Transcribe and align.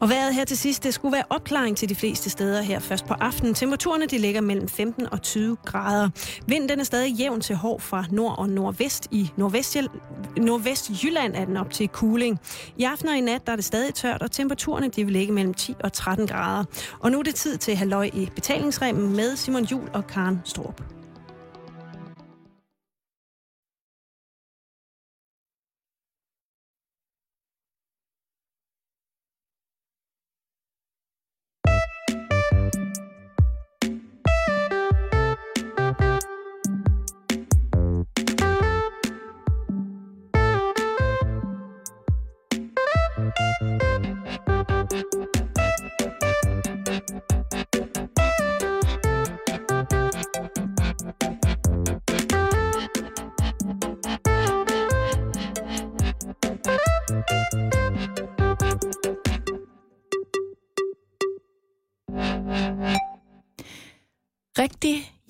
Og 0.00 0.08
vejret 0.08 0.34
her 0.34 0.44
til 0.44 0.58
sidst, 0.58 0.84
det 0.84 0.94
skulle 0.94 1.12
være 1.12 1.24
opklaring 1.30 1.76
til 1.76 1.88
de 1.88 1.94
fleste 1.94 2.30
steder 2.30 2.62
her 2.62 2.78
først 2.78 3.06
på 3.06 3.14
aftenen. 3.14 3.54
Temperaturerne 3.54 4.06
de 4.06 4.18
ligger 4.18 4.40
mellem 4.40 4.68
15 4.68 5.06
og 5.12 5.22
20 5.22 5.56
grader. 5.64 6.08
Vinden 6.46 6.80
er 6.80 6.84
stadig 6.84 7.12
jævn 7.12 7.40
til 7.40 7.56
hård 7.56 7.80
fra 7.80 8.04
nord 8.10 8.38
og 8.38 8.48
nordvest. 8.48 9.08
I 9.10 9.30
nordvestjylland, 9.36 11.34
er 11.34 11.44
den 11.44 11.56
op 11.56 11.70
til 11.70 11.88
cooling. 11.88 12.40
I 12.76 12.84
aften 12.84 13.08
og 13.08 13.16
i 13.16 13.20
nat 13.20 13.46
der 13.46 13.52
er 13.52 13.56
det 13.56 13.64
stadig 13.64 13.94
tørt, 13.94 14.22
og 14.22 14.30
temperaturerne 14.30 14.88
de 14.88 15.04
vil 15.04 15.12
ligge 15.12 15.32
mellem 15.32 15.54
10 15.54 15.74
og 15.84 15.92
13 15.92 16.26
grader. 16.26 16.64
Og 17.00 17.10
nu 17.10 17.18
er 17.18 17.22
det 17.22 17.34
tid 17.34 17.58
til 17.58 17.76
halløj 17.76 18.10
i 18.14 18.28
betalingsremmen 18.34 19.16
med 19.16 19.36
Simon 19.36 19.64
Jul 19.64 19.88
og 19.92 20.06
Karen 20.06 20.40
Storp. 20.44 20.97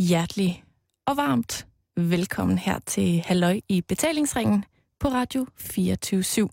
Hjertelig 0.08 0.64
og 1.06 1.16
varmt 1.16 1.66
velkommen 1.96 2.58
her 2.58 2.78
til 2.78 3.22
Halløj 3.26 3.60
i 3.68 3.80
betalingsringen 3.80 4.64
på 5.00 5.08
Radio 5.08 5.46
24 5.56 6.20
/7. 6.20 6.48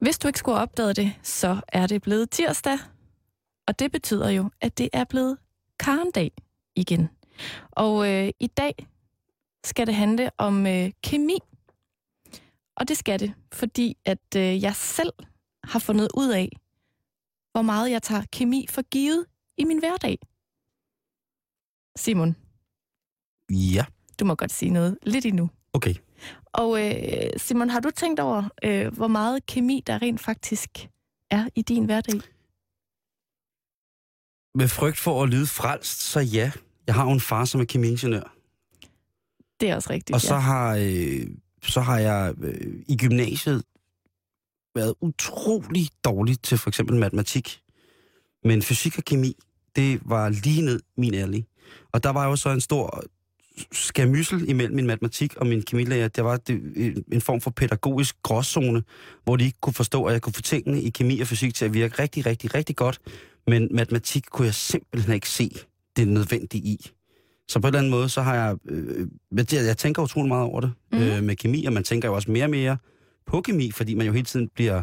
Hvis 0.00 0.18
du 0.18 0.28
ikke 0.28 0.38
skulle 0.38 0.56
have 0.56 0.62
opdaget 0.62 0.96
det, 0.96 1.12
så 1.22 1.60
er 1.68 1.86
det 1.86 2.02
blevet 2.02 2.30
tirsdag, 2.30 2.78
og 3.66 3.78
det 3.78 3.92
betyder 3.92 4.30
jo, 4.30 4.50
at 4.60 4.78
det 4.78 4.88
er 4.92 5.04
blevet 5.04 5.38
karndag 5.78 6.32
igen. 6.76 7.08
Og 7.70 8.08
øh, 8.08 8.30
i 8.40 8.46
dag 8.46 8.74
skal 9.64 9.86
det 9.86 9.94
handle 9.94 10.30
om 10.38 10.66
øh, 10.66 10.90
kemi. 11.02 11.38
Og 12.76 12.88
det 12.88 12.96
skal 12.96 13.20
det, 13.20 13.32
fordi 13.52 13.96
at 14.04 14.36
øh, 14.36 14.62
jeg 14.62 14.74
selv 14.74 15.12
har 15.64 15.78
fundet 15.78 16.08
ud 16.14 16.30
af, 16.30 16.48
hvor 17.52 17.62
meget 17.62 17.90
jeg 17.90 18.02
tager 18.02 18.22
kemi 18.32 18.66
for 18.68 18.82
givet 18.82 19.26
i 19.56 19.64
min 19.64 19.78
hverdag. 19.78 20.18
Simon. 21.96 22.36
Ja. 23.50 23.84
Du 24.20 24.24
må 24.24 24.34
godt 24.34 24.52
sige 24.52 24.70
noget 24.70 24.98
lidt 25.02 25.26
endnu. 25.26 25.50
Okay. 25.72 25.94
Og 26.52 26.86
øh, 26.86 27.30
Simon, 27.36 27.70
har 27.70 27.80
du 27.80 27.90
tænkt 27.90 28.20
over, 28.20 28.48
øh, 28.64 28.94
hvor 28.96 29.08
meget 29.08 29.46
kemi 29.46 29.82
der 29.86 30.02
rent 30.02 30.20
faktisk 30.20 30.88
er 31.30 31.48
i 31.54 31.62
din 31.62 31.84
hverdag? 31.84 32.20
Med 34.54 34.68
frygt 34.68 34.98
for 34.98 35.22
at 35.22 35.28
lyde 35.28 35.46
frelst, 35.46 36.00
så 36.00 36.20
ja. 36.20 36.52
Jeg 36.86 36.94
har 36.94 37.04
jo 37.04 37.10
en 37.10 37.20
far, 37.20 37.44
som 37.44 37.60
er 37.60 37.64
kemiingeniør. 37.64 38.36
Det 39.60 39.70
er 39.70 39.74
også 39.74 39.90
rigtigt, 39.90 40.14
Og 40.14 40.20
så 40.20 40.34
ja. 40.34 40.40
har, 40.40 40.76
øh, 40.80 41.26
så 41.62 41.80
har 41.80 41.98
jeg 41.98 42.34
øh, 42.42 42.82
i 42.88 42.96
gymnasiet 42.96 43.62
været 44.74 44.94
utrolig 45.00 45.88
dårlig 46.04 46.40
til 46.40 46.58
for 46.58 46.70
eksempel 46.70 46.96
matematik. 46.96 47.62
Men 48.44 48.62
fysik 48.62 48.98
og 48.98 49.04
kemi, 49.04 49.36
det 49.76 50.00
var 50.04 50.28
lige 50.28 50.62
ned 50.62 50.80
min 50.96 51.14
ærlig. 51.14 51.46
Og 51.92 52.02
der 52.02 52.10
var 52.10 52.28
jo 52.28 52.36
så 52.36 52.50
en 52.50 52.60
stor 52.60 53.04
skamyssel 53.72 54.48
imellem 54.48 54.76
min 54.76 54.86
matematik 54.86 55.36
og 55.36 55.46
min 55.46 55.62
kemilærer. 55.62 56.08
Der 56.08 56.22
var 56.22 56.36
det, 56.36 57.04
en 57.12 57.20
form 57.20 57.40
for 57.40 57.50
pædagogisk 57.50 58.16
gråzone, 58.22 58.82
hvor 59.24 59.36
de 59.36 59.44
ikke 59.44 59.58
kunne 59.60 59.74
forstå, 59.74 60.04
at 60.04 60.12
jeg 60.12 60.22
kunne 60.22 60.32
få 60.32 60.42
tingene 60.42 60.82
i 60.82 60.90
kemi 60.90 61.20
og 61.20 61.26
fysik 61.26 61.54
til 61.54 61.64
at 61.64 61.74
virke 61.74 62.02
rigtig, 62.02 62.26
rigtig, 62.26 62.54
rigtig 62.54 62.76
godt. 62.76 63.00
Men 63.46 63.68
matematik 63.70 64.24
kunne 64.30 64.46
jeg 64.46 64.54
simpelthen 64.54 65.14
ikke 65.14 65.28
se 65.28 65.50
det 65.96 66.08
nødvendige 66.08 66.64
i. 66.64 66.90
Så 67.48 67.60
på 67.60 67.66
en 67.66 67.68
eller 67.68 67.78
anden 67.78 67.90
måde, 67.90 68.08
så 68.08 68.22
har 68.22 68.34
jeg... 68.34 68.56
Øh, 68.68 69.08
jeg, 69.32 69.46
jeg 69.52 69.76
tænker 69.76 70.02
utrolig 70.02 70.28
meget 70.28 70.44
over 70.44 70.60
det 70.60 70.72
mm. 70.92 70.98
øh, 70.98 71.22
med 71.22 71.36
kemi, 71.36 71.64
og 71.64 71.72
man 71.72 71.84
tænker 71.84 72.08
jo 72.08 72.14
også 72.14 72.30
mere 72.30 72.44
og 72.44 72.50
mere 72.50 72.76
på 73.26 73.40
kemi, 73.40 73.70
fordi 73.70 73.94
man 73.94 74.06
jo 74.06 74.12
hele 74.12 74.24
tiden 74.24 74.48
bliver, 74.54 74.82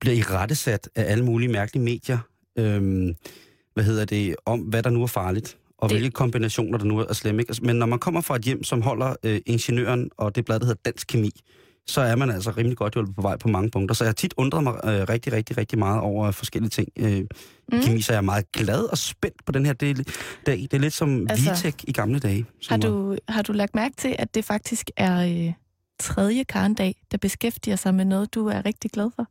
bliver 0.00 0.16
i 0.16 0.22
rettesat 0.22 0.88
af 0.94 1.12
alle 1.12 1.24
mulige 1.24 1.52
mærkelige 1.52 1.84
medier. 1.84 2.18
Øh, 2.58 3.14
hvad 3.74 3.84
hedder 3.84 4.04
det? 4.04 4.36
Om 4.46 4.60
hvad 4.60 4.82
der 4.82 4.90
nu 4.90 5.02
er 5.02 5.06
farligt, 5.06 5.58
og 5.78 5.90
Det- 5.90 5.98
hvilke 5.98 6.14
kombinationer 6.14 6.78
der 6.78 6.84
nu 6.84 6.98
er 6.98 7.12
slemme. 7.12 7.42
Ikke? 7.42 7.50
Altså, 7.50 7.62
Men 7.64 7.76
når 7.76 7.86
man 7.86 7.98
kommer 7.98 8.20
fra 8.20 8.36
et 8.36 8.42
hjem, 8.42 8.64
som 8.64 8.82
holder 8.82 9.14
øh, 9.22 9.40
ingeniøren 9.46 10.10
og 10.16 10.34
det 10.34 10.44
blad, 10.44 10.60
der 10.60 10.66
hedder 10.66 10.80
Dansk 10.84 11.06
Kemi, 11.06 11.30
så 11.88 12.00
er 12.00 12.16
man 12.16 12.30
altså 12.30 12.50
rimelig 12.50 12.76
godt 12.78 12.94
hjulpet 12.94 13.14
på 13.16 13.22
vej 13.22 13.36
på 13.36 13.48
mange 13.48 13.70
punkter. 13.70 13.94
Så 13.94 14.04
jeg 14.04 14.08
har 14.08 14.14
tit 14.14 14.34
undret 14.36 14.62
mig 14.64 14.74
øh, 14.84 15.08
rigtig, 15.08 15.32
rigtig, 15.32 15.58
rigtig 15.58 15.78
meget 15.78 16.00
over 16.00 16.30
forskellige 16.30 16.70
ting. 16.70 16.88
Øh, 16.98 17.24
Mm. 17.72 17.80
Kemi, 17.82 18.00
så 18.00 18.12
jeg 18.12 18.16
er 18.18 18.22
meget 18.22 18.52
glad 18.52 18.82
og 18.84 18.98
spændt 18.98 19.44
på 19.46 19.52
den 19.52 19.66
her 19.66 19.72
del, 19.72 20.06
dag. 20.46 20.58
Det 20.58 20.72
er 20.72 20.78
lidt 20.78 20.92
som 20.94 21.26
Altså, 21.30 21.50
Vitek 21.50 21.84
i 21.88 21.92
gamle 21.92 22.18
dage. 22.18 22.46
Har 22.68 22.76
var- 22.76 22.88
du, 22.88 23.16
har 23.28 23.42
du 23.42 23.52
lagt 23.52 23.74
mærke 23.74 23.96
til, 23.96 24.16
at 24.18 24.34
det 24.34 24.44
faktisk 24.44 24.90
er 24.96 25.46
øh, 25.46 25.52
tredje 26.00 26.44
karendag, 26.44 26.94
der 27.10 27.18
beskæftiger 27.18 27.76
sig 27.76 27.94
med 27.94 28.04
noget, 28.04 28.34
du 28.34 28.46
er 28.46 28.66
rigtig 28.66 28.90
glad 28.90 29.10
for? 29.16 29.26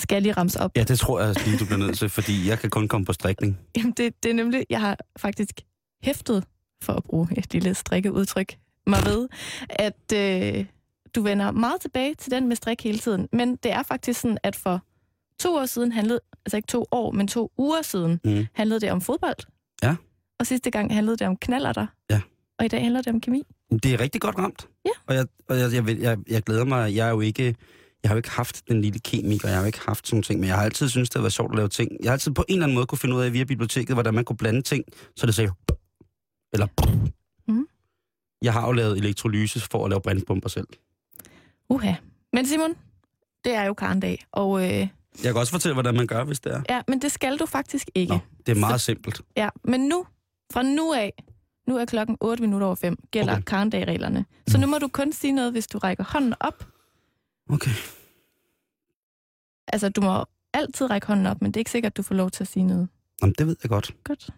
Skal 0.00 0.16
jeg 0.16 0.22
lige 0.22 0.32
ramse 0.32 0.60
op? 0.60 0.70
Ja, 0.76 0.82
det 0.84 0.98
tror 0.98 1.20
jeg 1.20 1.34
lige, 1.46 1.58
du 1.58 1.64
bliver 1.64 1.78
nødt 1.78 1.98
til, 1.98 2.08
fordi 2.08 2.48
jeg 2.48 2.58
kan 2.58 2.70
kun 2.70 2.88
komme 2.88 3.04
på 3.04 3.12
strikning. 3.12 3.58
Jamen, 3.76 3.92
det, 3.92 4.22
det 4.22 4.30
er 4.30 4.34
nemlig, 4.34 4.66
jeg 4.70 4.80
har 4.80 4.96
faktisk 5.18 5.60
hæftet, 6.02 6.44
for 6.82 6.92
at 6.92 7.04
bruge 7.04 7.28
et 7.36 7.52
lille 7.52 7.74
strikkeudtryk, 7.74 8.56
mig 8.86 8.98
ved, 9.04 9.28
at 9.68 10.12
øh, 10.14 10.64
du 11.14 11.22
vender 11.22 11.50
meget 11.50 11.80
tilbage 11.80 12.14
til 12.14 12.30
den 12.30 12.48
med 12.48 12.56
strik 12.56 12.82
hele 12.84 12.98
tiden. 12.98 13.28
Men 13.32 13.56
det 13.56 13.72
er 13.72 13.82
faktisk 13.82 14.20
sådan, 14.20 14.38
at 14.42 14.56
for 14.56 14.80
to 15.40 15.54
år 15.54 15.66
siden 15.66 15.92
handlede, 15.92 16.20
altså 16.46 16.56
ikke 16.56 16.66
to 16.66 16.84
år, 16.90 17.10
men 17.12 17.28
to 17.28 17.52
uger 17.58 17.82
siden, 17.82 18.20
Mm. 18.24 18.46
handlede 18.54 18.80
det 18.80 18.90
om 18.90 19.00
fodbold. 19.00 19.36
Ja. 19.82 19.96
Og 20.40 20.46
sidste 20.46 20.70
gang 20.70 20.94
handlede 20.94 21.16
det 21.16 21.26
om 21.26 21.36
knallerter. 21.36 21.86
Ja. 22.10 22.20
Og 22.58 22.64
i 22.64 22.68
dag 22.68 22.82
handler 22.82 23.02
det 23.02 23.12
om 23.12 23.20
kemi. 23.20 23.42
Det 23.82 23.86
er 23.94 24.00
rigtig 24.00 24.20
godt 24.20 24.38
ramt. 24.38 24.68
Ja. 24.84 24.90
Og 25.06 25.14
jeg, 25.14 25.26
og 25.48 25.58
jeg, 25.58 25.72
jeg, 25.72 25.98
jeg, 25.98 26.18
jeg 26.28 26.42
glæder 26.42 26.64
mig. 26.64 26.94
Jeg 26.94 27.06
er 27.06 27.10
jo 27.10 27.20
ikke... 27.20 27.54
Jeg 28.06 28.10
har 28.10 28.14
jo 28.14 28.18
ikke 28.18 28.30
haft 28.30 28.68
den 28.68 28.80
lille 28.82 28.98
kemiker, 28.98 29.48
jeg 29.48 29.56
har 29.56 29.62
jo 29.62 29.66
ikke 29.66 29.80
haft 29.86 30.08
sådan 30.08 30.22
ting, 30.22 30.40
men 30.40 30.48
jeg 30.48 30.56
har 30.56 30.64
altid 30.64 30.88
syntes, 30.88 31.08
det 31.10 31.14
har 31.18 31.22
været 31.22 31.32
sjovt 31.32 31.52
at 31.52 31.56
lave 31.56 31.68
ting. 31.68 31.90
Jeg 32.02 32.08
har 32.08 32.12
altid 32.12 32.32
på 32.32 32.44
en 32.48 32.52
eller 32.54 32.64
anden 32.66 32.74
måde 32.74 32.86
kunne 32.86 32.98
finde 32.98 33.16
ud 33.16 33.22
af 33.22 33.32
via 33.32 33.44
biblioteket, 33.44 33.96
hvordan 33.96 34.14
man 34.14 34.24
kunne 34.24 34.36
blande 34.36 34.62
ting, 34.62 34.84
så 35.16 35.26
det 35.26 35.34
sagde 35.34 35.50
eller 36.52 36.66
Mhm. 37.48 37.66
Jeg 38.42 38.52
har 38.52 38.66
jo 38.66 38.72
lavet 38.72 38.98
elektrolyse 38.98 39.60
for 39.60 39.84
at 39.84 39.90
lave 39.90 40.00
brandbomber 40.00 40.48
selv. 40.48 40.66
Uha. 41.70 41.92
Men 42.32 42.46
Simon, 42.46 42.74
det 43.44 43.54
er 43.54 43.64
jo 43.64 43.74
karendag, 43.74 44.24
og 44.32 44.60
øh, 44.62 44.68
Jeg 44.68 44.88
kan 45.22 45.36
også 45.36 45.52
fortælle, 45.52 45.72
hvordan 45.74 45.94
man 45.96 46.06
gør, 46.06 46.24
hvis 46.24 46.40
det 46.40 46.52
er. 46.54 46.62
ja, 46.70 46.82
men 46.88 47.02
det 47.02 47.12
skal 47.12 47.36
du 47.38 47.46
faktisk 47.46 47.90
ikke. 47.94 48.12
Nå, 48.12 48.18
det 48.46 48.56
er 48.56 48.60
meget 48.60 48.80
simpelt. 48.80 49.20
Ja, 49.36 49.48
men 49.64 49.80
nu, 49.80 50.06
fra 50.52 50.62
nu 50.62 50.92
af, 50.92 51.12
nu 51.68 51.76
er 51.76 51.84
klokken 51.84 52.16
8 52.20 52.42
minutter 52.42 52.66
over 52.66 52.76
5, 52.76 52.96
gælder 53.10 53.32
okay. 53.32 53.42
Karendagreglerne. 53.42 54.24
Så 54.48 54.58
nu 54.58 54.66
må 54.66 54.78
du 54.78 54.88
kun 54.88 55.12
sige 55.12 55.32
noget, 55.32 55.52
hvis 55.52 55.66
du 55.66 55.78
rækker 55.78 56.04
hånden 56.04 56.34
op. 56.40 56.66
Okay. 57.50 57.70
Altså, 59.68 59.88
du 59.88 60.00
må 60.00 60.24
altid 60.52 60.90
række 60.90 61.06
hånden 61.06 61.26
op, 61.26 61.42
men 61.42 61.52
det 61.52 61.56
er 61.56 61.60
ikke 61.60 61.70
sikkert, 61.70 61.92
at 61.92 61.96
du 61.96 62.02
får 62.02 62.14
lov 62.14 62.30
til 62.30 62.44
at 62.44 62.48
sige 62.48 62.64
noget. 62.64 62.88
Jamen, 63.22 63.34
det 63.38 63.46
ved 63.46 63.56
jeg 63.62 63.70
godt. 63.70 63.94
Godt. 64.04 64.30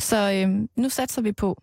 Så 0.00 0.32
øhm, 0.32 0.68
nu 0.76 0.88
satser 0.88 1.22
vi 1.22 1.32
på, 1.32 1.62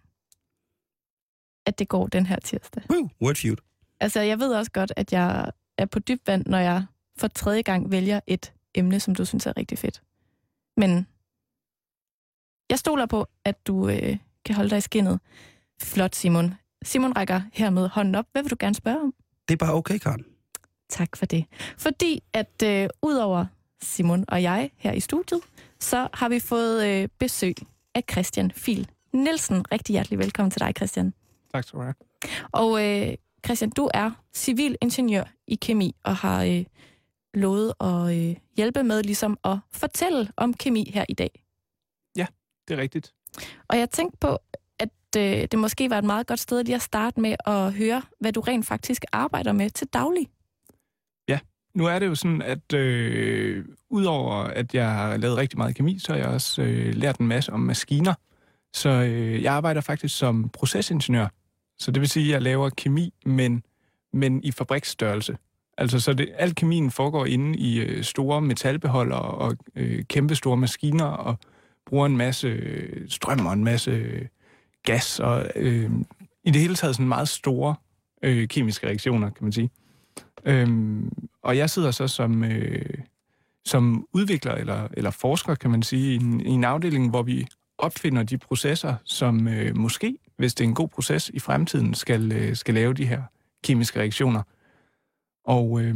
at 1.66 1.79
det 1.79 1.88
går 1.88 2.07
den 2.07 2.25
her 2.25 2.39
tirsdag. 2.39 2.83
Woo, 2.89 3.09
word 3.22 3.35
feud. 3.35 3.55
Altså, 3.99 4.19
jeg 4.22 4.39
ved 4.39 4.53
også 4.53 4.72
godt, 4.72 4.94
at 4.95 5.13
jeg 5.13 5.51
er 5.77 5.85
på 5.85 5.99
dyb 5.99 6.27
vand, 6.27 6.46
når 6.46 6.58
jeg 6.58 6.85
for 7.17 7.28
tredje 7.28 7.61
gang 7.61 7.91
vælger 7.91 8.19
et 8.28 8.53
emne, 8.75 8.99
som 8.99 9.16
du 9.16 9.25
synes 9.25 9.46
er 9.46 9.57
rigtig 9.57 9.78
fedt. 9.78 10.02
Men 10.78 11.07
jeg 12.69 12.79
stoler 12.79 13.05
på, 13.05 13.28
at 13.46 13.67
du 13.67 13.90
øh, 13.90 14.17
kan 14.46 14.55
holde 14.55 14.69
dig 14.69 14.78
i 14.78 14.81
skinnet. 14.81 15.19
Flot, 15.81 16.16
Simon. 16.16 16.53
Simon 16.84 17.14
rækker 17.17 17.41
hermed 17.53 17.87
hånden 17.87 18.16
op. 18.16 18.25
Hvad 18.31 18.43
vil 18.43 18.52
du 18.52 18.55
gerne 18.59 18.75
spørge 18.75 19.02
om? 19.02 19.14
Det 19.47 19.53
er 19.53 19.57
bare 19.57 19.73
okay, 19.73 19.97
Karen. 19.97 20.25
Tak 20.91 21.16
for 21.16 21.26
det. 21.26 21.46
Fordi 21.78 22.23
at 22.34 22.64
øh, 22.64 22.90
udover 23.02 23.46
Simon 23.82 24.26
og 24.28 24.43
jeg 24.43 24.72
her 24.78 24.91
i 24.91 24.99
studiet, 24.99 25.41
så 25.79 26.08
har 26.14 26.29
vi 26.29 26.40
fået 26.40 26.88
øh, 26.88 27.09
besøg 27.20 27.55
af 27.96 28.03
Christian 28.11 28.52
Fil 28.52 28.90
Nielsen. 29.14 29.72
Rigtig 29.72 29.93
hjertelig 29.93 30.20
velkommen 30.20 30.52
til 30.52 30.61
dig, 30.61 30.73
Christian. 30.76 31.14
Tak 31.53 31.64
skal 31.64 31.79
du 31.79 31.84
have. 31.84 31.93
Og 32.52 32.88
øh, 32.88 33.14
Christian, 33.46 33.70
du 33.70 33.90
er 33.93 34.11
civilingeniør 34.34 35.23
i 35.47 35.55
kemi 35.55 35.96
og 36.03 36.16
har 36.16 36.43
øh, 36.43 36.66
lovet 37.34 37.73
at 37.79 38.17
øh, 38.17 38.35
hjælpe 38.58 38.84
med 38.84 39.03
ligesom 39.03 39.38
at 39.43 39.58
fortælle 39.72 40.32
om 40.38 40.53
kemi 40.53 40.91
her 40.93 41.05
i 41.09 41.14
dag. 41.14 41.43
Det 42.67 42.78
er 42.78 42.82
rigtigt. 42.82 43.14
Og 43.67 43.78
jeg 43.78 43.90
tænkte 43.90 44.17
på, 44.17 44.38
at 44.79 44.90
øh, 45.17 45.47
det 45.52 45.59
måske 45.59 45.90
var 45.90 45.97
et 45.97 46.03
meget 46.03 46.28
godt 46.28 46.40
sted 46.40 46.64
lige 46.64 46.76
at 46.76 46.82
starte 46.82 47.20
med 47.20 47.35
at 47.46 47.73
høre, 47.73 48.02
hvad 48.20 48.34
du 48.34 48.41
rent 48.41 48.67
faktisk 48.67 49.05
arbejder 49.11 49.52
med 49.52 49.70
til 49.70 49.88
daglig 49.88 50.29
nu 51.73 51.85
er 51.85 52.00
det 52.00 52.06
jo 52.06 52.16
sådan, 52.16 52.41
at 52.41 52.73
øh, 52.73 53.66
udover 53.90 54.35
at 54.35 54.73
jeg 54.73 54.91
har 54.91 55.18
lavet 55.18 55.38
rigtig 55.38 55.58
meget 55.58 55.76
kemi, 55.76 56.00
så 56.00 56.12
har 56.12 56.20
jeg 56.20 56.28
også 56.28 56.62
øh, 56.62 56.96
lært 56.96 57.18
en 57.18 57.28
masse 57.28 57.53
om 57.53 57.59
maskiner. 57.59 58.14
Så 58.73 58.90
øh, 58.90 59.44
jeg 59.44 59.53
arbejder 59.53 59.82
faktisk 59.82 60.18
som 60.18 60.50
procesingeniør. 60.50 61.28
Så 61.79 61.91
det 61.91 62.02
vil 62.02 62.09
sige, 62.09 62.26
at 62.26 62.32
jeg 62.32 62.41
laver 62.41 62.70
kemi, 62.70 63.14
men, 63.26 63.64
men 64.14 64.44
i 64.44 64.52
fabriksstørrelse. 64.52 65.38
Altså, 65.78 66.00
så 66.00 66.14
det, 66.14 66.29
al 66.38 66.56
kemien 66.56 66.91
foregår 66.91 67.26
inde 67.26 67.59
i 67.59 67.79
øh, 67.79 68.03
store 68.03 68.41
metalbeholdere 68.41 69.22
og 69.22 69.58
øh, 69.76 70.03
kæmpe 70.03 70.35
store 70.35 70.58
maskiner, 70.58 71.06
og 71.06 71.35
bruger 71.85 72.06
en 72.06 72.17
masse 72.17 72.47
øh, 72.47 73.09
strøm 73.09 73.46
og 73.46 73.53
en 73.53 73.64
masse 73.64 73.91
øh, 73.91 74.26
gas, 74.84 75.20
og 75.20 75.52
øh, 75.56 75.91
i 76.44 76.52
det 76.52 76.62
hele 76.62 76.76
taget 76.76 76.96
sådan 76.96 77.08
meget 77.08 77.29
store 77.29 77.76
øh, 78.24 78.47
kemiske 78.47 78.88
reaktioner, 78.88 79.29
kan 79.29 79.44
man 79.44 79.52
sige. 79.52 79.70
Øhm, 80.46 81.11
og 81.43 81.58
jeg 81.58 81.70
sidder 81.70 81.91
så 81.91 82.08
som, 82.08 82.43
øh, 82.43 82.97
som 83.66 84.08
udvikler 84.14 84.53
eller, 84.53 84.88
eller 84.93 85.11
forsker, 85.11 85.55
kan 85.55 85.72
man 85.72 85.84
sige, 85.84 86.14
i 86.14 86.16
en, 86.16 86.41
i 86.41 86.49
en 86.49 86.64
afdeling, 86.64 87.09
hvor 87.09 87.23
vi 87.23 87.47
opfinder 87.78 88.23
de 88.23 88.38
processer, 88.38 88.96
som 89.03 89.47
øh, 89.47 89.78
måske, 89.78 90.17
hvis 90.38 90.53
det 90.53 90.64
er 90.64 90.67
en 90.67 90.76
god 90.76 90.88
proces 90.88 91.29
i 91.29 91.40
fremtiden, 91.40 91.93
skal, 91.93 92.32
øh, 92.32 92.55
skal 92.55 92.73
lave 92.73 92.93
de 92.93 93.05
her 93.05 93.22
kemiske 93.64 93.99
reaktioner. 93.99 94.43
Og 95.46 95.82
øh, 95.82 95.96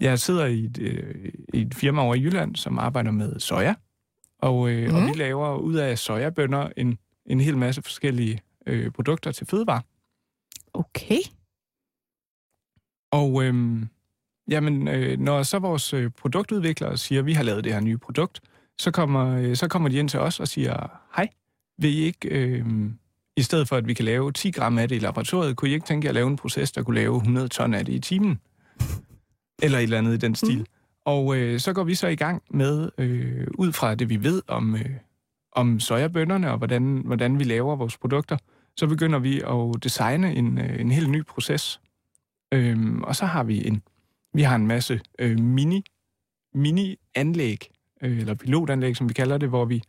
jeg 0.00 0.18
sidder 0.18 0.46
i 0.46 0.64
et, 0.64 0.78
øh, 0.78 1.32
i 1.54 1.60
et 1.60 1.74
firma 1.74 2.02
over 2.02 2.14
i 2.14 2.20
Jylland, 2.20 2.56
som 2.56 2.78
arbejder 2.78 3.10
med 3.10 3.40
soja, 3.40 3.74
og, 4.38 4.70
øh, 4.70 4.90
mm. 4.90 4.96
og 4.96 5.02
vi 5.02 5.12
laver 5.12 5.56
ud 5.56 5.74
af 5.74 5.98
sojabønner 5.98 6.68
en, 6.76 6.98
en 7.26 7.40
hel 7.40 7.56
masse 7.56 7.82
forskellige 7.82 8.40
øh, 8.66 8.90
produkter 8.90 9.32
til 9.32 9.46
fødevare. 9.46 9.82
Okay. 10.74 11.20
Og 13.10 13.44
øhm, 13.44 13.88
jamen, 14.48 14.88
øh, 14.88 15.18
når 15.18 15.42
så 15.42 15.58
vores 15.58 15.94
øh, 15.94 16.10
produktudviklere 16.10 16.96
siger, 16.96 17.18
at 17.18 17.26
vi 17.26 17.32
har 17.32 17.42
lavet 17.42 17.64
det 17.64 17.72
her 17.72 17.80
nye 17.80 17.98
produkt, 17.98 18.40
så 18.78 18.90
kommer, 18.90 19.36
øh, 19.36 19.56
så 19.56 19.68
kommer 19.68 19.88
de 19.88 19.98
ind 19.98 20.08
til 20.08 20.20
os 20.20 20.40
og 20.40 20.48
siger, 20.48 21.00
hej, 21.16 21.28
vil 21.78 21.90
I 21.90 22.00
ikke, 22.00 22.28
øh, 22.28 22.66
i 23.36 23.42
stedet 23.42 23.68
for 23.68 23.76
at 23.76 23.86
vi 23.86 23.94
kan 23.94 24.04
lave 24.04 24.32
10 24.32 24.50
gram 24.50 24.78
af 24.78 24.88
det 24.88 24.96
i 24.96 24.98
laboratoriet, 24.98 25.56
kunne 25.56 25.70
I 25.70 25.74
ikke 25.74 25.86
tænke 25.86 26.04
jer 26.04 26.10
at 26.10 26.14
lave 26.14 26.28
en 26.28 26.36
proces, 26.36 26.72
der 26.72 26.82
kunne 26.82 26.94
lave 26.94 27.16
100 27.16 27.48
ton 27.48 27.74
af 27.74 27.84
det 27.84 27.92
i 27.92 27.98
timen? 27.98 28.40
Eller 29.62 29.78
et 29.78 29.82
eller 29.82 29.98
andet 29.98 30.14
i 30.14 30.16
den 30.16 30.34
stil. 30.34 30.58
Mm. 30.58 30.66
Og 31.04 31.36
øh, 31.36 31.60
så 31.60 31.72
går 31.72 31.84
vi 31.84 31.94
så 31.94 32.08
i 32.08 32.16
gang 32.16 32.42
med, 32.50 32.90
øh, 32.98 33.46
ud 33.58 33.72
fra 33.72 33.94
det 33.94 34.08
vi 34.08 34.22
ved 34.22 34.42
om, 34.48 34.74
øh, 34.74 34.90
om 35.52 35.80
sojabønderne 35.80 36.50
og 36.50 36.58
hvordan, 36.58 37.02
hvordan 37.04 37.38
vi 37.38 37.44
laver 37.44 37.76
vores 37.76 37.96
produkter, 37.96 38.36
så 38.76 38.86
begynder 38.86 39.18
vi 39.18 39.40
at 39.40 39.84
designe 39.84 40.34
en, 40.34 40.58
øh, 40.58 40.80
en 40.80 40.90
helt 40.90 41.10
ny 41.10 41.24
proces. 41.26 41.80
Øhm, 42.52 43.02
og 43.02 43.16
så 43.16 43.26
har 43.26 43.44
vi 43.44 43.66
en, 43.66 43.82
vi 44.34 44.42
har 44.42 44.56
en 44.56 44.66
masse 44.66 45.00
øh, 45.18 45.38
mini, 45.38 45.84
mini-anlæg, 46.54 47.70
øh, 48.02 48.18
eller 48.18 48.34
pilotanlæg, 48.34 48.96
som 48.96 49.08
vi 49.08 49.14
kalder 49.14 49.38
det, 49.38 49.48
hvor 49.48 49.64
vi, 49.64 49.82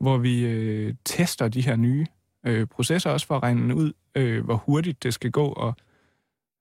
hvor 0.00 0.18
vi 0.18 0.46
øh, 0.46 0.94
tester 1.04 1.48
de 1.48 1.60
her 1.60 1.76
nye 1.76 2.06
øh, 2.46 2.66
processer, 2.66 3.10
også 3.10 3.26
for 3.26 3.36
at 3.36 3.42
regne 3.42 3.74
ud, 3.74 3.92
øh, 4.14 4.44
hvor 4.44 4.56
hurtigt 4.56 5.02
det 5.02 5.14
skal 5.14 5.30
gå, 5.30 5.46
og 5.46 5.74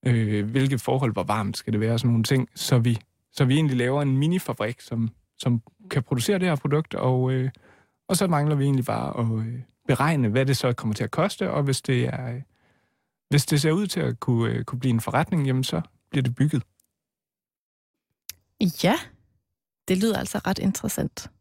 øh, 0.06 0.50
hvilke 0.50 0.78
forhold, 0.78 1.14
hvor 1.14 1.24
varmt 1.24 1.58
skal 1.58 1.74
det 1.74 1.80
være, 1.80 1.94
og 1.94 2.00
sådan 2.00 2.12
nogle 2.12 2.24
ting, 2.24 2.50
så 2.56 2.80
vi, 2.80 2.98
så 3.32 3.46
vi 3.46 3.54
egentlig 3.54 3.78
laver 3.78 4.02
en 4.02 4.18
minifabrik, 4.18 4.82
som, 4.82 5.10
som 5.38 5.62
kan 5.92 6.04
producere 6.04 6.40
det 6.40 6.48
her 6.48 6.56
produkt, 6.56 6.96
og, 6.96 7.32
øh, 7.32 7.50
og 8.08 8.18
så 8.18 8.28
mangler 8.28 8.56
vi 8.56 8.64
egentlig 8.64 8.86
bare 8.86 9.20
at 9.20 9.48
øh, 9.48 9.60
beregne, 9.88 10.28
hvad 10.28 10.46
det 10.46 10.58
så 10.58 10.74
kommer 10.74 10.94
til 10.94 11.04
at 11.04 11.12
koste, 11.12 11.52
og 11.52 11.64
hvis 11.64 11.82
det 11.82 12.06
er... 12.06 12.42
Hvis 13.32 13.46
det 13.46 13.62
ser 13.62 13.72
ud 13.72 13.88
til 13.88 14.00
at 14.00 14.20
kunne, 14.20 14.54
øh, 14.54 14.64
kunne 14.64 14.80
blive 14.80 14.94
en 14.94 15.02
forretning, 15.02 15.48
jamen 15.48 15.64
så 15.64 15.82
bliver 16.10 16.24
det 16.24 16.36
bygget. 16.36 16.64
Ja, 18.84 18.96
det 19.88 19.98
lyder 19.98 20.20
altså 20.20 20.38
ret 20.38 20.60
interessant. 20.60 21.32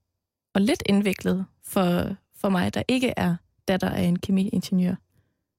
Og 0.54 0.60
lidt 0.60 0.82
indviklet 0.86 1.46
for, 1.62 2.16
for 2.34 2.48
mig, 2.48 2.74
der 2.74 2.82
ikke 2.88 3.14
er 3.16 3.36
datter 3.68 3.90
af 3.90 4.02
en 4.02 4.18
kemiingeniør, 4.18 4.94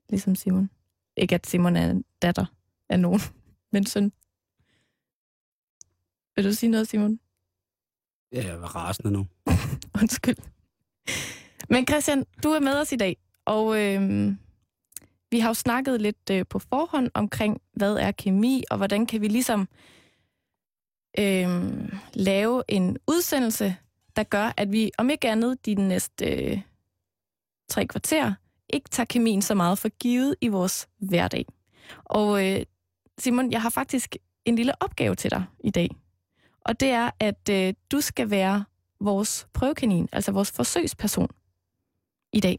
ligesom 0.10 0.36
Simon. 0.36 0.70
Ikke 1.18 1.36
at 1.36 1.48
Simon 1.48 1.76
er 1.76 1.92
en 1.92 2.06
datter 2.22 2.46
af 2.90 3.00
nogen, 3.00 3.22
men 3.72 3.86
søn. 3.86 4.12
Vil 6.36 6.46
du 6.46 6.54
sige 6.54 6.70
noget, 6.70 6.88
Simon? 6.88 7.20
Ja, 8.32 8.46
jeg 8.46 8.56
er 8.56 8.76
rasende 8.76 9.12
nu. 9.12 9.28
Undskyld. 10.02 10.38
Men 11.70 11.88
Christian, 11.88 12.26
du 12.44 12.50
er 12.50 12.60
med 12.60 12.82
os 12.82 12.92
i 12.92 12.96
dag, 12.96 13.18
og 13.46 13.80
øh, 13.80 14.34
vi 15.32 15.40
har 15.40 15.50
jo 15.50 15.54
snakket 15.54 16.02
lidt 16.02 16.30
øh, 16.32 16.46
på 16.50 16.60
forhånd 16.60 17.10
omkring, 17.14 17.62
hvad 17.74 17.96
er 17.96 18.12
kemi, 18.12 18.64
og 18.72 18.78
hvordan 18.78 19.06
kan 19.06 19.22
vi 19.22 19.28
ligesom 19.28 19.68
øh, 21.20 21.50
lave 22.14 22.64
en 22.68 22.98
udsendelse, 23.08 23.76
der 24.16 24.24
gør, 24.24 24.54
at 24.58 24.72
vi 24.72 24.92
om 24.98 25.10
ikke 25.10 25.30
andet 25.30 25.66
de 25.66 25.76
næste 25.76 26.26
øh, 26.26 26.62
tre 27.70 27.88
kvarter 27.88 28.34
ikke 28.70 28.90
tager 28.90 29.06
kemien 29.06 29.42
så 29.42 29.56
meget 29.56 29.78
for 29.78 29.90
givet 29.90 30.36
i 30.42 30.48
vores 30.48 30.88
hverdag. 30.98 31.46
Og 32.06 32.48
øh, 32.48 32.66
Simon, 33.18 33.52
jeg 33.52 33.62
har 33.62 33.70
faktisk 33.70 34.16
en 34.46 34.56
lille 34.56 34.74
opgave 34.80 35.16
til 35.16 35.32
dig 35.32 35.46
i 35.64 35.70
dag. 35.70 35.90
Og 36.62 36.80
det 36.80 36.90
er, 36.90 37.12
at 37.20 37.50
øh, 37.50 37.74
du 37.92 38.02
skal 38.02 38.30
være 38.30 38.66
vores 39.02 39.48
prøvekanin, 39.54 40.10
altså 40.12 40.32
vores 40.32 40.52
forsøgsperson 40.52 41.30
i 42.34 42.40
dag. 42.40 42.58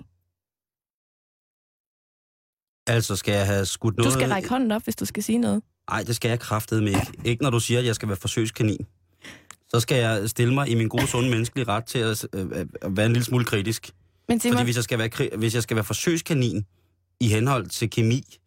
Altså, 2.87 3.17
skal 3.17 3.35
jeg 3.35 3.47
have 3.47 3.67
skudt 3.67 3.97
noget... 3.97 4.13
Du 4.13 4.19
skal 4.19 4.29
række 4.29 4.49
hånden 4.49 4.73
op, 4.73 4.83
hvis 4.85 4.97
du 4.97 5.05
skal 5.05 5.23
sige 5.23 5.39
noget. 5.39 5.63
Nej, 5.91 6.03
det 6.03 6.17
skal 6.17 6.29
jeg 6.29 6.41
kraftedeme 6.41 6.89
ikke. 6.89 7.13
Ikke 7.25 7.43
når 7.43 7.51
du 7.51 7.61
siger, 7.61 7.81
at 7.81 7.87
jeg 7.87 7.95
skal 7.95 8.09
være 8.09 8.17
forsøgskanin. 8.17 8.87
Så 9.69 9.81
skal 9.81 9.99
jeg 9.99 10.31
stille 10.31 10.55
mig 10.55 10.69
i 10.69 10.75
min 10.75 10.89
gode, 10.89 11.07
sunde 11.07 11.31
menneskelige 11.31 11.69
ret 11.69 11.85
til 11.85 11.99
at, 11.99 12.27
øh, 12.35 12.67
at 12.83 12.97
være 12.97 13.07
en 13.07 13.13
lille 13.13 13.25
smule 13.25 13.45
kritisk. 13.45 13.91
Men 14.29 14.41
Simon... 14.41 14.55
Fordi 14.55 14.65
hvis 14.65 14.77
jeg, 14.77 14.85
skal 14.85 14.99
være, 14.99 15.37
hvis 15.37 15.55
jeg 15.55 15.63
skal 15.63 15.75
være 15.75 15.85
forsøgskanin 15.85 16.65
i 17.21 17.29
henhold 17.29 17.67
til 17.67 17.91
kemi, 17.91 18.39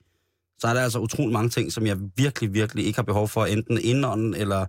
så 0.59 0.67
er 0.67 0.73
der 0.73 0.81
altså 0.81 0.99
utrolig 0.99 1.33
mange 1.33 1.49
ting, 1.49 1.71
som 1.71 1.85
jeg 1.85 1.97
virkelig, 2.15 2.53
virkelig 2.53 2.85
ikke 2.85 2.97
har 2.97 3.03
behov 3.03 3.27
for, 3.27 3.45
enten 3.45 3.79
indånden 3.81 4.33
eller 4.33 4.65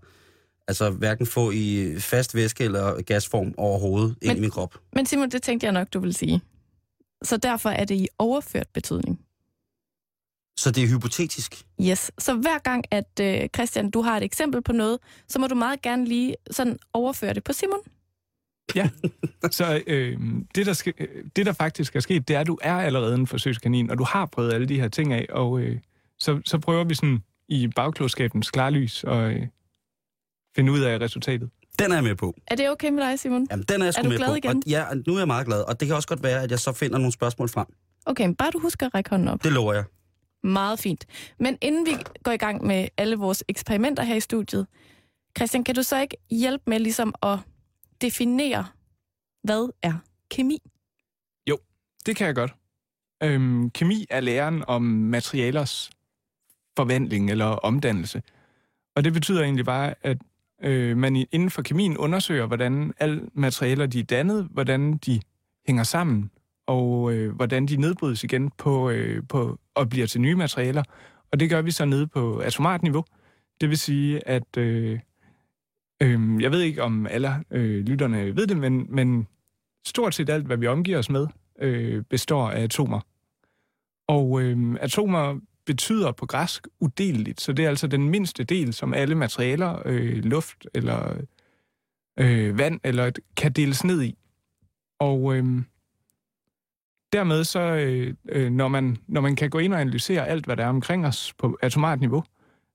altså 0.69 0.91
hverken 0.91 1.27
få 1.27 1.51
i 1.51 1.95
fast 1.99 2.35
væske 2.35 2.65
eller 2.65 3.03
gasform 3.03 3.55
overhovedet 3.57 4.17
ind 4.23 4.39
i 4.39 4.41
min 4.41 4.51
krop. 4.51 4.79
Men 4.93 5.07
Simon, 5.07 5.31
det 5.31 5.43
tænkte 5.43 5.65
jeg 5.65 5.73
nok, 5.73 5.89
du 5.93 6.01
vil 6.01 6.15
sige. 6.15 6.41
Så 7.23 7.37
derfor 7.37 7.71
er 7.71 7.85
det 7.85 7.95
i 7.95 8.09
overført 8.19 8.67
betydning. 8.75 9.21
Så 10.58 10.70
det 10.70 10.82
er 10.85 10.88
hypotetisk? 10.88 11.64
Yes. 11.82 12.11
Så 12.19 12.35
hver 12.35 12.58
gang, 12.58 12.85
at 12.91 13.20
øh, 13.20 13.49
Christian, 13.55 13.91
du 13.91 14.03
har 14.03 14.17
et 14.17 14.23
eksempel 14.23 14.62
på 14.62 14.73
noget, 14.73 14.99
så 15.29 15.38
må 15.38 15.47
du 15.47 15.55
meget 15.55 15.82
gerne 15.82 16.04
lige 16.04 16.35
sådan 16.50 16.78
overføre 16.92 17.35
det 17.35 17.45
på 17.45 17.52
Simon. 17.52 17.78
Ja, 18.75 18.90
så 19.50 19.83
øh, 19.87 20.19
det, 20.54 20.66
der 20.66 20.73
skal, 20.73 20.92
det, 21.37 21.47
der 21.47 21.52
faktisk 21.52 21.97
er 21.97 22.00
sket, 22.00 22.28
det 22.28 22.37
er, 22.37 22.40
at 22.40 22.47
du 22.47 22.59
er 22.62 22.75
allerede 22.75 23.14
en 23.14 23.26
forsøgskanin, 23.26 23.90
og 23.90 23.99
du 23.99 24.04
har 24.04 24.26
prøvet 24.26 24.52
alle 24.52 24.66
de 24.69 24.81
her 24.81 24.88
ting 24.88 25.12
af, 25.12 25.26
og 25.31 25.61
øh, 25.61 25.78
så, 26.19 26.40
så 26.45 26.59
prøver 26.59 26.85
vi 26.85 26.95
sådan 26.95 27.19
i 27.49 27.69
bagklodskabens 27.69 28.50
klarlys 28.50 29.04
at 29.04 29.16
øh, 29.16 29.42
finde 30.57 30.73
ud 30.73 30.81
af 30.81 31.00
resultatet. 31.00 31.50
Den 31.78 31.90
er 31.90 31.95
jeg 31.95 32.04
med 32.04 32.14
på. 32.14 32.35
Er 32.47 32.54
det 32.57 32.71
okay 32.71 32.90
med 32.90 33.02
dig, 33.02 33.19
Simon? 33.19 33.47
Jamen, 33.50 33.64
den 33.69 33.81
er 33.81 33.85
jeg 33.85 33.95
sgu 33.95 34.00
er 34.00 34.02
du 34.02 34.09
med 34.09 34.16
glad 34.16 34.28
på. 34.28 34.35
igen? 34.35 34.57
Og, 34.57 34.62
ja, 34.66 34.85
nu 35.07 35.14
er 35.14 35.19
jeg 35.19 35.26
meget 35.26 35.47
glad, 35.47 35.61
og 35.61 35.81
det 35.81 35.88
kan 35.88 35.97
også 35.97 36.09
godt 36.09 36.23
være, 36.23 36.42
at 36.42 36.50
jeg 36.50 36.59
så 36.59 36.73
finder 36.73 36.99
nogle 36.99 37.12
spørgsmål 37.12 37.49
frem. 37.49 37.66
Okay, 38.07 38.35
bare 38.38 38.50
du 38.50 38.59
husker 38.59 38.87
at 38.87 38.95
række 38.95 39.11
hånden 39.11 39.28
op. 39.28 39.45
Det 39.45 39.52
lover 39.52 39.75
jeg. 39.75 39.85
Meget 40.43 40.78
fint. 40.78 41.07
Men 41.38 41.59
inden 41.62 41.87
vi 41.87 41.93
går 42.23 42.33
i 42.33 42.37
gang 42.37 42.66
med 42.66 42.88
alle 42.97 43.16
vores 43.16 43.45
eksperimenter 43.49 44.02
her 44.02 44.14
i 44.14 44.21
studiet, 44.21 44.66
Christian, 45.37 45.64
kan 45.64 45.75
du 45.75 45.83
så 45.83 46.00
ikke 46.00 46.16
hjælpe 46.31 46.62
med 46.66 46.78
ligesom 46.78 47.14
at 47.23 47.38
definere, 48.00 48.66
hvad 49.43 49.73
er 49.83 49.93
kemi? 50.31 50.59
Jo, 51.50 51.59
det 52.07 52.16
kan 52.16 52.26
jeg 52.26 52.35
godt. 52.35 52.55
Øhm, 53.23 53.71
kemi 53.71 54.07
er 54.11 54.21
læren 54.21 54.64
om 54.69 54.83
materialers 54.83 55.90
forvandling 56.76 57.31
eller 57.31 57.47
omdannelse. 57.47 58.23
Og 58.97 59.05
det 59.05 59.12
betyder 59.12 59.43
egentlig 59.43 59.64
bare, 59.64 59.95
at 60.02 60.19
øh, 60.62 60.97
man 60.97 61.16
inden 61.16 61.50
for 61.50 61.62
kemien 61.62 61.97
undersøger, 61.97 62.47
hvordan 62.47 62.93
alle 62.99 63.28
materialer 63.35 63.87
de 63.87 64.00
er 64.00 64.05
dannet, 64.05 64.49
hvordan 64.50 64.97
de 64.97 65.21
hænger 65.66 65.83
sammen, 65.83 66.31
og 66.66 67.12
øh, 67.12 67.35
hvordan 67.35 67.66
de 67.66 67.76
nedbrydes 67.76 68.25
igen 68.25 68.50
på, 68.50 68.90
øh, 68.90 69.23
på, 69.28 69.58
og 69.75 69.88
bliver 69.88 70.06
til 70.06 70.20
nye 70.20 70.35
materialer. 70.35 70.82
Og 71.32 71.40
det 71.40 71.50
gør 71.50 71.62
vi 71.62 71.70
så 71.70 71.85
nede 71.85 72.06
på 72.06 72.38
atomart 72.38 72.82
niveau. 72.82 73.04
Det 73.61 73.68
vil 73.68 73.78
sige, 73.78 74.28
at 74.28 74.56
øh, 74.56 75.00
øh, 76.02 76.42
jeg 76.42 76.50
ved 76.50 76.61
ikke, 76.61 76.82
om 76.82 77.06
alle 77.06 77.44
øh, 77.50 77.85
lytterne 77.85 78.37
ved 78.37 78.46
det, 78.46 78.56
men, 78.56 78.87
men 78.88 79.26
stort 79.87 80.14
set 80.14 80.30
alt, 80.30 80.46
hvad 80.46 80.56
vi 80.56 80.66
omgiver 80.66 80.99
os 80.99 81.11
med, 81.11 81.26
øh, 81.58 82.02
består 82.02 82.50
af 82.50 82.62
atomer. 82.62 83.00
Og 84.08 84.42
øh, 84.42 84.76
atomer 84.80 85.40
betyder 85.66 86.12
på 86.12 86.26
græsk 86.26 86.66
udeleligt, 86.80 87.40
så 87.40 87.52
det 87.52 87.64
er 87.64 87.68
altså 87.68 87.87
den 87.87 88.08
mindste 88.08 88.44
del, 88.44 88.73
som 88.73 88.94
alle 88.94 89.14
materialer, 89.14 89.82
øh, 89.85 90.25
luft 90.25 90.66
eller 90.75 91.16
øh, 92.18 92.58
vand, 92.58 92.80
eller 92.85 93.11
kan 93.37 93.52
deles 93.52 93.85
ned 93.85 94.02
i. 94.02 94.18
Og 95.00 95.37
øh, 95.37 95.62
dermed 97.13 97.45
så, 97.45 97.61
øh, 97.61 98.15
øh, 98.29 98.51
når, 98.51 98.69
man, 98.69 98.97
når 99.07 99.21
man 99.21 99.37
kan 99.37 99.51
gå 99.51 99.59
ind 99.59 99.75
og 99.75 99.81
analysere 99.81 100.29
alt, 100.29 100.45
hvad 100.45 100.57
der 100.57 100.65
er 100.65 100.69
omkring 100.69 101.07
os 101.07 101.35
på 101.39 101.59
atomart 101.63 102.01
niveau, 102.01 102.25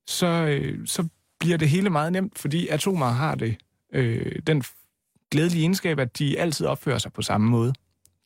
så, 0.06 0.26
øh, 0.26 0.86
så 0.86 1.08
bliver 1.40 1.56
det 1.58 1.68
hele 1.68 1.90
meget 1.90 2.12
nemt, 2.12 2.38
fordi 2.38 2.68
atomer 2.68 3.06
har 3.06 3.34
det 3.34 3.56
øh, 3.92 4.38
den 4.46 4.62
glædelige 5.30 5.60
egenskab, 5.60 5.98
at 5.98 6.18
de 6.18 6.38
altid 6.38 6.66
opfører 6.66 6.98
sig 6.98 7.12
på 7.12 7.22
samme 7.22 7.50
måde. 7.50 7.72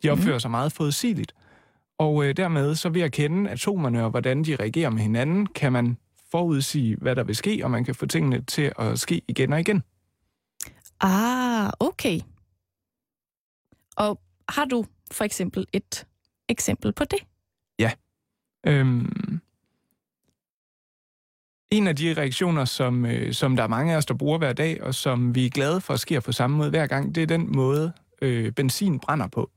De 0.02 0.10
opfører 0.10 0.36
mm. 0.36 0.40
sig 0.40 0.50
meget 0.50 0.72
forudsigeligt. 0.72 1.32
Og 1.98 2.24
øh, 2.24 2.36
dermed, 2.36 2.74
så 2.74 2.88
ved 2.88 3.00
at 3.00 3.12
kende 3.12 3.50
atomerne 3.50 4.04
og 4.04 4.10
hvordan 4.10 4.44
de 4.44 4.56
reagerer 4.56 4.90
med 4.90 5.02
hinanden, 5.02 5.46
kan 5.46 5.72
man 5.72 5.96
forudsige, 6.30 6.96
hvad 6.96 7.16
der 7.16 7.24
vil 7.24 7.36
ske, 7.36 7.60
og 7.64 7.70
man 7.70 7.84
kan 7.84 7.94
få 7.94 8.06
tingene 8.06 8.42
til 8.42 8.72
at 8.78 8.98
ske 8.98 9.22
igen 9.28 9.52
og 9.52 9.60
igen. 9.60 9.82
Ah, 11.00 11.70
okay. 11.80 12.20
Og 13.96 14.20
har 14.48 14.64
du 14.64 14.84
for 15.12 15.24
eksempel 15.24 15.66
et 15.72 16.06
eksempel 16.48 16.92
på 16.92 17.04
det? 17.04 17.18
Ja. 17.78 17.90
Øhm, 18.66 19.40
en 21.70 21.86
af 21.86 21.96
de 21.96 22.14
reaktioner, 22.14 22.64
som, 22.64 23.06
øh, 23.06 23.32
som 23.32 23.56
der 23.56 23.62
er 23.62 23.68
mange 23.68 23.92
af 23.92 23.96
os, 23.96 24.06
der 24.06 24.14
bruger 24.14 24.38
hver 24.38 24.52
dag, 24.52 24.82
og 24.82 24.94
som 24.94 25.34
vi 25.34 25.46
er 25.46 25.50
glade 25.50 25.80
for 25.80 25.96
sker 25.96 26.20
på 26.20 26.32
samme 26.32 26.56
måde 26.56 26.70
hver 26.70 26.86
gang, 26.86 27.14
det 27.14 27.22
er 27.22 27.26
den 27.26 27.52
måde, 27.52 27.92
øh, 28.22 28.52
benzin 28.52 29.00
brænder 29.00 29.26
på. 29.26 29.50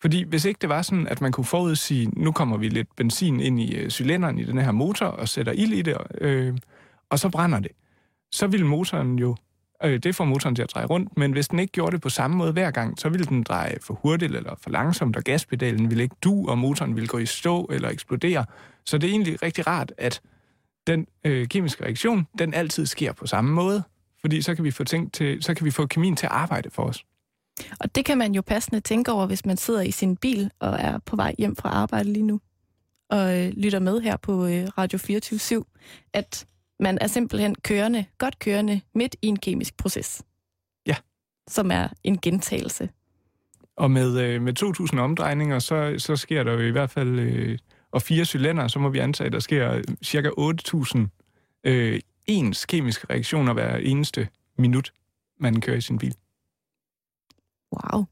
Fordi 0.00 0.22
hvis 0.22 0.44
ikke 0.44 0.58
det 0.60 0.68
var 0.68 0.82
sådan, 0.82 1.06
at 1.06 1.20
man 1.20 1.32
kunne 1.32 1.44
forudsige, 1.44 2.10
nu 2.16 2.32
kommer 2.32 2.56
vi 2.56 2.68
lidt 2.68 2.96
benzin 2.96 3.40
ind 3.40 3.60
i 3.60 3.74
øh, 3.74 3.90
cylinderen 3.90 4.38
i 4.38 4.44
den 4.44 4.58
her 4.58 4.72
motor 4.72 5.06
og 5.06 5.28
sætter 5.28 5.52
ild 5.52 5.72
i 5.72 5.82
det, 5.82 5.96
øh, 6.20 6.58
og 7.10 7.18
så 7.18 7.28
brænder 7.28 7.60
det, 7.60 7.72
så 8.32 8.46
ville 8.46 8.66
motoren 8.66 9.18
jo, 9.18 9.36
øh, 9.84 9.98
det 9.98 10.14
får 10.14 10.24
motoren 10.24 10.54
til 10.54 10.62
at 10.62 10.70
dreje 10.74 10.86
rundt, 10.86 11.16
men 11.16 11.32
hvis 11.32 11.48
den 11.48 11.58
ikke 11.58 11.72
gjorde 11.72 11.92
det 11.92 12.00
på 12.00 12.08
samme 12.08 12.36
måde 12.36 12.52
hver 12.52 12.70
gang, 12.70 12.98
så 12.98 13.08
ville 13.08 13.26
den 13.26 13.42
dreje 13.42 13.76
for 13.80 13.94
hurtigt 13.94 14.34
eller 14.34 14.54
for 14.60 14.70
langsomt, 14.70 15.16
og 15.16 15.22
gaspedalen 15.22 15.90
ville 15.90 16.02
ikke 16.02 16.16
du, 16.22 16.48
og 16.48 16.58
motoren 16.58 16.96
ville 16.96 17.08
gå 17.08 17.18
i 17.18 17.26
stå 17.26 17.64
eller 17.72 17.88
eksplodere. 17.88 18.44
Så 18.84 18.98
det 18.98 19.06
er 19.06 19.10
egentlig 19.10 19.42
rigtig 19.42 19.66
rart, 19.66 19.92
at 19.98 20.20
den 20.86 21.06
øh, 21.24 21.48
kemiske 21.48 21.84
reaktion, 21.84 22.26
den 22.38 22.54
altid 22.54 22.86
sker 22.86 23.12
på 23.12 23.26
samme 23.26 23.52
måde, 23.52 23.82
fordi 24.20 24.42
så 24.42 24.54
kan 24.54 24.64
vi 24.64 24.70
få 24.70 24.84
ting 24.84 25.12
til, 25.12 25.42
så 25.42 25.54
kan 25.54 25.64
vi 25.66 25.70
få 25.70 25.86
kemien 25.86 26.16
til 26.16 26.26
at 26.26 26.32
arbejde 26.32 26.70
for 26.70 26.82
os. 26.82 27.04
Og 27.80 27.94
det 27.94 28.04
kan 28.04 28.18
man 28.18 28.34
jo 28.34 28.42
passende 28.42 28.80
tænke 28.80 29.12
over, 29.12 29.26
hvis 29.26 29.46
man 29.46 29.56
sidder 29.56 29.80
i 29.80 29.90
sin 29.90 30.16
bil 30.16 30.50
og 30.60 30.76
er 30.80 30.98
på 30.98 31.16
vej 31.16 31.34
hjem 31.38 31.56
fra 31.56 31.68
arbejde 31.68 32.12
lige 32.12 32.26
nu, 32.26 32.40
og 33.10 33.38
øh, 33.38 33.52
lytter 33.56 33.78
med 33.78 34.00
her 34.00 34.16
på 34.16 34.46
øh, 34.46 34.68
Radio 34.78 34.98
24 34.98 35.64
at 36.12 36.46
man 36.82 36.98
er 37.00 37.06
simpelthen 37.06 37.54
kørende, 37.54 38.04
godt 38.18 38.38
kørende, 38.38 38.80
midt 38.94 39.16
i 39.22 39.26
en 39.26 39.38
kemisk 39.38 39.76
proces. 39.76 40.22
Ja. 40.86 40.96
Som 41.48 41.70
er 41.70 41.88
en 42.04 42.18
gentagelse. 42.18 42.90
Og 43.76 43.90
med, 43.90 44.20
øh, 44.20 44.42
med 44.42 44.62
2.000 44.92 44.98
omdrejninger, 44.98 45.58
så, 45.58 45.94
så 45.98 46.16
sker 46.16 46.42
der 46.42 46.52
jo 46.52 46.58
i 46.58 46.70
hvert 46.70 46.90
fald, 46.90 47.18
øh, 47.18 47.58
og 47.90 48.02
fire 48.02 48.24
cylinder, 48.24 48.68
så 48.68 48.78
må 48.78 48.88
vi 48.88 48.98
antage, 48.98 49.26
at 49.26 49.32
der 49.32 49.40
sker 49.40 49.82
cirka 50.04 50.30
8.000 50.38 50.98
øh, 51.64 52.00
ens 52.26 52.66
kemiske 52.66 53.06
reaktioner 53.10 53.52
hver 53.52 53.76
eneste 53.76 54.28
minut, 54.58 54.92
man 55.40 55.60
kører 55.60 55.76
i 55.76 55.80
sin 55.80 55.98
bil. 55.98 56.14
Wow. 57.72 58.04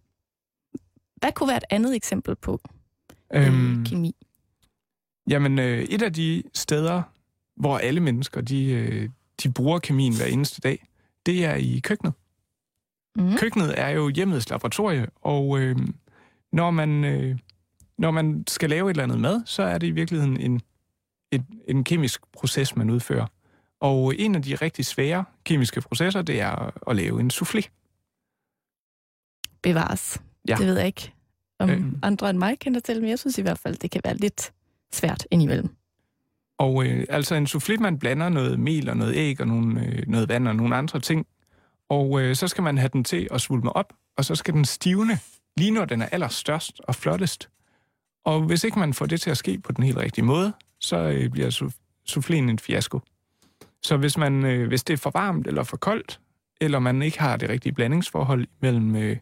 Hvad 1.17 1.33
kunne 1.33 1.49
være 1.49 1.57
et 1.57 1.65
andet 1.71 1.97
eksempel 1.97 2.37
på 2.37 2.61
øh, 3.35 3.47
øhm, 3.47 3.85
kemi? 3.85 4.17
Jamen, 5.29 5.59
øh, 5.59 5.83
et 5.83 6.03
af 6.03 6.13
de 6.13 6.43
steder, 6.55 7.03
hvor 7.61 7.79
alle 7.79 8.01
mennesker 8.01 8.41
de, 8.41 8.65
øh, 8.65 9.09
de 9.43 9.53
bruger 9.53 9.79
kemien 9.79 10.17
hver 10.17 10.27
eneste 10.27 10.61
dag, 10.61 10.87
det 11.27 11.45
er 11.45 11.55
i 11.55 11.81
køkkenet. 11.85 12.13
Mm. 13.17 13.37
Køkkenet 13.37 13.79
er 13.79 13.89
jo 13.89 14.09
hjemmets 14.09 14.51
laboratorie, 14.51 15.07
og 15.23 15.59
øh, 15.59 15.77
når, 16.53 16.71
man, 16.71 17.05
øh, 17.05 17.39
når 17.99 18.11
man 18.11 18.45
skal 18.49 18.71
lave 18.71 18.91
et 18.91 18.95
eller 18.95 19.05
andet 19.05 19.21
mad, 19.21 19.43
så 19.45 19.63
er 19.63 19.79
det 19.79 19.87
i 19.87 19.91
virkeligheden 19.91 20.41
en, 20.41 20.61
et, 21.31 21.45
en 21.69 21.85
kemisk 21.85 22.21
proces, 22.33 22.77
man 22.77 22.91
udfører. 22.91 23.27
Og 23.81 24.15
en 24.19 24.35
af 24.35 24.43
de 24.43 24.55
rigtig 24.55 24.87
svære 24.87 25.25
kemiske 25.45 25.81
processer, 25.81 26.23
det 26.23 26.41
er 26.41 26.89
at 26.91 26.97
lave 26.97 27.21
en 27.21 27.31
soufflé 27.35 27.69
bevares. 29.63 30.23
Ja. 30.49 30.55
Det 30.55 30.67
ved 30.67 30.77
jeg 30.77 30.87
ikke, 30.87 31.13
om 31.59 31.71
øh. 31.71 31.83
andre 32.03 32.31
end 32.31 32.39
mig 32.39 32.59
kender 32.59 32.81
til, 32.81 33.01
men 33.01 33.11
jeg 33.11 33.19
synes 33.19 33.39
i 33.39 33.43
hvert 33.43 33.59
fald, 33.59 33.77
det 33.77 33.91
kan 33.91 34.01
være 34.05 34.17
lidt 34.17 34.53
svært 34.93 35.27
indimellem. 35.31 35.77
Og 36.61 36.87
øh, 36.87 37.05
altså 37.09 37.35
en 37.35 37.47
soufflé, 37.47 37.77
man 37.77 37.99
blander 37.99 38.29
noget 38.29 38.59
mel 38.59 38.89
og 38.89 38.97
noget 38.97 39.17
æg 39.17 39.41
og 39.41 39.47
nogle, 39.47 39.87
øh, 39.87 40.03
noget 40.07 40.29
vand 40.29 40.49
og 40.49 40.57
nogle 40.57 40.77
andre 40.77 41.01
ting, 41.01 41.27
og 41.89 42.21
øh, 42.21 42.37
så 42.37 42.49
skal 42.49 42.65
man 42.65 42.79
have 42.79 42.91
den 42.93 43.05
til 43.05 43.29
at 43.31 43.41
svulme 43.41 43.77
op, 43.77 43.93
og 44.17 44.25
så 44.25 44.35
skal 44.35 44.55
den 44.55 44.65
stivne, 44.65 45.19
lige 45.57 45.71
når 45.71 45.85
den 45.85 46.03
er 46.03 46.07
allerstørst 46.07 46.81
og 46.81 46.95
flottest. 46.95 47.49
Og 48.25 48.41
hvis 48.43 48.65
ikke 48.65 48.79
man 48.79 48.95
får 48.95 49.07
det 49.07 49.21
til 49.21 49.31
at 49.31 49.37
ske 49.37 49.59
på 49.59 49.73
den 49.73 49.85
helt 49.85 49.97
rigtige 49.97 50.25
måde, 50.25 50.53
så 50.81 50.97
øh, 50.97 51.31
bliver 51.31 51.71
souffléen 52.11 52.35
en 52.35 52.59
fiasko. 52.59 53.01
Så 53.83 53.97
hvis, 53.97 54.19
man, 54.19 54.45
øh, 54.45 54.69
hvis 54.69 54.85
det 54.85 54.93
er 54.93 54.99
for 54.99 55.11
varmt 55.11 55.47
eller 55.47 55.63
for 55.63 55.77
koldt, 55.77 56.21
eller 56.61 56.79
man 56.79 57.03
ikke 57.03 57.21
har 57.21 57.37
det 57.37 57.49
rigtige 57.49 57.73
blandingsforhold 57.73 58.47
mellem 58.61 58.97
øh, 58.97 59.17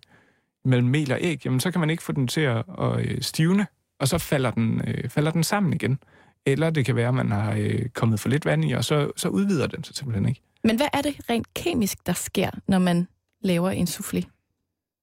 mellem 0.64 0.88
mel 0.88 1.12
og 1.12 1.18
æg, 1.21 1.45
jamen 1.45 1.61
så 1.61 1.71
kan 1.71 1.80
man 1.80 1.90
ikke 1.90 2.02
få 2.02 2.12
den 2.12 2.28
til 2.28 2.40
at, 2.40 2.64
at 2.78 3.00
øh, 3.00 3.23
stivne, 3.23 3.66
og 4.00 4.09
så 4.09 4.18
falder 4.18 4.50
den, 4.50 4.83
øh, 4.87 5.09
falder 5.09 5.30
den 5.30 5.45
sammen 5.45 5.73
igen. 5.73 5.99
Eller 6.47 6.71
det 6.71 6.87
kan 6.87 6.97
være, 6.97 7.09
at 7.09 7.14
man 7.14 7.30
har 7.30 7.54
øh, 7.59 7.88
kommet 7.88 8.21
for 8.21 8.28
lidt 8.28 8.47
vand 8.47 8.64
i, 8.64 8.73
og 8.73 8.85
så, 8.85 9.11
så 9.16 9.28
udvider 9.28 9.66
den 9.66 9.85
sig 9.85 9.97
simpelthen 9.97 10.28
ikke. 10.28 10.40
Men 10.64 10.76
hvad 10.76 10.87
er 10.92 11.02
det 11.02 11.16
rent 11.30 11.54
kemisk, 11.54 12.07
der 12.07 12.12
sker, 12.12 12.50
når 12.66 12.78
man 12.78 13.09
laver 13.40 13.71
en 13.71 13.87
soufflé? 13.87 14.23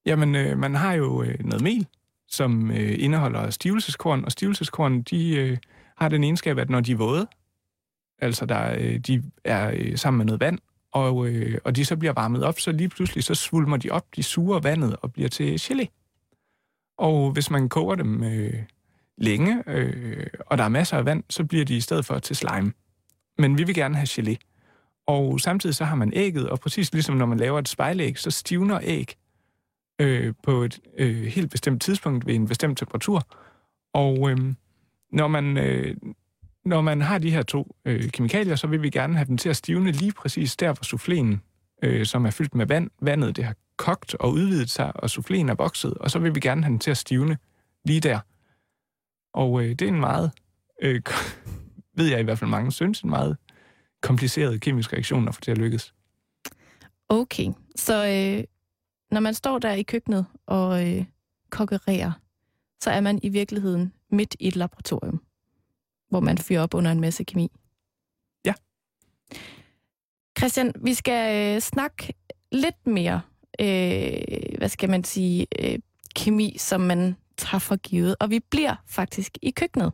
Jamen, 0.05 0.35
øh, 0.35 0.57
man 0.57 0.75
har 0.75 0.93
jo 0.93 1.23
øh, 1.23 1.45
noget 1.45 1.61
mel, 1.61 1.87
som 2.27 2.71
øh, 2.71 2.95
indeholder 3.03 3.49
stivelseskorn, 3.49 4.25
og 4.25 4.31
stivelseskorn, 4.31 5.01
de 5.01 5.35
øh, 5.35 5.57
har 5.97 6.09
den 6.09 6.23
egenskab, 6.23 6.57
at 6.57 6.69
når 6.69 6.79
de 6.79 6.91
er 6.91 6.95
våde, 6.95 7.27
altså 8.19 8.45
der, 8.45 8.75
øh, 8.79 8.99
de 8.99 9.23
er 9.43 9.71
øh, 9.75 9.97
sammen 9.97 10.17
med 10.17 10.25
noget 10.25 10.39
vand, 10.39 10.59
og, 10.91 11.27
øh, 11.27 11.57
og 11.63 11.75
de 11.75 11.85
så 11.85 11.97
bliver 11.97 12.13
varmet 12.13 12.43
op, 12.43 12.59
så 12.59 12.71
lige 12.71 12.89
pludselig 12.89 13.23
så 13.23 13.35
svulmer 13.35 13.77
de 13.77 13.89
op, 13.89 14.05
de 14.15 14.23
suger 14.23 14.59
vandet 14.59 14.95
og 15.01 15.13
bliver 15.13 15.29
til 15.29 15.55
gelé. 15.61 15.85
Og 16.97 17.31
hvis 17.31 17.49
man 17.51 17.69
koger 17.69 17.95
dem 17.95 18.23
øh, 18.23 18.53
længe, 19.17 19.63
øh, 19.67 20.27
og 20.45 20.57
der 20.57 20.63
er 20.63 20.69
masser 20.69 20.97
af 20.97 21.05
vand, 21.05 21.23
så 21.29 21.43
bliver 21.43 21.65
de 21.65 21.77
i 21.77 21.81
stedet 21.81 22.05
for 22.05 22.19
til 22.19 22.35
slime. 22.35 22.73
Men 23.37 23.57
vi 23.57 23.63
vil 23.63 23.75
gerne 23.75 23.95
have 23.95 24.07
gelé. 24.07 24.35
Og 25.07 25.39
samtidig 25.39 25.75
så 25.75 25.85
har 25.85 25.95
man 25.95 26.13
ægget, 26.15 26.49
og 26.49 26.59
præcis 26.59 26.93
ligesom 26.93 27.15
når 27.15 27.25
man 27.25 27.37
laver 27.37 27.59
et 27.59 27.69
spejlæg, 27.69 28.19
så 28.19 28.31
stivner 28.31 28.79
æg 28.83 29.15
øh, 30.01 30.33
på 30.43 30.63
et 30.63 30.79
øh, 30.97 31.23
helt 31.23 31.51
bestemt 31.51 31.81
tidspunkt 31.81 32.25
ved 32.25 32.35
en 32.35 32.47
bestemt 32.47 32.77
temperatur. 32.77 33.27
Og 33.93 34.29
øh, 34.29 34.37
når 35.11 35.27
man, 35.27 35.57
øh, 35.57 35.95
når 36.65 36.81
man 36.81 37.01
har 37.01 37.17
de 37.17 37.31
her 37.31 37.43
to 37.43 37.75
øh, 37.85 38.09
kemikalier, 38.09 38.55
så 38.55 38.67
vil 38.67 38.81
vi 38.81 38.89
gerne 38.89 39.15
have 39.15 39.27
dem 39.27 39.37
til 39.37 39.49
at 39.49 39.55
stivne 39.55 39.91
lige 39.91 40.11
præcis 40.11 40.55
der, 40.55 40.73
hvor 40.73 40.83
souffléen, 40.83 41.37
øh, 41.83 42.05
som 42.05 42.25
er 42.25 42.31
fyldt 42.31 42.55
med 42.55 42.65
vand, 42.65 42.89
vandet 43.01 43.35
det 43.35 43.45
har 43.45 43.55
kogt 43.77 44.15
og 44.15 44.31
udvidet 44.31 44.69
sig, 44.69 44.91
og 44.95 45.05
souffléen 45.05 45.49
er 45.49 45.55
vokset, 45.55 45.93
og 45.93 46.11
så 46.11 46.19
vil 46.19 46.35
vi 46.35 46.39
gerne 46.39 46.63
have 46.63 46.71
den 46.71 46.79
til 46.79 46.91
at 46.91 46.97
stivne 46.97 47.37
lige 47.85 47.99
der. 47.99 48.19
Og 49.35 49.63
øh, 49.63 49.69
det 49.69 49.81
er 49.81 49.87
en 49.87 49.99
meget, 49.99 50.31
øh, 50.81 51.01
ved 51.97 52.05
jeg 52.05 52.19
i 52.19 52.23
hvert 52.23 52.39
fald 52.39 52.49
mange 52.49 52.71
synes, 52.71 53.01
en 53.01 53.09
meget 53.09 53.37
kompliceret 54.01 54.61
kemisk 54.61 54.93
reaktion 54.93 55.27
at 55.27 55.35
få 55.35 55.41
til 55.41 55.51
at 55.51 55.57
lykkes. 55.57 55.93
Okay, 57.09 57.51
så 57.75 57.93
øh, 57.93 58.43
når 59.11 59.19
man 59.19 59.33
står 59.33 59.59
der 59.59 59.71
i 59.71 59.83
køkkenet 59.83 60.25
og 60.45 60.87
øh, 60.87 61.05
kokkererer, 61.49 62.11
så 62.81 62.91
er 62.91 62.99
man 62.99 63.19
i 63.23 63.29
virkeligheden 63.29 63.93
midt 64.09 64.35
i 64.39 64.47
et 64.47 64.55
laboratorium 64.55 65.21
hvor 66.09 66.19
man 66.19 66.37
fyrer 66.37 66.61
op 66.61 66.73
under 66.73 66.91
en 66.91 66.99
masse 66.99 67.23
kemi. 67.23 67.51
Ja. 68.45 68.53
Christian, 70.37 70.73
vi 70.81 70.93
skal 70.93 71.55
øh, 71.55 71.61
snakke 71.61 72.13
lidt 72.51 72.87
mere, 72.87 73.21
øh, 73.59 74.57
hvad 74.57 74.69
skal 74.69 74.89
man 74.89 75.03
sige, 75.03 75.47
øh, 75.59 75.79
kemi, 76.15 76.55
som 76.59 76.81
man 76.81 77.15
tager 77.37 77.59
for 77.59 77.75
givet. 77.75 78.15
Og 78.19 78.29
vi 78.29 78.39
bliver 78.51 78.75
faktisk 78.87 79.37
i 79.41 79.51
køkkenet. 79.51 79.91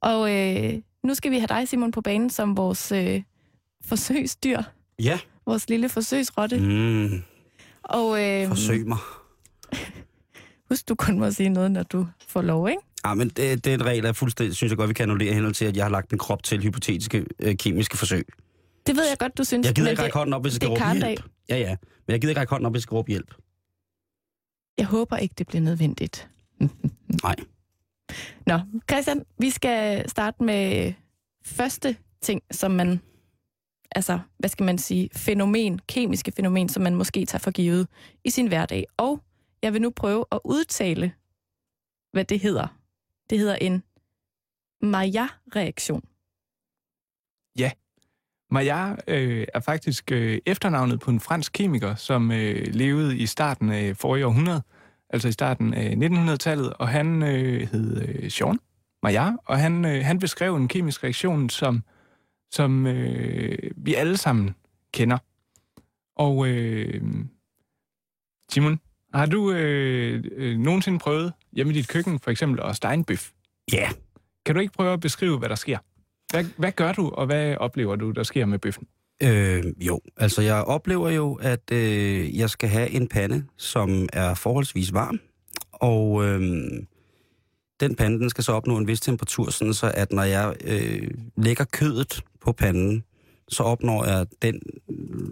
Og 0.00 0.34
øh, 0.34 0.72
nu 1.04 1.14
skal 1.14 1.30
vi 1.30 1.38
have 1.38 1.46
dig, 1.46 1.68
Simon, 1.68 1.90
på 1.90 2.00
banen 2.00 2.30
som 2.30 2.56
vores 2.56 2.92
øh, 2.92 3.22
forsøgsdyr. 3.84 4.62
Ja. 4.98 5.18
Vores 5.46 5.68
lille 5.68 5.88
forsøgsrotte. 5.88 6.58
Mm. 6.58 7.22
Og, 7.82 8.24
øh, 8.24 8.48
Forsøg 8.48 8.86
mig. 8.86 8.98
Husk, 10.68 10.88
du 10.88 10.94
kun 10.94 11.18
må 11.18 11.30
sige 11.30 11.48
noget, 11.48 11.70
når 11.70 11.82
du 11.82 12.06
får 12.28 12.42
lov, 12.42 12.68
ikke? 12.68 12.82
Ja, 13.04 13.14
men 13.14 13.28
det, 13.28 13.64
det 13.64 13.66
er 13.66 13.74
en 13.74 13.84
regel, 13.86 14.04
jeg 14.04 14.16
fuldstændig 14.16 14.56
synes 14.56 14.70
jeg 14.70 14.76
godt, 14.78 14.88
vi 14.88 14.94
kan 14.94 15.02
annullere 15.02 15.34
henhold 15.34 15.54
til, 15.54 15.64
at 15.64 15.76
jeg 15.76 15.84
har 15.84 15.90
lagt 15.90 16.12
en 16.12 16.18
krop 16.18 16.42
til 16.42 16.62
hypotetiske 16.62 17.26
øh, 17.38 17.56
kemiske 17.56 17.96
forsøg. 17.96 18.26
Det 18.86 18.96
ved 18.96 19.08
jeg 19.08 19.18
godt, 19.18 19.38
du 19.38 19.44
synes. 19.44 19.66
Jeg 19.66 19.74
gider 19.74 19.90
ikke 19.90 20.02
række 20.02 20.16
hånden 20.16 20.32
op, 20.32 20.42
hvis 20.42 20.52
jeg 20.52 20.56
skal 20.56 20.68
råbe 20.68 21.06
hjælp. 21.06 21.22
Ja, 21.48 21.56
ja. 21.56 21.76
Men 22.06 22.12
jeg 22.12 22.20
gider 22.20 22.30
ikke 22.30 22.40
række 22.40 22.50
hånden 22.50 22.66
op, 22.66 22.72
hvis 22.72 22.78
jeg 22.78 22.82
skal 22.82 22.94
råbe 22.94 23.08
hjælp. 23.10 23.34
Jeg 24.78 24.86
håber 24.86 25.16
ikke, 25.16 25.34
det 25.38 25.46
bliver 25.46 25.62
nødvendigt. 25.62 26.28
Nej. 27.24 27.36
Nå, 28.46 28.58
Christian, 28.90 29.24
vi 29.38 29.50
skal 29.50 30.08
starte 30.10 30.44
med 30.44 30.92
første 31.44 31.96
ting, 32.22 32.42
som 32.50 32.70
man, 32.70 33.00
altså, 33.90 34.18
hvad 34.38 34.50
skal 34.50 34.64
man 34.64 34.78
sige, 34.78 35.08
fænomen, 35.12 35.78
kemiske 35.78 36.32
fænomen, 36.32 36.68
som 36.68 36.82
man 36.82 36.94
måske 36.94 37.26
tager 37.26 37.40
for 37.40 37.50
givet 37.50 37.88
i 38.24 38.30
sin 38.30 38.46
hverdag. 38.46 38.84
Og 38.96 39.20
jeg 39.62 39.72
vil 39.72 39.82
nu 39.82 39.90
prøve 39.90 40.24
at 40.32 40.40
udtale, 40.44 41.12
hvad 42.12 42.24
det 42.24 42.40
hedder. 42.40 42.66
Det 43.30 43.38
hedder 43.38 43.56
en 43.56 43.82
Maillard-reaktion. 44.82 46.02
Ja, 47.58 47.70
Maillard 48.50 48.98
øh, 49.08 49.46
er 49.54 49.60
faktisk 49.60 50.12
øh, 50.12 50.38
efternavnet 50.46 51.00
på 51.00 51.10
en 51.10 51.20
fransk 51.20 51.52
kemiker, 51.52 51.94
som 51.94 52.32
øh, 52.32 52.74
levede 52.74 53.18
i 53.18 53.26
starten 53.26 53.70
af 53.70 53.96
forrige 53.96 54.26
århundrede, 54.26 54.62
altså 55.10 55.28
i 55.28 55.32
starten 55.32 55.74
af 55.74 55.94
1900-tallet, 55.94 56.72
og 56.72 56.88
han 56.88 57.22
øh, 57.22 57.60
hed 57.60 58.08
øh, 58.08 58.40
Jean 58.40 58.58
Maillard, 59.02 59.34
og 59.44 59.58
han, 59.58 59.84
øh, 59.84 60.04
han 60.04 60.18
beskrev 60.18 60.56
en 60.56 60.68
kemisk 60.68 61.04
reaktion, 61.04 61.50
som, 61.50 61.82
som 62.50 62.86
øh, 62.86 63.58
vi 63.76 63.94
alle 63.94 64.16
sammen 64.16 64.54
kender. 64.92 65.18
Og 66.16 66.48
øh, 66.48 67.02
Simon, 68.50 68.80
har 69.14 69.26
du 69.26 69.52
øh, 69.52 70.24
øh, 70.32 70.58
nogensinde 70.58 70.98
prøvet 70.98 71.32
hjemme 71.52 71.72
i 71.72 71.76
dit 71.76 71.88
køkken 71.88 72.18
for 72.18 72.30
eksempel 72.30 72.60
at 72.62 72.76
stege 72.76 72.94
en 72.94 73.04
bøf? 73.04 73.30
Ja. 73.72 73.78
Yeah. 73.78 73.90
Kan 74.46 74.54
du 74.54 74.60
ikke 74.60 74.72
prøve 74.72 74.92
at 74.92 75.00
beskrive, 75.00 75.38
hvad 75.38 75.48
der 75.48 75.54
sker? 75.54 75.78
Hvad, 76.30 76.44
hvad 76.56 76.72
gør 76.72 76.92
du, 76.92 77.08
og 77.08 77.26
hvad 77.26 77.56
oplever 77.56 77.96
du, 77.96 78.10
der 78.10 78.22
sker 78.22 78.46
med 78.46 78.58
bøffen? 78.58 78.86
Øh, 79.22 79.64
jo, 79.80 80.00
altså 80.16 80.42
jeg 80.42 80.54
oplever 80.54 81.10
jo, 81.10 81.34
at 81.34 81.72
øh, 81.72 82.38
jeg 82.38 82.50
skal 82.50 82.68
have 82.68 82.90
en 82.90 83.08
pande, 83.08 83.44
som 83.56 84.08
er 84.12 84.34
forholdsvis 84.34 84.92
varm, 84.92 85.20
og 85.72 86.24
øh, 86.24 86.40
den 87.80 87.94
pande 87.94 88.18
den 88.18 88.30
skal 88.30 88.44
så 88.44 88.52
opnå 88.52 88.76
en 88.76 88.86
vis 88.86 89.00
temperatur, 89.00 89.50
sådan 89.50 89.74
så 89.74 89.92
at 89.94 90.12
når 90.12 90.22
jeg 90.22 90.54
øh, 90.64 91.10
lægger 91.36 91.64
kødet 91.64 92.24
på 92.40 92.52
panden, 92.52 93.04
så 93.48 93.62
opnår 93.62 94.04
jeg 94.04 94.26
den, 94.42 94.60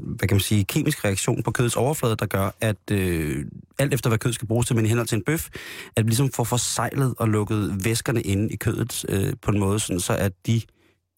hvad 0.06 0.28
kan 0.28 0.34
man 0.34 0.40
sige, 0.40 0.64
kemisk 0.64 1.04
reaktion 1.04 1.42
på 1.42 1.50
kødets 1.50 1.76
overflade, 1.76 2.16
der 2.16 2.26
gør, 2.26 2.50
at 2.60 2.90
øh, 2.90 3.44
alt 3.78 3.94
efter 3.94 4.10
hvad 4.10 4.18
kød 4.18 4.32
skal 4.32 4.48
bruges 4.48 4.66
til, 4.66 4.76
men 4.76 4.84
i 4.84 4.88
henhold 4.88 5.08
til 5.08 5.16
en 5.16 5.24
bøf, 5.24 5.48
at 5.96 6.04
vi 6.04 6.10
ligesom 6.10 6.30
får 6.30 6.44
forsejlet 6.44 7.14
og 7.18 7.28
lukket 7.28 7.84
væskerne 7.84 8.22
inde 8.22 8.50
i 8.50 8.56
kødet 8.56 9.04
øh, 9.08 9.32
på 9.42 9.50
en 9.50 9.58
måde, 9.58 9.80
sådan 9.80 10.00
så 10.00 10.16
at 10.16 10.32
de 10.46 10.60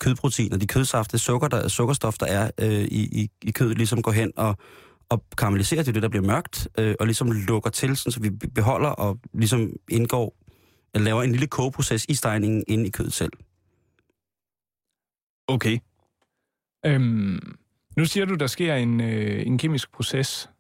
kødproteiner, 0.00 0.56
de 0.56 0.66
kødsafte, 0.66 1.18
sukker, 1.18 1.48
der, 1.48 1.68
sukkerstof, 1.68 2.18
der 2.18 2.26
er 2.26 2.50
øh, 2.60 2.84
i, 2.84 3.22
i, 3.22 3.30
i 3.42 3.50
kødet, 3.50 3.76
ligesom 3.76 4.02
går 4.02 4.12
hen 4.12 4.32
og, 4.36 4.56
og 5.08 5.24
karamelliserer 5.38 5.82
til 5.82 5.94
det, 5.94 6.02
der 6.02 6.08
bliver 6.08 6.26
mørkt, 6.26 6.68
øh, 6.78 6.94
og 7.00 7.06
ligesom 7.06 7.30
lukker 7.30 7.70
til, 7.70 7.96
sådan, 7.96 8.12
så 8.12 8.20
vi 8.20 8.30
beholder 8.30 8.88
og 8.88 9.18
ligesom 9.34 9.72
indgår, 9.90 10.36
eller 10.94 11.04
laver 11.04 11.22
en 11.22 11.32
lille 11.32 11.46
kogeproces 11.46 12.06
i 12.08 12.14
stegningen 12.14 12.64
inde 12.68 12.86
i 12.86 12.90
kødet 12.90 13.12
selv. 13.12 13.32
Okay. 15.48 15.78
Øhm, 16.86 17.56
nu 17.96 18.04
siger 18.04 18.26
du, 18.26 18.34
der 18.34 18.46
sker 18.46 18.74
en, 18.74 19.00
øh, 19.00 19.46
en 19.46 19.58
kemisk 19.58 19.92
proces 19.92 20.50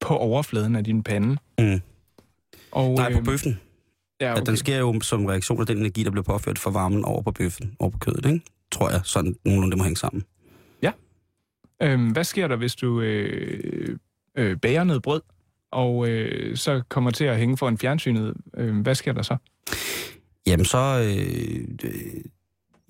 på 0.00 0.16
overfladen 0.16 0.76
af 0.76 0.84
din 0.84 1.02
pande. 1.02 1.36
Mm. 1.58 1.80
Og, 2.72 2.94
Nej, 2.94 3.12
på 3.12 3.20
bøffen. 3.20 3.60
Ja, 4.20 4.32
okay. 4.32 4.40
At 4.40 4.46
den 4.46 4.56
sker 4.56 4.78
jo 4.78 5.00
som 5.00 5.26
reaktion 5.26 5.60
af 5.60 5.66
den 5.66 5.78
energi, 5.78 6.02
der 6.02 6.10
bliver 6.10 6.22
påført 6.22 6.58
fra 6.58 6.70
varmen 6.70 7.04
over 7.04 7.22
på 7.22 7.32
bøffen, 7.32 7.76
over 7.78 7.90
på 7.90 7.98
kødet, 7.98 8.26
ikke? 8.26 8.40
Tror 8.74 8.90
jeg, 8.90 9.00
sådan 9.04 9.34
nogenlunde 9.44 9.70
det 9.70 9.78
må 9.78 9.84
hænge 9.84 9.96
sammen. 9.96 10.24
Ja. 10.82 10.92
Øhm, 11.82 12.10
hvad 12.10 12.24
sker 12.24 12.48
der, 12.48 12.56
hvis 12.56 12.74
du 12.74 13.00
øh, 13.00 13.96
øh, 14.38 14.56
bager 14.56 14.84
noget 14.84 15.02
brød, 15.02 15.20
og 15.72 16.08
øh, 16.08 16.56
så 16.56 16.82
kommer 16.88 17.10
til 17.10 17.24
at 17.24 17.38
hænge 17.38 17.56
for 17.56 17.68
en 17.68 17.78
fjernsynet? 17.78 18.34
Øh, 18.56 18.80
hvad 18.80 18.94
sker 18.94 19.12
der 19.12 19.22
så? 19.22 19.36
Jamen 20.46 20.64
så... 20.64 20.78
Øh, 20.78 21.68
øh, 21.84 22.20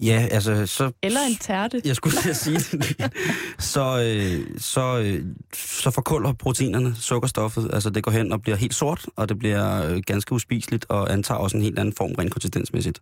ja, 0.03 0.29
altså 0.31 0.67
så... 0.67 0.93
Eller 1.03 1.21
en 1.21 1.37
tærte. 1.37 1.83
Jeg 1.85 1.97
skulle 1.97 2.17
lige 2.25 2.35
sige 2.35 2.57
det. 2.57 3.13
så, 3.59 4.03
øh, 4.03 4.61
så, 4.61 5.01
øh, 5.05 5.25
så 5.55 5.91
forkulder 5.91 6.33
proteinerne 6.33 6.95
sukkerstoffet. 6.95 7.71
Altså 7.73 7.91
det 7.91 8.03
går 8.03 8.11
hen 8.11 8.33
og 8.33 8.43
bliver 8.43 8.57
helt 8.57 8.75
sort, 8.75 9.07
og 9.17 9.29
det 9.29 9.39
bliver 9.39 9.91
øh, 9.91 10.03
ganske 10.07 10.33
uspiseligt, 10.33 10.87
og 10.89 11.13
antager 11.13 11.39
også 11.39 11.57
en 11.57 11.63
helt 11.63 11.79
anden 11.79 11.95
form 11.97 12.13
rent 12.19 12.33
konsistensmæssigt. 12.33 13.01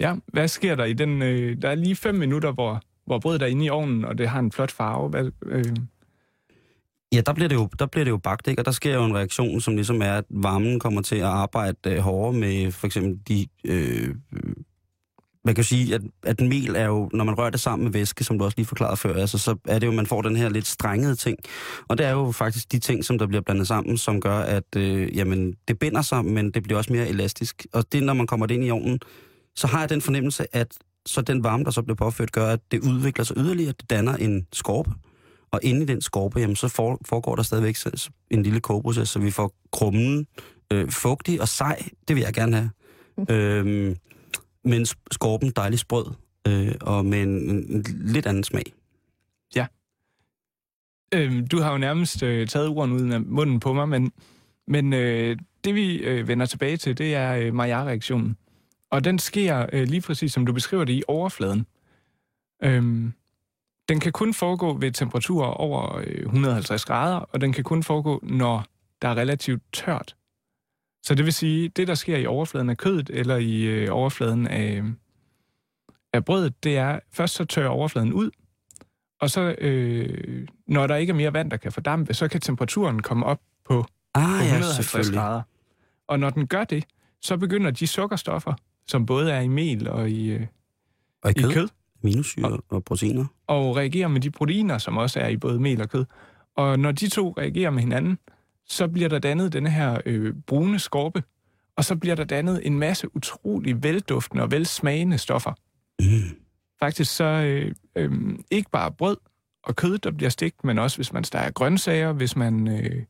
Ja, 0.00 0.14
hvad 0.26 0.48
sker 0.48 0.74
der 0.74 0.84
i 0.84 0.92
den... 0.92 1.22
Øh, 1.22 1.62
der 1.62 1.68
er 1.68 1.74
lige 1.74 1.96
fem 1.96 2.14
minutter, 2.14 2.52
hvor, 2.52 2.80
hvor 3.06 3.18
brødet 3.18 3.42
er 3.42 3.46
inde 3.46 3.64
i 3.64 3.70
ovnen, 3.70 4.04
og 4.04 4.18
det 4.18 4.28
har 4.28 4.38
en 4.38 4.52
flot 4.52 4.70
farve. 4.70 5.08
Hvad, 5.08 5.30
øh... 5.46 5.64
Ja, 7.12 7.20
der 7.20 7.32
bliver, 7.32 7.48
det 7.48 7.56
jo, 7.56 7.68
der 7.78 7.86
bliver 7.86 8.04
det 8.04 8.10
jo 8.10 8.16
bagt, 8.16 8.48
ikke? 8.48 8.60
og 8.60 8.66
der 8.66 8.72
sker 8.72 8.94
jo 8.94 9.04
en 9.04 9.16
reaktion, 9.16 9.60
som 9.60 9.74
ligesom 9.74 10.02
er, 10.02 10.12
at 10.12 10.24
varmen 10.30 10.80
kommer 10.80 11.02
til 11.02 11.16
at 11.16 11.22
arbejde 11.22 11.76
øh, 11.86 11.98
hårdere 11.98 12.32
med 12.32 12.72
for 12.72 12.86
eksempel 12.86 13.18
de... 13.28 13.46
Øh, 13.64 14.14
man 15.44 15.54
kan 15.54 15.64
sige, 15.64 15.94
at, 15.94 16.00
at 16.22 16.40
mel 16.40 16.76
er 16.76 16.86
jo, 16.86 17.10
når 17.12 17.24
man 17.24 17.38
rører 17.38 17.50
det 17.50 17.60
sammen 17.60 17.84
med 17.84 17.92
væske, 17.92 18.24
som 18.24 18.38
du 18.38 18.44
også 18.44 18.54
lige 18.56 18.66
forklarede 18.66 18.96
før, 18.96 19.14
altså, 19.14 19.38
så 19.38 19.56
er 19.68 19.78
det 19.78 19.86
jo, 19.86 19.92
man 19.92 20.06
får 20.06 20.22
den 20.22 20.36
her 20.36 20.48
lidt 20.48 20.66
strengede 20.66 21.14
ting. 21.16 21.38
Og 21.88 21.98
det 21.98 22.06
er 22.06 22.10
jo 22.10 22.32
faktisk 22.32 22.72
de 22.72 22.78
ting, 22.78 23.04
som 23.04 23.18
der 23.18 23.26
bliver 23.26 23.40
blandet 23.40 23.66
sammen, 23.68 23.98
som 23.98 24.20
gør, 24.20 24.38
at 24.38 24.76
øh, 24.76 25.16
jamen, 25.16 25.54
det 25.68 25.78
binder 25.78 26.02
sig, 26.02 26.24
men 26.24 26.50
det 26.50 26.62
bliver 26.62 26.78
også 26.78 26.92
mere 26.92 27.08
elastisk. 27.08 27.66
Og 27.72 27.92
det, 27.92 28.02
når 28.02 28.14
man 28.14 28.26
kommer 28.26 28.46
det 28.46 28.54
ind 28.54 28.64
i 28.64 28.70
ovnen, 28.70 29.00
så 29.58 29.66
har 29.66 29.80
jeg 29.80 29.88
den 29.90 30.00
fornemmelse, 30.00 30.56
at 30.56 30.78
så 31.06 31.20
den 31.20 31.44
varme, 31.44 31.64
der 31.64 31.70
så 31.70 31.82
bliver 31.82 31.96
påført, 31.96 32.32
gør, 32.32 32.46
at 32.46 32.60
det 32.70 32.80
udvikler 32.80 33.24
sig 33.24 33.36
yderligere, 33.36 33.72
det 33.72 33.90
danner 33.90 34.16
en 34.16 34.46
skorpe. 34.52 34.90
Og 35.50 35.60
inde 35.62 35.82
i 35.82 35.84
den 35.84 36.00
skorpe, 36.00 36.40
jamen, 36.40 36.56
så 36.56 36.68
foregår 37.04 37.36
der 37.36 37.42
stadigvæk 37.42 37.76
en 38.30 38.42
lille 38.42 38.60
kogeproces, 38.60 39.08
så 39.08 39.18
vi 39.18 39.30
får 39.30 39.54
krummen 39.72 40.26
øh, 40.72 40.90
fugtig 40.90 41.40
og 41.40 41.48
sej. 41.48 41.88
Det 42.08 42.16
vil 42.16 42.22
jeg 42.22 42.34
gerne 42.34 42.56
have. 42.56 42.70
Mm. 43.16 43.26
Øhm, 43.34 43.96
men 44.64 44.86
skorpen 45.10 45.52
dejlig 45.56 45.78
sprød, 45.78 46.06
øh, 46.48 46.74
og 46.80 47.04
med 47.04 47.22
en, 47.22 47.50
en 47.50 47.84
lidt 48.00 48.26
anden 48.26 48.44
smag. 48.44 48.72
Ja. 49.56 49.66
Øh, 51.14 51.42
du 51.50 51.60
har 51.60 51.72
jo 51.72 51.78
nærmest 51.78 52.22
øh, 52.22 52.48
taget 52.48 52.68
ordene 52.68 52.94
ud 52.94 53.10
af 53.10 53.20
munden 53.20 53.60
på 53.60 53.72
mig, 53.72 53.88
men, 53.88 54.12
men 54.66 54.92
øh, 54.92 55.36
det 55.64 55.74
vi 55.74 55.96
øh, 55.96 56.28
vender 56.28 56.46
tilbage 56.46 56.76
til, 56.76 56.98
det 56.98 57.14
er 57.14 57.34
øh, 57.34 57.54
Maillard-reaktionen. 57.54 58.36
Og 58.90 59.04
den 59.04 59.18
sker 59.18 59.66
øh, 59.72 59.88
lige 59.88 60.00
præcis, 60.00 60.32
som 60.32 60.46
du 60.46 60.52
beskriver 60.52 60.84
det, 60.84 60.92
i 60.92 61.02
overfladen. 61.08 61.66
Øhm, 62.62 63.12
den 63.88 64.00
kan 64.00 64.12
kun 64.12 64.34
foregå 64.34 64.78
ved 64.78 64.92
temperaturer 64.92 65.46
over 65.46 65.96
øh, 65.96 66.20
150 66.20 66.84
grader, 66.84 67.16
og 67.16 67.40
den 67.40 67.52
kan 67.52 67.64
kun 67.64 67.82
foregå, 67.82 68.20
når 68.22 68.64
der 69.02 69.08
er 69.08 69.14
relativt 69.14 69.62
tørt. 69.72 70.16
Så 71.02 71.14
det 71.14 71.24
vil 71.24 71.32
sige, 71.32 71.68
det 71.68 71.88
der 71.88 71.94
sker 71.94 72.16
i 72.16 72.26
overfladen 72.26 72.70
af 72.70 72.76
kødet, 72.76 73.10
eller 73.10 73.36
i 73.36 73.62
øh, 73.62 73.88
overfladen 73.90 74.46
af, 74.46 74.82
af 76.12 76.24
brødet, 76.24 76.64
det 76.64 76.76
er, 76.76 77.00
først 77.12 77.34
så 77.34 77.44
tørrer 77.44 77.68
overfladen 77.68 78.12
ud, 78.12 78.30
og 79.20 79.30
så, 79.30 79.54
øh, 79.58 80.48
når 80.66 80.86
der 80.86 80.96
ikke 80.96 81.10
er 81.10 81.14
mere 81.14 81.32
vand, 81.32 81.50
der 81.50 81.56
kan 81.56 81.72
fordampe, 81.72 82.14
så 82.14 82.28
kan 82.28 82.40
temperaturen 82.40 83.02
komme 83.02 83.26
op 83.26 83.40
på, 83.64 83.86
ah, 84.14 84.38
på 84.38 84.44
150 84.44 85.10
ja, 85.10 85.14
grader. 85.14 85.42
Og 86.06 86.20
når 86.20 86.30
den 86.30 86.46
gør 86.46 86.64
det, 86.64 86.84
så 87.20 87.36
begynder 87.36 87.70
de 87.70 87.86
sukkerstoffer, 87.86 88.54
som 88.88 89.06
både 89.06 89.32
er 89.32 89.40
i 89.40 89.48
mel 89.48 89.88
og 89.88 90.10
i, 90.10 90.30
øh, 90.30 90.46
og 91.22 91.30
i, 91.30 91.34
kød. 91.34 91.50
i 91.50 91.54
kød, 91.54 91.68
Minusyre 92.02 92.44
og, 92.44 92.64
og 92.68 92.84
proteiner. 92.84 93.24
Og 93.46 93.76
reagerer 93.76 94.08
med 94.08 94.20
de 94.20 94.30
proteiner, 94.30 94.78
som 94.78 94.96
også 94.96 95.20
er 95.20 95.28
i 95.28 95.36
både 95.36 95.60
mel 95.60 95.80
og 95.80 95.88
kød. 95.88 96.04
Og 96.56 96.78
når 96.78 96.92
de 96.92 97.08
to 97.08 97.34
reagerer 97.38 97.70
med 97.70 97.82
hinanden, 97.82 98.18
så 98.66 98.88
bliver 98.88 99.08
der 99.08 99.18
dannet 99.18 99.52
den 99.52 99.66
her 99.66 100.00
øh, 100.06 100.34
brune 100.46 100.78
skorpe, 100.78 101.22
og 101.76 101.84
så 101.84 101.96
bliver 101.96 102.14
der 102.16 102.24
dannet 102.24 102.66
en 102.66 102.78
masse 102.78 103.16
utrolig 103.16 103.82
velduftende 103.82 104.42
og 104.42 104.50
velsmagende 104.50 105.18
stoffer. 105.18 105.52
Mm. 106.00 106.36
Faktisk 106.80 107.16
så 107.16 107.24
øh, 107.24 107.74
øh, 107.96 108.12
ikke 108.50 108.70
bare 108.70 108.92
brød 108.92 109.16
og 109.62 109.76
kød, 109.76 109.98
der 109.98 110.10
bliver 110.10 110.30
stegt, 110.30 110.64
men 110.64 110.78
også 110.78 110.98
hvis 110.98 111.12
man 111.12 111.24
steger 111.24 111.50
grøntsager, 111.50 112.12
hvis 112.12 112.36
man 112.36 112.68
øh, 112.68 113.02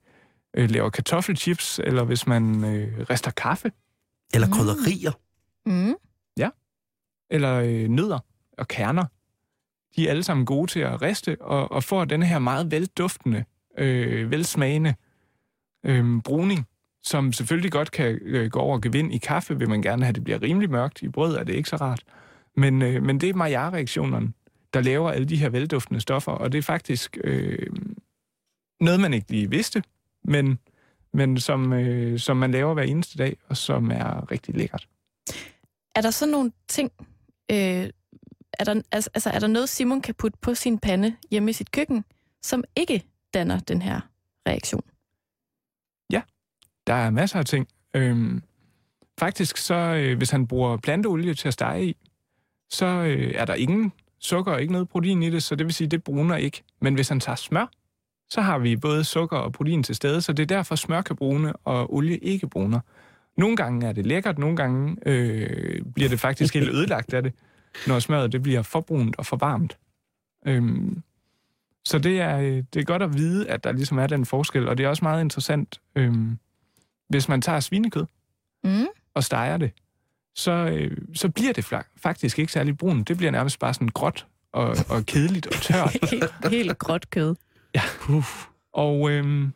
øh, 0.56 0.70
laver 0.70 0.90
kartoffelchips, 0.90 1.80
eller 1.84 2.04
hvis 2.04 2.26
man 2.26 2.64
øh, 2.64 3.06
rester 3.10 3.30
kaffe. 3.30 3.70
Eller 4.34 4.48
krydderier. 4.48 5.12
Mm. 5.68 5.94
Ja. 6.36 6.50
Eller 7.30 7.54
øh, 7.54 7.88
nødder 7.88 8.18
og 8.58 8.68
kerner. 8.68 9.04
De 9.96 10.06
er 10.06 10.10
alle 10.10 10.22
sammen 10.22 10.46
gode 10.46 10.70
til 10.70 10.80
at 10.80 11.02
riste, 11.02 11.36
og, 11.40 11.72
og 11.72 11.84
får 11.84 12.04
den 12.04 12.22
her 12.22 12.38
meget 12.38 12.70
velduftende, 12.70 13.44
øh, 13.78 14.30
velsmagende 14.30 14.94
øh, 15.84 16.22
bruning, 16.22 16.66
som 17.02 17.32
selvfølgelig 17.32 17.72
godt 17.72 17.90
kan 17.90 18.18
øh, 18.22 18.50
gå 18.50 18.58
over 18.58 18.74
og 18.74 18.82
gevind 18.82 19.14
i 19.14 19.18
kaffe, 19.18 19.58
vil 19.58 19.68
man 19.68 19.82
gerne 19.82 20.04
have, 20.04 20.12
det 20.12 20.24
bliver 20.24 20.42
rimelig 20.42 20.70
mørkt. 20.70 21.02
I 21.02 21.08
brød 21.08 21.36
er 21.36 21.44
det 21.44 21.54
ikke 21.54 21.68
så 21.68 21.76
rart. 21.76 22.02
Men, 22.56 22.82
øh, 22.82 23.02
men 23.02 23.20
det 23.20 23.28
er 23.28 23.34
Maillard-reaktionerne, 23.34 24.32
der 24.74 24.80
laver 24.80 25.10
alle 25.10 25.26
de 25.26 25.36
her 25.36 25.48
velduftende 25.48 26.00
stoffer, 26.00 26.32
og 26.32 26.52
det 26.52 26.58
er 26.58 26.62
faktisk 26.62 27.18
øh, 27.24 27.66
noget, 28.80 29.00
man 29.00 29.14
ikke 29.14 29.30
lige 29.30 29.50
vidste, 29.50 29.82
men, 30.24 30.58
men 31.12 31.40
som, 31.40 31.72
øh, 31.72 32.18
som 32.18 32.36
man 32.36 32.50
laver 32.50 32.74
hver 32.74 32.82
eneste 32.82 33.18
dag, 33.18 33.36
og 33.48 33.56
som 33.56 33.90
er 33.90 34.30
rigtig 34.30 34.54
lækkert. 34.54 34.88
Er 35.98 36.02
der 36.02 36.10
så 36.10 36.26
nogle 36.26 36.52
ting, 36.68 36.92
øh, 37.50 37.90
er, 38.58 38.64
der, 38.64 38.82
altså, 38.92 39.30
er 39.30 39.38
der 39.38 39.46
noget, 39.46 39.68
Simon 39.68 40.02
kan 40.02 40.14
putte 40.14 40.38
på 40.42 40.54
sin 40.54 40.78
pande 40.78 41.16
hjemme 41.30 41.50
i 41.50 41.52
sit 41.52 41.70
køkken, 41.70 42.04
som 42.42 42.64
ikke 42.76 43.04
danner 43.34 43.58
den 43.58 43.82
her 43.82 44.00
reaktion? 44.48 44.82
Ja, 46.12 46.22
der 46.86 46.94
er 46.94 47.10
masser 47.10 47.38
af 47.38 47.44
ting. 47.44 47.68
Øhm, 47.94 48.42
faktisk 49.20 49.56
så, 49.56 49.74
øh, 49.74 50.16
hvis 50.16 50.30
han 50.30 50.46
bruger 50.46 50.76
planteolie 50.76 51.34
til 51.34 51.48
at 51.48 51.54
stege 51.54 51.86
i, 51.86 51.96
så 52.70 52.86
øh, 52.86 53.34
er 53.34 53.44
der 53.44 53.54
ingen 53.54 53.92
sukker 54.18 54.52
og 54.52 54.60
ikke 54.60 54.72
noget 54.72 54.88
protein 54.88 55.22
i 55.22 55.30
det, 55.30 55.42
så 55.42 55.54
det 55.54 55.66
vil 55.66 55.74
sige, 55.74 55.88
det 55.88 56.04
bruner 56.04 56.36
ikke. 56.36 56.62
Men 56.80 56.94
hvis 56.94 57.08
han 57.08 57.20
tager 57.20 57.36
smør, 57.36 57.70
så 58.30 58.40
har 58.40 58.58
vi 58.58 58.76
både 58.76 59.04
sukker 59.04 59.36
og 59.36 59.52
protein 59.52 59.82
til 59.82 59.94
stede, 59.94 60.20
så 60.20 60.32
det 60.32 60.42
er 60.42 60.56
derfor 60.56 60.74
smør 60.74 61.02
kan 61.02 61.16
brune, 61.16 61.52
og 61.56 61.94
olie 61.94 62.18
ikke 62.18 62.48
bruner. 62.48 62.80
Nogle 63.38 63.56
gange 63.56 63.86
er 63.88 63.92
det 63.92 64.06
lækkert, 64.06 64.38
nogle 64.38 64.56
gange 64.56 64.96
øh, 65.06 65.82
bliver 65.94 66.08
det 66.08 66.20
faktisk 66.20 66.54
helt 66.54 66.68
ødelagt 66.70 67.14
af 67.14 67.22
det, 67.22 67.32
når 67.86 67.98
smøret 67.98 68.32
det 68.32 68.42
bliver 68.42 68.62
for 68.62 68.80
brunt 68.80 69.16
og 69.18 69.26
for 69.26 69.36
varmt. 69.36 69.78
Øhm, 70.46 71.02
så 71.84 71.98
det 71.98 72.20
er, 72.20 72.38
øh, 72.38 72.64
det 72.74 72.80
er 72.80 72.84
godt 72.84 73.02
at 73.02 73.14
vide, 73.14 73.48
at 73.50 73.64
der 73.64 73.72
ligesom 73.72 73.98
er 73.98 74.06
den 74.06 74.26
forskel, 74.26 74.68
og 74.68 74.78
det 74.78 74.84
er 74.84 74.88
også 74.88 75.04
meget 75.04 75.20
interessant, 75.20 75.80
øhm, 75.96 76.38
hvis 77.08 77.28
man 77.28 77.42
tager 77.42 77.60
svinekød 77.60 78.06
Mm. 78.64 78.86
og 79.14 79.24
steger 79.24 79.56
det, 79.56 79.70
så, 80.34 80.52
øh, 80.52 80.96
så 81.14 81.28
bliver 81.28 81.52
det 81.52 81.64
faktisk 81.96 82.38
ikke 82.38 82.52
særlig 82.52 82.78
brun. 82.78 83.02
Det 83.02 83.16
bliver 83.16 83.30
nærmest 83.30 83.58
bare 83.58 83.74
sådan 83.74 83.88
gråt 83.88 84.26
og, 84.52 84.76
og 84.88 85.06
kedeligt 85.06 85.46
og 85.46 85.52
tørt. 85.52 85.96
helt, 86.10 86.48
helt 86.50 86.78
gråt 86.78 87.10
kød. 87.10 87.34
Og 88.72 89.10
øhm, 89.10 89.52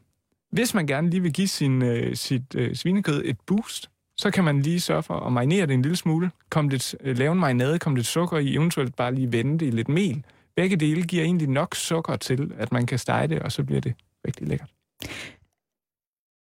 hvis 0.53 0.75
man 0.75 0.87
gerne 0.87 1.11
lige 1.11 1.23
vil 1.23 1.33
give 1.33 1.49
sin, 1.49 1.83
øh, 1.83 2.17
sit 2.17 2.55
øh, 2.55 2.77
svinekød 2.77 3.23
et 3.25 3.37
boost, 3.47 3.91
så 4.17 4.31
kan 4.31 4.45
man 4.45 4.62
lige 4.62 4.81
sørge 4.81 5.03
for 5.03 5.15
at 5.15 5.33
marinere 5.33 5.67
det 5.67 5.75
en 5.75 5.83
lille 5.83 5.97
smule. 5.97 6.31
Kom 6.51 6.69
lidt, 6.69 6.95
øh, 7.01 7.19
lave 7.19 7.33
en 7.33 7.38
marinade, 7.38 7.79
kom 7.79 7.97
lidt 7.97 8.07
sukker 8.07 8.38
i, 8.38 8.55
eventuelt 8.55 8.97
bare 8.97 9.15
lige 9.15 9.33
vende 9.33 9.59
det 9.59 9.67
i 9.67 9.71
lidt 9.71 9.88
mel. 9.88 10.25
Begge 10.57 10.77
dele 10.77 11.03
giver 11.03 11.25
egentlig 11.25 11.49
nok 11.49 11.75
sukker 11.75 12.17
til, 12.17 12.53
at 12.59 12.73
man 12.73 12.87
kan 12.87 12.99
stege 12.99 13.29
det, 13.29 13.38
og 13.38 13.53
så 13.53 13.65
bliver 13.65 13.81
det 13.81 13.95
rigtig 14.27 14.49
lækkert. 14.49 14.71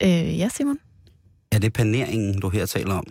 Øh, 0.02 0.38
ja, 0.38 0.48
Simon? 0.48 0.78
Er 1.52 1.58
det 1.58 1.72
paneringen, 1.72 2.40
du 2.40 2.48
her 2.48 2.66
taler 2.66 2.94
om? 2.94 3.06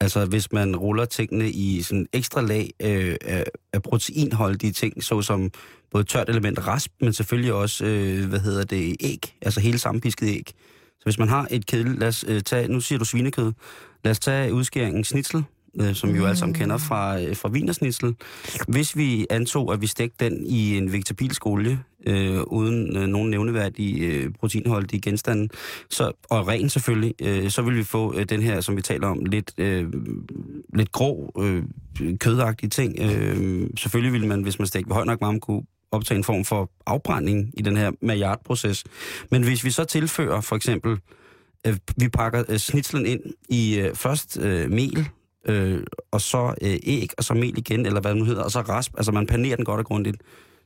Altså 0.00 0.24
hvis 0.24 0.52
man 0.52 0.76
ruller 0.76 1.04
tingene 1.04 1.50
i 1.50 1.82
sådan 1.82 2.06
ekstra 2.12 2.40
lag 2.40 2.70
øh, 2.82 3.16
af, 3.24 3.44
af 3.72 3.82
proteinholdige 3.82 4.72
ting, 4.72 5.04
såsom 5.04 5.50
både 5.90 6.04
tørt 6.04 6.28
element 6.28 6.66
rasp, 6.66 6.92
men 7.00 7.12
selvfølgelig 7.12 7.52
også, 7.52 7.84
øh, 7.84 8.28
hvad 8.28 8.40
hedder 8.40 8.64
det, 8.64 8.96
æg, 9.00 9.34
altså 9.42 9.60
hele 9.60 9.78
sammenpisket 9.78 10.28
æg. 10.28 10.44
Så 10.98 11.02
hvis 11.04 11.18
man 11.18 11.28
har 11.28 11.46
et 11.50 11.66
kedel, 11.66 11.86
lad 11.86 12.08
os 12.08 12.24
øh, 12.28 12.42
tage, 12.42 12.68
nu 12.68 12.80
siger 12.80 12.98
du 12.98 13.04
svinekød, 13.04 13.52
lad 14.04 14.10
os 14.10 14.18
tage 14.18 14.54
udskæringen 14.54 15.04
snitsel, 15.04 15.44
øh, 15.80 15.94
som 15.94 16.12
vi 16.12 16.18
jo 16.18 16.24
alle 16.24 16.36
sammen 16.36 16.54
kender 16.54 16.78
fra, 16.78 17.20
øh, 17.20 17.36
fra 17.36 17.48
vinersnitsel. 17.48 18.14
Hvis 18.68 18.96
vi 18.96 19.26
antog, 19.30 19.72
at 19.72 19.80
vi 19.80 19.86
stegte 19.86 20.24
den 20.24 20.46
i 20.46 20.76
en 20.76 20.92
vegetabilsk 20.92 21.46
olie, 21.46 21.78
øh, 22.06 22.40
uden 22.42 22.96
øh, 22.96 23.06
nogen 23.06 23.30
nævneværdige 23.30 24.06
øh, 24.06 24.30
proteinholdige 24.40 25.00
genstande, 25.00 25.48
så, 25.90 26.12
og 26.30 26.48
ren 26.48 26.68
selvfølgelig, 26.68 27.14
øh, 27.22 27.50
så 27.50 27.62
vil 27.62 27.76
vi 27.76 27.82
få 27.82 28.14
øh, 28.18 28.24
den 28.28 28.42
her, 28.42 28.60
som 28.60 28.76
vi 28.76 28.82
taler 28.82 29.08
om, 29.08 29.24
lidt, 29.24 29.52
øh, 29.58 29.92
lidt 30.74 30.92
grå, 30.92 31.32
øh, 31.40 31.62
kødagtige 32.18 32.70
ting. 32.70 32.94
Øh, 33.00 33.66
selvfølgelig 33.76 34.12
ville 34.12 34.28
man, 34.28 34.42
hvis 34.42 34.58
man 34.58 34.68
stegte 34.68 34.88
ved 34.88 34.94
høj 34.94 35.04
nok 35.04 35.20
varme, 35.20 35.40
kunne 35.40 35.62
optage 35.90 36.18
en 36.18 36.24
form 36.24 36.44
for 36.44 36.70
afbrænding 36.86 37.50
i 37.54 37.62
den 37.62 37.76
her 37.76 37.90
Maillard-proces. 38.02 38.84
Men 39.30 39.42
hvis 39.42 39.64
vi 39.64 39.70
så 39.70 39.84
tilfører 39.84 40.40
for 40.40 40.56
eksempel, 40.56 40.98
øh, 41.66 41.76
vi 41.96 42.08
pakker 42.08 42.44
øh, 42.48 42.58
snitslen 42.58 43.06
ind 43.06 43.20
i 43.48 43.78
øh, 43.78 43.94
først 43.94 44.38
øh, 44.40 44.70
mel, 44.70 45.08
øh, 45.48 45.82
og 46.12 46.20
så 46.20 46.54
øh, 46.62 46.76
æg, 46.82 47.08
og 47.18 47.24
så 47.24 47.34
mel 47.34 47.58
igen, 47.58 47.86
eller 47.86 48.00
hvad 48.00 48.10
det 48.10 48.18
nu 48.18 48.24
hedder, 48.24 48.42
og 48.42 48.50
så 48.50 48.60
rasp, 48.60 48.92
altså 48.96 49.12
man 49.12 49.26
panerer 49.26 49.56
den 49.56 49.64
godt 49.64 49.78
og 49.78 49.86
grundigt, 49.86 50.16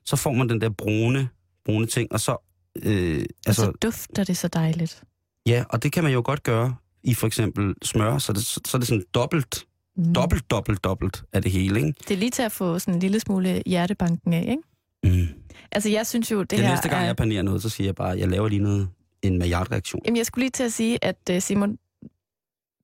så 0.04 0.16
får 0.16 0.32
man 0.32 0.48
den 0.48 0.60
der 0.60 0.68
brune, 0.68 1.28
brune 1.64 1.86
ting, 1.86 2.12
og 2.12 2.20
så... 2.20 2.36
Øh, 2.82 3.24
Altså, 3.46 3.62
og 3.62 3.66
så 3.66 3.72
dufter 3.82 4.24
det 4.24 4.36
så 4.36 4.48
dejligt. 4.48 5.02
ja, 5.46 5.64
og 5.68 5.82
det 5.82 5.92
kan 5.92 6.04
man 6.04 6.12
jo 6.12 6.22
godt 6.24 6.42
gøre 6.42 6.74
i 7.04 7.14
for 7.14 7.26
eksempel 7.26 7.74
smør, 7.82 8.18
så, 8.18 8.32
det, 8.32 8.42
så 8.42 8.60
er 8.74 8.78
det 8.78 8.88
sådan 8.88 9.04
dobbelt, 9.14 9.64
Mm. 9.96 10.14
dobbelt, 10.14 10.50
dobbelt, 10.50 10.84
dobbelt 10.84 11.22
af 11.32 11.42
det 11.42 11.52
hele, 11.52 11.80
ikke? 11.80 11.94
Det 12.08 12.14
er 12.14 12.18
lige 12.18 12.30
til 12.30 12.42
at 12.42 12.52
få 12.52 12.78
sådan 12.78 12.94
en 12.94 13.00
lille 13.00 13.20
smule 13.20 13.62
hjertebanken 13.66 14.32
af, 14.32 14.56
ikke? 15.04 15.18
Mm. 15.20 15.26
Altså, 15.72 15.88
jeg 15.88 16.06
synes 16.06 16.30
jo, 16.30 16.40
det, 16.40 16.50
Det, 16.50 16.58
her 16.58 16.66
det 16.66 16.72
næste 16.72 16.88
gang, 16.88 17.02
er... 17.02 17.06
jeg 17.06 17.16
panerer 17.16 17.42
noget, 17.42 17.62
så 17.62 17.68
siger 17.68 17.86
jeg 17.88 17.94
bare, 17.94 18.12
at 18.12 18.18
jeg 18.18 18.28
laver 18.28 18.48
lige 18.48 18.62
noget, 18.62 18.88
en 19.22 19.38
Maillard-reaktion. 19.38 20.00
Jamen, 20.04 20.16
jeg 20.16 20.26
skulle 20.26 20.42
lige 20.42 20.50
til 20.50 20.62
at 20.64 20.72
sige, 20.72 21.04
at 21.04 21.16
øh, 21.30 21.40
Simon, 21.42 21.78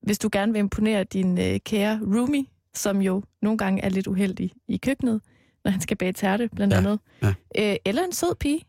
hvis 0.02 0.18
du 0.18 0.28
gerne 0.32 0.52
vil 0.52 0.59
imponere 0.59 1.04
din 1.04 1.38
øh, 1.38 1.61
kære 1.64 2.00
roomie, 2.02 2.44
som 2.74 3.02
jo 3.02 3.22
nogle 3.42 3.59
gange 3.59 3.82
er 3.82 3.88
lidt 3.88 4.06
uheldig 4.06 4.52
i 4.68 4.76
køkkenet, 4.76 5.20
når 5.64 5.70
han 5.70 5.80
skal 5.80 5.96
bage 5.96 6.12
tærte, 6.12 6.48
blandt 6.54 6.72
Ja, 6.74 6.78
andet, 6.78 6.98
ja. 7.22 7.35
Øh, 7.59 7.76
eller 7.85 8.02
en 8.04 8.12
sød 8.12 8.35
pige, 8.40 8.61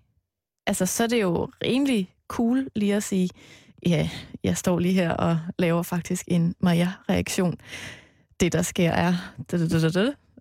altså, 0.68 0.86
så 0.86 1.04
er 1.04 1.08
det 1.08 1.22
jo 1.22 1.50
rimelig 1.64 2.14
cool 2.28 2.68
lige 2.76 2.96
at 2.96 3.04
sige, 3.04 3.30
ja, 3.86 4.10
jeg 4.44 4.58
står 4.58 4.80
lige 4.80 4.94
her 4.94 5.12
og 5.12 5.40
laver 5.60 5.84
faktisk 5.84 6.24
en 6.28 6.56
Maja-reaktion. 6.60 7.56
Det, 8.40 8.54
der 8.54 8.62
sker, 8.62 8.92
er... 8.92 9.14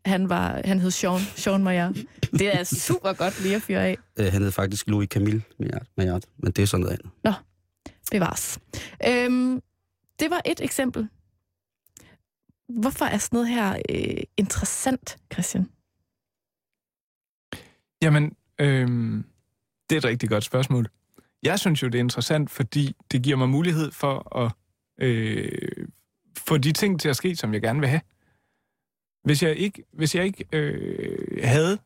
Han, 0.06 0.28
var, 0.28 0.60
han 0.64 0.80
hed 0.80 0.90
Sean, 0.90 1.20
Sean 1.36 1.64
Maja. 1.64 1.90
Det 2.32 2.56
er 2.60 2.64
super 2.88 3.12
godt 3.12 3.42
lige 3.42 3.56
at 3.56 3.62
fyre 3.62 3.84
af. 3.86 3.96
Øh, 4.16 4.32
han 4.32 4.42
hed 4.42 4.50
faktisk 4.52 4.88
Louis 4.88 5.08
Camille 5.08 5.42
Maillard, 5.58 5.86
Maillard, 5.96 6.22
men 6.38 6.52
det 6.52 6.62
er 6.62 6.66
sådan 6.66 6.82
noget 6.82 6.98
andet. 6.98 7.12
Bevares. 8.10 8.58
Øhm, 9.08 9.60
det 10.20 10.30
var 10.30 10.42
et 10.44 10.60
eksempel. 10.60 11.08
Hvorfor 12.68 13.04
er 13.04 13.18
sådan 13.18 13.36
noget 13.36 13.48
her 13.48 13.76
øh, 13.90 14.22
interessant, 14.36 15.18
Christian? 15.32 15.70
Jamen, 18.02 18.36
øh, 18.60 18.88
det 19.90 19.96
er 19.96 19.98
et 19.98 20.04
rigtig 20.04 20.28
godt 20.28 20.44
spørgsmål. 20.44 20.88
Jeg 21.42 21.58
synes 21.58 21.82
jo, 21.82 21.88
det 21.88 21.94
er 21.94 22.02
interessant, 22.02 22.50
fordi 22.50 22.96
det 23.12 23.22
giver 23.22 23.36
mig 23.36 23.48
mulighed 23.48 23.92
for 23.92 24.36
at 24.36 24.52
øh, 24.98 25.88
få 26.38 26.58
de 26.58 26.72
ting 26.72 27.00
til 27.00 27.08
at 27.08 27.16
ske, 27.16 27.36
som 27.36 27.54
jeg 27.54 27.62
gerne 27.62 27.80
vil 27.80 27.88
have. 27.88 28.00
Hvis 29.24 29.42
jeg 29.42 29.56
ikke, 29.56 29.84
hvis 29.92 30.14
jeg 30.14 30.24
ikke 30.24 30.44
øh, 30.52 31.44
havde 31.44 31.78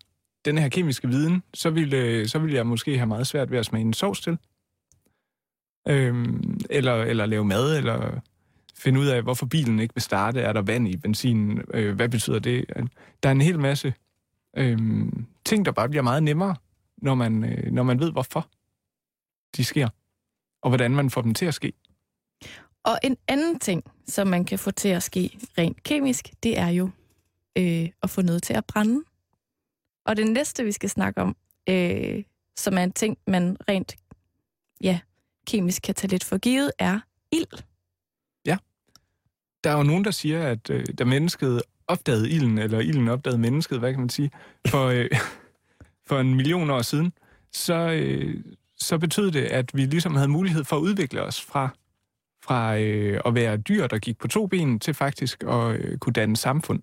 den 0.45 0.59
her 0.59 0.69
kemiske 0.69 1.09
viden, 1.09 1.43
så 1.55 1.71
ville, 1.71 1.97
øh, 1.97 2.27
så 2.27 2.39
ville 2.39 2.57
jeg 2.57 2.67
måske 2.67 2.97
have 2.97 3.07
meget 3.07 3.27
svært 3.27 3.51
ved 3.51 3.59
at 3.59 3.67
smage 3.67 3.83
en 3.83 3.93
sovs 3.93 4.21
til. 4.21 4.39
Øhm, 5.89 6.61
eller, 6.71 6.95
eller 6.95 7.27
lave 7.27 7.45
mad, 7.45 7.77
eller 7.77 8.21
finde 8.75 9.01
ud 9.01 9.07
af, 9.07 9.23
hvorfor 9.23 9.47
bilen 9.47 9.81
ikke 9.81 9.95
vil 9.95 10.03
starte. 10.03 10.41
Er 10.41 10.53
der 10.53 10.63
vand 10.63 10.89
i 10.89 10.97
benzinen? 10.97 11.63
Øh, 11.75 11.95
hvad 11.95 12.09
betyder 12.09 12.39
det? 12.39 12.65
Der 13.23 13.29
er 13.29 13.33
en 13.33 13.41
hel 13.41 13.59
masse 13.59 13.95
øhm, 14.57 15.27
ting, 15.45 15.65
der 15.65 15.73
bare 15.73 15.89
bliver 15.89 16.03
meget 16.03 16.23
nemmere, 16.23 16.57
når 16.97 17.15
man, 17.15 17.45
øh, 17.45 17.73
når 17.73 17.83
man 17.83 18.01
ved, 18.01 18.13
hvorfor 18.13 18.49
de 19.57 19.65
sker, 19.65 19.89
og 20.63 20.71
hvordan 20.71 20.91
man 20.91 21.11
får 21.11 21.23
dem 21.23 21.35
til 21.35 21.47
at 21.47 21.55
ske. 21.55 21.73
Og 22.85 22.99
en 23.03 23.17
anden 23.29 23.59
ting, 23.59 23.85
som 24.07 24.27
man 24.27 24.45
kan 24.45 24.59
få 24.59 24.71
til 24.71 24.89
at 24.89 25.03
ske 25.03 25.39
rent 25.59 25.83
kemisk, 25.83 26.31
det 26.43 26.59
er 26.59 26.69
jo 26.69 26.91
øh, 27.59 27.89
at 28.03 28.11
få 28.11 28.23
noget 28.23 28.43
til 28.43 28.55
at 28.55 28.65
brænde. 28.65 29.05
Og 30.07 30.17
det 30.17 30.31
næste, 30.31 30.65
vi 30.65 30.73
skal 30.73 30.91
snakke 30.91 31.21
om, 31.21 31.37
øh, 31.69 32.25
som 32.57 32.79
er 32.79 32.83
en 32.83 32.93
ting, 32.93 33.19
man 33.27 33.57
rent 33.69 33.97
ja, 34.83 35.01
kemisk 35.47 35.83
kan 35.83 35.95
tage 35.95 36.11
lidt 36.11 36.25
for 36.25 36.39
givet, 36.39 36.73
er 36.79 37.01
ild. 37.33 37.63
Ja. 38.47 38.57
Der 39.65 39.71
er 39.71 39.77
jo 39.77 39.83
nogen, 39.83 40.05
der 40.05 40.11
siger, 40.11 40.49
at 40.49 40.71
øh, 40.71 40.87
da 40.99 41.05
mennesket 41.05 41.63
opdagede 41.87 42.31
ilden, 42.31 42.59
eller 42.59 42.81
ilden 42.81 43.09
opdagede 43.09 43.39
mennesket, 43.39 43.79
hvad 43.79 43.91
kan 43.91 44.01
man 44.01 44.09
sige, 44.09 44.31
for, 44.67 44.87
øh, 44.87 45.11
for 46.09 46.21
en 46.21 46.35
million 46.35 46.71
år 46.71 46.83
siden, 46.83 47.13
så, 47.53 47.75
øh, 47.75 48.45
så 48.77 48.99
betød 48.99 49.31
det, 49.31 49.45
at 49.45 49.71
vi 49.75 49.85
ligesom 49.85 50.15
havde 50.15 50.29
mulighed 50.29 50.65
for 50.65 50.77
at 50.77 50.81
udvikle 50.81 51.23
os 51.23 51.41
fra, 51.41 51.69
fra 52.45 52.79
øh, 52.79 53.21
at 53.27 53.35
være 53.35 53.57
dyr, 53.57 53.87
der 53.87 53.99
gik 53.99 54.19
på 54.19 54.29
to 54.29 54.47
ben, 54.47 54.81
til 54.81 54.95
faktisk 54.95 55.45
at 55.49 55.77
øh, 55.77 55.99
kunne 55.99 56.13
danne 56.13 56.37
samfund. 56.37 56.83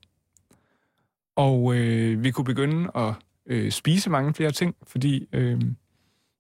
Og 1.36 1.76
øh, 1.76 2.24
vi 2.24 2.32
kunne 2.32 2.46
begynde 2.46 2.92
at 2.96 3.14
øh, 3.46 3.72
spise 3.72 4.10
mange 4.10 4.34
flere 4.34 4.52
ting, 4.52 4.76
fordi 4.88 5.28
øh, 5.34 5.62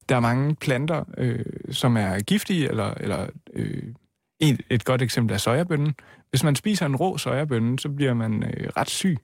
der 0.10 0.15
er 0.15 0.20
mange 0.20 0.56
planter, 0.56 1.04
øh, 1.17 1.46
som 1.72 1.98
er 1.98 2.20
giftige, 2.20 2.70
eller, 2.70 2.93
eller 2.93 3.28
øh, 3.54 3.93
et, 4.39 4.62
et 4.70 4.86
godt 4.86 5.02
eksempel 5.02 5.34
er 5.34 5.38
sojabønnen. 5.38 5.96
Hvis 6.30 6.43
man 6.43 6.56
spiser 6.56 6.86
en 6.86 6.96
rå 6.96 7.17
sojabønne, 7.17 7.80
så 7.80 7.89
bliver 7.89 8.13
man 8.13 8.43
øh, 8.43 8.70
ret 8.78 8.89
syg, 8.89 9.17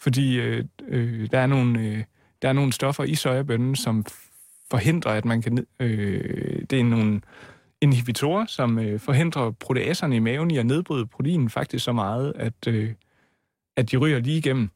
fordi 0.00 0.40
øh, 0.40 0.64
øh, 0.88 1.30
der, 1.30 1.38
er 1.38 1.46
nogle, 1.46 1.80
øh, 1.80 2.04
der 2.42 2.48
er 2.48 2.52
nogle 2.52 2.72
stoffer 2.72 3.04
i 3.04 3.14
sojabønnen, 3.14 3.76
som 3.76 4.04
forhindrer, 4.70 5.10
at 5.10 5.24
man 5.24 5.42
kan... 5.42 5.66
Øh, 5.80 6.62
det 6.70 6.80
er 6.80 6.84
nogle 6.84 7.20
inhibitorer, 7.80 8.46
som 8.46 8.78
øh, 8.78 9.00
forhindrer 9.00 9.50
proteaserne 9.50 10.16
i 10.16 10.18
maven 10.18 10.50
i 10.50 10.58
at 10.58 10.66
nedbryde 10.66 11.06
proteinen 11.06 11.50
faktisk 11.50 11.84
så 11.84 11.92
meget, 11.92 12.32
at, 12.36 12.66
øh, 12.68 12.92
at 13.76 13.90
de 13.90 13.96
ryger 13.96 14.18
lige 14.18 14.38
igennem. 14.38 14.70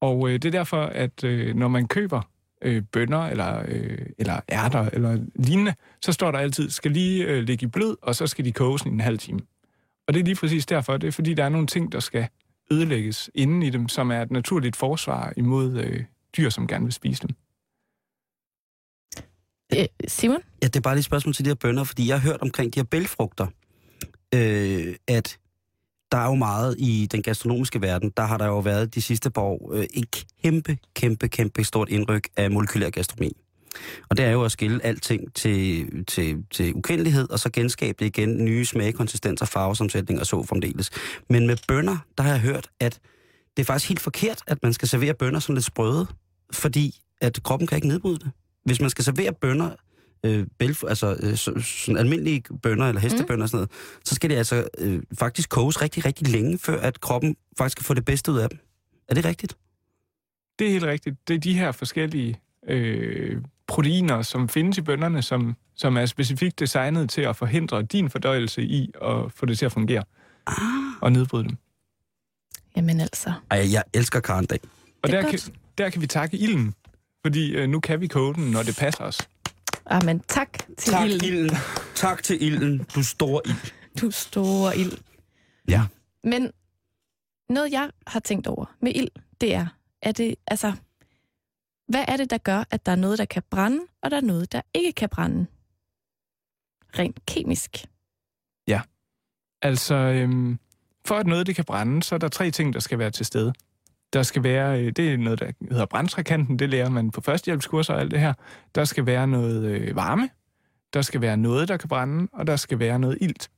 Og 0.00 0.28
øh, 0.28 0.34
det 0.34 0.44
er 0.44 0.50
derfor, 0.50 0.82
at 0.82 1.24
øh, 1.24 1.54
når 1.54 1.68
man 1.68 1.88
køber 1.88 2.31
øh, 2.62 2.82
bønner 2.92 3.26
eller, 3.26 3.62
øh, 3.68 4.06
eller 4.18 4.40
ærter 4.52 4.90
eller 4.92 5.18
lignende, 5.34 5.74
så 6.02 6.12
står 6.12 6.30
der 6.30 6.38
altid, 6.38 6.70
skal 6.70 6.90
lige 6.90 7.24
øh, 7.24 7.42
ligge 7.42 7.64
i 7.64 7.68
blød, 7.68 7.96
og 8.02 8.14
så 8.14 8.26
skal 8.26 8.44
de 8.44 8.52
koges 8.52 8.82
i 8.82 8.88
en 8.88 9.00
halv 9.00 9.18
time. 9.18 9.40
Og 10.08 10.14
det 10.14 10.20
er 10.20 10.24
lige 10.24 10.36
præcis 10.36 10.66
derfor, 10.66 10.96
det 10.96 11.08
er 11.08 11.12
fordi, 11.12 11.34
der 11.34 11.44
er 11.44 11.48
nogle 11.48 11.66
ting, 11.66 11.92
der 11.92 12.00
skal 12.00 12.28
ødelægges 12.70 13.30
inden 13.34 13.62
i 13.62 13.70
dem, 13.70 13.88
som 13.88 14.10
er 14.10 14.22
et 14.22 14.30
naturligt 14.30 14.76
forsvar 14.76 15.32
imod 15.36 15.78
øh, 15.78 16.04
dyr, 16.36 16.50
som 16.50 16.66
gerne 16.66 16.84
vil 16.84 16.92
spise 16.92 17.22
dem. 17.22 17.36
Øh, 19.74 19.86
Simon? 20.08 20.40
Ja, 20.62 20.66
det 20.66 20.76
er 20.76 20.80
bare 20.80 20.94
lige 20.94 21.00
et 21.00 21.04
spørgsmål 21.04 21.34
til 21.34 21.44
de 21.44 21.50
her 21.50 21.54
bønder, 21.54 21.84
fordi 21.84 22.08
jeg 22.08 22.20
har 22.20 22.30
hørt 22.30 22.40
omkring 22.40 22.74
de 22.74 22.78
her 22.80 22.84
bælfrugter, 22.84 23.46
øh, 24.34 24.94
at 25.08 25.38
der 26.12 26.18
er 26.18 26.26
jo 26.26 26.34
meget 26.34 26.74
i 26.78 27.08
den 27.12 27.22
gastronomiske 27.22 27.82
verden, 27.82 28.12
der 28.16 28.22
har 28.22 28.38
der 28.38 28.46
jo 28.46 28.58
været 28.58 28.94
de 28.94 29.02
sidste 29.02 29.30
par 29.30 29.42
år 29.42 29.70
øh, 29.74 29.84
et 29.94 30.24
kæmpe, 30.42 30.78
kæmpe, 30.94 31.28
kæmpe 31.28 31.64
stort 31.64 31.88
indryk 31.88 32.28
af 32.36 32.50
molekylær 32.50 32.90
gastronomi. 32.90 33.32
Og 34.10 34.16
det 34.16 34.24
er 34.24 34.30
jo 34.30 34.44
at 34.44 34.52
skille 34.52 34.84
alting 34.84 35.34
til, 35.34 35.88
til, 36.04 36.44
til 36.50 36.74
ukendelighed, 36.74 37.30
og 37.30 37.38
så 37.38 37.50
genskabe 37.50 37.96
det 37.98 38.06
igen, 38.06 38.44
nye 38.44 38.64
smage, 38.64 38.92
konsistenser, 38.92 39.46
farvesomsætning 39.46 40.20
og 40.20 40.26
så 40.26 40.42
fremdeles. 40.42 40.90
Men 41.30 41.46
med 41.46 41.56
bønder, 41.68 41.96
der 42.18 42.24
har 42.24 42.30
jeg 42.30 42.40
hørt, 42.40 42.70
at 42.80 43.00
det 43.56 43.62
er 43.62 43.64
faktisk 43.64 43.88
helt 43.88 44.00
forkert, 44.00 44.42
at 44.46 44.62
man 44.62 44.72
skal 44.72 44.88
servere 44.88 45.14
bønder 45.14 45.40
som 45.40 45.54
lidt 45.54 45.64
sprøde, 45.64 46.06
fordi 46.52 47.00
at 47.20 47.42
kroppen 47.42 47.68
kan 47.68 47.76
ikke 47.76 47.88
nedbryde 47.88 48.18
det. 48.18 48.30
Hvis 48.64 48.80
man 48.80 48.90
skal 48.90 49.04
servere 49.04 49.32
bønner, 49.32 49.70
øh, 50.24 50.46
bælf, 50.58 50.82
altså 50.88 51.16
øh, 51.22 51.36
så, 51.36 51.60
sådan 51.60 51.96
almindelige 51.98 52.42
bønner 52.62 52.88
eller 52.88 53.00
hestebønner 53.00 53.42
og 53.42 53.48
sådan 53.48 53.56
noget, 53.56 53.70
så 54.04 54.14
skal 54.14 54.30
det 54.30 54.36
altså 54.36 54.68
øh, 54.78 55.02
faktisk 55.18 55.48
koges 55.50 55.82
rigtig, 55.82 56.04
rigtig 56.04 56.28
længe, 56.28 56.58
før 56.58 56.80
at 56.80 57.00
kroppen 57.00 57.36
faktisk 57.58 57.76
kan 57.76 57.84
få 57.84 57.94
det 57.94 58.04
bedste 58.04 58.32
ud 58.32 58.38
af 58.38 58.48
dem. 58.50 58.58
Er 59.08 59.14
det 59.14 59.24
rigtigt? 59.24 59.56
Det 60.58 60.66
er 60.66 60.70
helt 60.70 60.84
rigtigt. 60.84 61.28
Det 61.28 61.36
er 61.36 61.40
de 61.40 61.54
her 61.54 61.72
forskellige 61.72 62.40
øh, 62.68 63.42
proteiner, 63.66 64.22
som 64.22 64.48
findes 64.48 64.78
i 64.78 64.80
bønderne, 64.80 65.22
som, 65.22 65.56
som 65.74 65.96
er 65.96 66.06
specifikt 66.06 66.58
designet 66.58 67.10
til 67.10 67.20
at 67.20 67.36
forhindre 67.36 67.82
din 67.82 68.10
fordøjelse 68.10 68.62
i 68.62 68.90
at 69.02 69.32
få 69.34 69.46
det 69.46 69.58
til 69.58 69.66
at 69.66 69.72
fungere 69.72 70.04
Ah. 70.46 70.56
og 71.00 71.12
nedbryde 71.12 71.44
dem. 71.44 71.56
Jamen 72.76 73.00
altså. 73.00 73.32
Ej, 73.50 73.72
jeg 73.72 73.82
elsker 73.94 74.20
karndag. 74.20 74.58
Og 75.02 75.10
er 75.10 75.20
der 75.20 75.30
kan, 75.30 75.38
der 75.78 75.90
kan 75.90 76.02
vi 76.02 76.06
takke 76.06 76.36
ilden, 76.36 76.74
fordi 77.24 77.54
øh, 77.54 77.68
nu 77.68 77.80
kan 77.80 78.00
vi 78.00 78.06
koge 78.06 78.34
den, 78.34 78.50
når 78.50 78.62
det 78.62 78.76
passer 78.76 79.04
os. 79.04 79.28
Ah, 79.86 80.04
men 80.04 80.20
tak 80.20 80.58
til 80.78 80.92
Tak, 80.92 81.08
ilden. 81.08 81.28
ilden. 81.28 81.56
Tak 81.94 82.22
til 82.22 82.42
ilden, 82.42 82.86
du 82.94 83.02
store 83.02 83.40
ild. 83.46 83.72
Du 84.00 84.10
store 84.10 84.78
ild. 84.78 84.92
Ja. 85.68 85.86
Men 86.24 86.50
noget, 87.48 87.72
jeg 87.72 87.90
har 88.06 88.20
tænkt 88.20 88.46
over 88.46 88.76
med 88.80 88.92
ild, 88.94 89.08
det 89.40 89.54
er, 89.54 89.66
er 90.02 90.12
det, 90.12 90.34
altså, 90.46 90.72
hvad 91.88 92.04
er 92.08 92.16
det, 92.16 92.30
der 92.30 92.38
gør, 92.38 92.64
at 92.70 92.86
der 92.86 92.92
er 92.92 92.96
noget, 92.96 93.18
der 93.18 93.24
kan 93.24 93.42
brænde, 93.50 93.80
og 94.02 94.10
der 94.10 94.16
er 94.16 94.20
noget, 94.20 94.52
der 94.52 94.60
ikke 94.74 94.92
kan 94.92 95.08
brænde? 95.08 95.46
Rent 96.98 97.26
kemisk. 97.26 97.86
Altså, 99.62 99.94
øhm, 99.94 100.58
for 101.06 101.14
at 101.16 101.26
noget 101.26 101.46
det 101.46 101.56
kan 101.56 101.64
brænde, 101.64 102.02
så 102.02 102.14
er 102.14 102.18
der 102.18 102.28
tre 102.28 102.50
ting, 102.50 102.74
der 102.74 102.80
skal 102.80 102.98
være 102.98 103.10
til 103.10 103.26
stede. 103.26 103.52
Der 104.12 104.22
skal 104.22 104.42
være, 104.42 104.82
øh, 104.82 104.92
det 104.92 105.12
er 105.12 105.16
noget, 105.16 105.40
der 105.40 105.52
hedder 105.70 105.86
brændtrækanten, 105.86 106.58
det 106.58 106.70
lærer 106.70 106.88
man 106.88 107.10
på 107.10 107.20
førstehjælpskurser 107.20 107.94
og 107.94 108.00
alt 108.00 108.10
det 108.10 108.20
her. 108.20 108.34
Der 108.74 108.84
skal 108.84 109.06
være 109.06 109.26
noget 109.26 109.64
øh, 109.64 109.96
varme, 109.96 110.28
der 110.92 111.02
skal 111.02 111.20
være 111.20 111.36
noget, 111.36 111.68
der 111.68 111.76
kan 111.76 111.88
brænde, 111.88 112.28
og 112.32 112.46
der 112.46 112.56
skal 112.56 112.78
være 112.78 112.98
noget 112.98 113.18
ilt. 113.20 113.50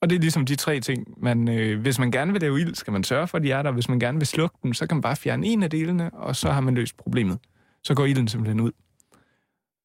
Og 0.00 0.10
det 0.10 0.16
er 0.16 0.20
ligesom 0.20 0.46
de 0.46 0.56
tre 0.56 0.80
ting, 0.80 1.14
man, 1.16 1.48
øh, 1.48 1.80
hvis 1.80 1.98
man 1.98 2.10
gerne 2.10 2.32
vil 2.32 2.40
lave 2.40 2.60
ild, 2.60 2.74
skal 2.74 2.92
man 2.92 3.04
sørge 3.04 3.28
for, 3.28 3.38
at 3.38 3.44
de 3.44 3.52
er 3.52 3.62
der. 3.62 3.70
Hvis 3.70 3.88
man 3.88 3.98
gerne 3.98 4.18
vil 4.18 4.26
slukke 4.26 4.56
dem, 4.62 4.74
så 4.74 4.86
kan 4.86 4.96
man 4.96 5.02
bare 5.02 5.16
fjerne 5.16 5.46
en 5.46 5.62
af 5.62 5.70
delene, 5.70 6.10
og 6.14 6.36
så 6.36 6.50
har 6.50 6.60
man 6.60 6.74
løst 6.74 6.96
problemet. 6.96 7.38
Så 7.84 7.94
går 7.94 8.04
ilden 8.04 8.28
simpelthen 8.28 8.60
ud. 8.60 8.72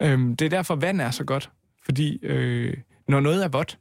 Øhm, 0.01 0.35
det 0.35 0.45
er 0.45 0.49
derfor, 0.49 0.75
vand 0.75 1.01
er 1.01 1.11
så 1.11 1.23
godt. 1.23 1.51
Fordi 1.85 2.25
øh, 2.25 2.77
når 3.07 3.19
noget 3.19 3.43
er 3.43 3.47
vådt 3.47 3.79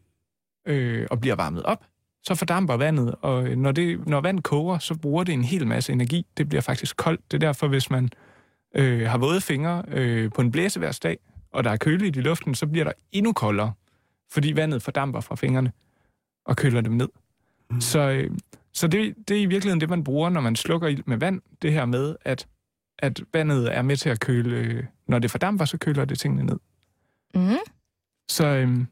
øh, 0.67 1.07
og 1.11 1.21
bliver 1.21 1.35
varmet 1.35 1.63
op, 1.63 1.85
så 2.27 2.35
fordamper 2.35 2.77
vandet, 2.77 3.15
og 3.23 3.43
når, 3.43 3.73
det, 3.73 4.09
når 4.09 4.21
vand 4.21 4.43
koger, 4.43 4.79
så 4.79 4.95
bruger 4.95 5.25
det 5.25 5.33
en 5.33 5.45
hel 5.45 5.67
masse 5.67 5.93
energi. 5.93 6.27
Det 6.37 6.49
bliver 6.49 6.63
faktisk 6.63 6.97
koldt. 6.97 7.21
Det 7.31 7.37
er 7.37 7.47
derfor, 7.47 7.69
hvis 7.69 7.91
man 7.91 8.09
øh, 8.75 9.09
har 9.09 9.19
våde 9.19 9.41
fingre 9.41 9.85
øh, 9.89 10.31
på 10.33 10.41
en 10.41 10.53
blæseværsdag, 10.53 11.19
og 11.53 11.65
der 11.65 11.71
er 11.71 11.77
køligt 11.77 12.17
i 12.17 12.21
luften, 12.21 12.55
så 12.55 12.67
bliver 12.67 12.85
der 12.85 12.93
endnu 13.13 13.33
koldere, 13.33 13.73
fordi 14.31 14.57
vandet 14.57 14.83
fordamper 14.83 15.21
fra 15.21 15.37
fingrene 15.37 15.73
og 16.45 16.57
køler 16.57 16.81
dem 16.81 16.93
ned. 16.93 17.09
Mm. 17.71 17.81
Så, 17.81 18.01
øh, 18.01 18.31
så 18.73 18.89
det, 18.89 19.15
det 19.29 19.37
er 19.37 19.41
i 19.41 19.47
virkeligheden 19.47 19.81
det, 19.81 19.91
man 19.91 20.05
bruger, 20.05 20.29
når 20.29 20.41
man 20.41 20.57
slukker 20.57 20.89
ild 20.89 21.03
med 21.07 21.17
vand. 21.17 21.43
Det 21.63 21.73
her 21.73 21.85
med, 21.85 22.17
at, 22.25 22.47
at 22.99 23.21
vandet 23.33 23.77
er 23.77 23.83
med 23.83 23.97
til 23.97 24.09
at 24.09 24.21
køle... 24.21 24.57
Øh, 24.57 24.85
når 25.09 25.19
det 25.19 25.31
fordamper, 25.31 25.65
så 25.65 25.79
køler 25.79 26.05
det 26.05 26.19
tingene 26.19 26.43
ned. 26.43 26.59
Mm. 27.35 27.57
Så, 28.29 28.47
øhm, 28.47 28.87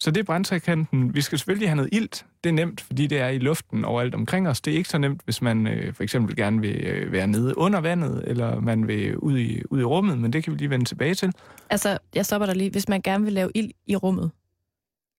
så 0.00 0.10
det 0.10 0.20
er 0.20 0.24
brændtrækanten. 0.24 1.14
Vi 1.14 1.20
skal 1.20 1.38
selvfølgelig 1.38 1.68
have 1.68 1.76
noget 1.76 1.88
ilt. 1.92 2.26
Det 2.44 2.50
er 2.50 2.54
nemt, 2.54 2.80
fordi 2.80 3.06
det 3.06 3.18
er 3.18 3.28
i 3.28 3.38
luften 3.38 3.84
overalt 3.84 4.14
omkring 4.14 4.48
os. 4.48 4.60
Det 4.60 4.72
er 4.72 4.76
ikke 4.76 4.88
så 4.88 4.98
nemt, 4.98 5.20
hvis 5.24 5.42
man 5.42 5.66
øh, 5.66 5.94
for 5.94 6.02
eksempel 6.02 6.36
gerne 6.36 6.60
vil 6.60 6.76
øh, 6.86 7.12
være 7.12 7.26
nede 7.26 7.58
under 7.58 7.80
vandet, 7.80 8.24
eller 8.26 8.60
man 8.60 8.86
vil 8.88 9.16
ud 9.16 9.38
i, 9.38 9.62
ud 9.70 9.80
i 9.80 9.84
rummet, 9.84 10.18
men 10.18 10.32
det 10.32 10.44
kan 10.44 10.52
vi 10.52 10.58
lige 10.58 10.70
vende 10.70 10.84
tilbage 10.84 11.14
til. 11.14 11.32
Altså, 11.70 11.98
jeg 12.14 12.26
stopper 12.26 12.46
dig 12.46 12.56
lige. 12.56 12.70
Hvis 12.70 12.88
man 12.88 13.02
gerne 13.02 13.24
vil 13.24 13.32
lave 13.32 13.50
ild 13.54 13.70
i 13.86 13.96
rummet, 13.96 14.30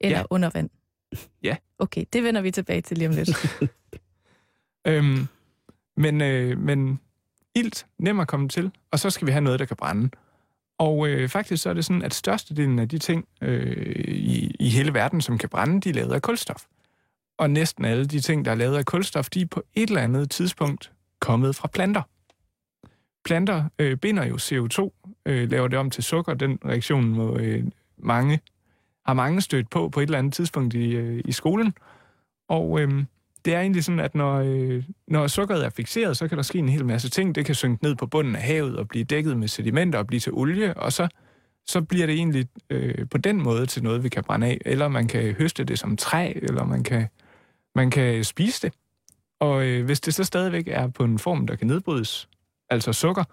eller 0.01 0.17
Ja. 0.17 0.23
under 0.29 0.49
vand. 0.53 0.69
Ja. 1.43 1.55
Okay, 1.79 2.03
det 2.13 2.23
vender 2.23 2.41
vi 2.41 2.51
tilbage 2.51 2.81
til 2.81 2.97
lige 2.97 3.09
om 3.09 3.15
lidt. 3.15 3.29
Øhm, 4.87 5.27
men, 5.97 6.21
øh, 6.21 6.57
men 6.59 6.99
ilt, 7.55 7.85
nem 7.99 8.19
at 8.19 8.27
komme 8.27 8.49
til, 8.49 8.71
og 8.91 8.99
så 8.99 9.09
skal 9.09 9.25
vi 9.27 9.31
have 9.31 9.41
noget, 9.41 9.59
der 9.59 9.65
kan 9.65 9.77
brænde. 9.77 10.09
Og 10.79 11.07
øh, 11.07 11.29
faktisk 11.29 11.63
så 11.63 11.69
er 11.69 11.73
det 11.73 11.85
sådan, 11.85 12.01
at 12.01 12.13
størstedelen 12.13 12.79
af 12.79 12.89
de 12.89 12.97
ting 12.97 13.27
øh, 13.41 14.05
i, 14.07 14.55
i 14.59 14.69
hele 14.69 14.93
verden, 14.93 15.21
som 15.21 15.37
kan 15.37 15.49
brænde, 15.49 15.81
de 15.81 15.89
er 15.89 15.93
lavet 15.93 16.13
af 16.13 16.21
kulstof. 16.21 16.65
Og 17.37 17.49
næsten 17.49 17.85
alle 17.85 18.05
de 18.05 18.19
ting, 18.19 18.45
der 18.45 18.51
er 18.51 18.55
lavet 18.55 18.77
af 18.77 18.85
kulstof, 18.85 19.29
de 19.29 19.41
er 19.41 19.45
på 19.45 19.63
et 19.73 19.89
eller 19.89 20.01
andet 20.01 20.31
tidspunkt 20.31 20.91
kommet 21.19 21.55
fra 21.55 21.67
planter. 21.67 22.01
Planter 23.25 23.63
øh, 23.79 23.97
binder 23.97 24.25
jo 24.25 24.35
CO2, 24.35 25.11
øh, 25.25 25.51
laver 25.51 25.67
det 25.67 25.79
om 25.79 25.89
til 25.89 26.03
sukker. 26.03 26.33
Den 26.33 26.59
reaktion 26.65 27.09
må 27.09 27.37
øh, 27.37 27.63
mange, 27.97 28.39
har 29.05 29.13
mange 29.13 29.41
stødt 29.41 29.69
på 29.69 29.89
på 29.89 29.99
et 29.99 30.03
eller 30.03 30.17
andet 30.17 30.33
tidspunkt 30.33 30.73
i, 30.73 30.95
øh, 30.95 31.21
i 31.25 31.31
skolen. 31.31 31.73
Og 32.47 32.79
øh, 32.79 33.03
det 33.45 33.55
er 33.55 33.59
egentlig 33.59 33.83
sådan, 33.83 33.99
at 33.99 34.15
når, 34.15 34.35
øh, 34.35 34.83
når 35.07 35.27
sukkeret 35.27 35.65
er 35.65 35.69
fixeret, 35.69 36.17
så 36.17 36.27
kan 36.27 36.37
der 36.37 36.43
ske 36.43 36.59
en 36.59 36.69
hel 36.69 36.85
masse 36.85 37.09
ting. 37.09 37.35
Det 37.35 37.45
kan 37.45 37.55
synke 37.55 37.83
ned 37.83 37.95
på 37.95 38.05
bunden 38.05 38.35
af 38.35 38.41
havet 38.41 38.77
og 38.77 38.87
blive 38.87 39.03
dækket 39.03 39.37
med 39.37 39.47
sedimenter 39.47 39.99
og 39.99 40.07
blive 40.07 40.19
til 40.19 40.33
olie, 40.33 40.77
og 40.77 40.93
så, 40.93 41.07
så 41.67 41.81
bliver 41.81 42.05
det 42.05 42.15
egentlig 42.15 42.47
øh, 42.69 43.09
på 43.11 43.17
den 43.17 43.43
måde 43.43 43.65
til 43.65 43.83
noget, 43.83 44.03
vi 44.03 44.09
kan 44.09 44.23
brænde 44.23 44.47
af. 44.47 44.57
Eller 44.65 44.87
man 44.87 45.07
kan 45.07 45.33
høste 45.33 45.63
det 45.63 45.79
som 45.79 45.97
træ, 45.97 46.33
eller 46.35 46.65
man 46.65 46.83
kan, 46.83 47.07
man 47.75 47.91
kan 47.91 48.23
spise 48.23 48.61
det. 48.61 48.73
Og 49.39 49.65
øh, 49.65 49.85
hvis 49.85 50.01
det 50.01 50.13
så 50.13 50.23
stadigvæk 50.23 50.67
er 50.67 50.87
på 50.87 51.03
en 51.03 51.19
form, 51.19 51.47
der 51.47 51.55
kan 51.55 51.67
nedbrydes, 51.67 52.29
altså 52.69 52.93
sukker, 52.93 53.23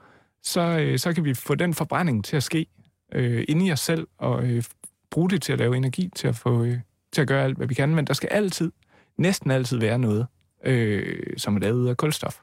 så, 0.42 0.60
øh, 0.60 0.98
så 0.98 1.12
kan 1.12 1.24
vi 1.24 1.34
få 1.34 1.54
den 1.54 1.74
forbrænding 1.74 2.24
til 2.24 2.36
at 2.36 2.42
ske 2.42 2.66
øh, 3.14 3.44
inde 3.48 3.66
i 3.66 3.72
os 3.72 3.80
selv, 3.80 4.06
og 4.18 4.44
øh, 4.44 4.64
bruge 5.10 5.30
det 5.30 5.42
til 5.42 5.52
at 5.52 5.58
lave 5.58 5.76
energi, 5.76 6.10
til 6.16 6.28
at, 6.28 6.36
få, 6.36 6.64
øh, 6.64 6.78
til 7.12 7.22
at 7.22 7.28
gøre 7.28 7.44
alt, 7.44 7.56
hvad 7.56 7.66
vi 7.66 7.74
kan. 7.74 7.94
Men 7.94 8.06
der 8.06 8.14
skal 8.14 8.28
altid 8.28 8.72
næsten 9.18 9.50
altid 9.50 9.78
være 9.78 9.98
noget, 9.98 10.26
øh, 10.64 11.38
som 11.38 11.56
er 11.56 11.60
lavet 11.60 11.88
af 11.88 11.96
kulstof. 11.96 12.40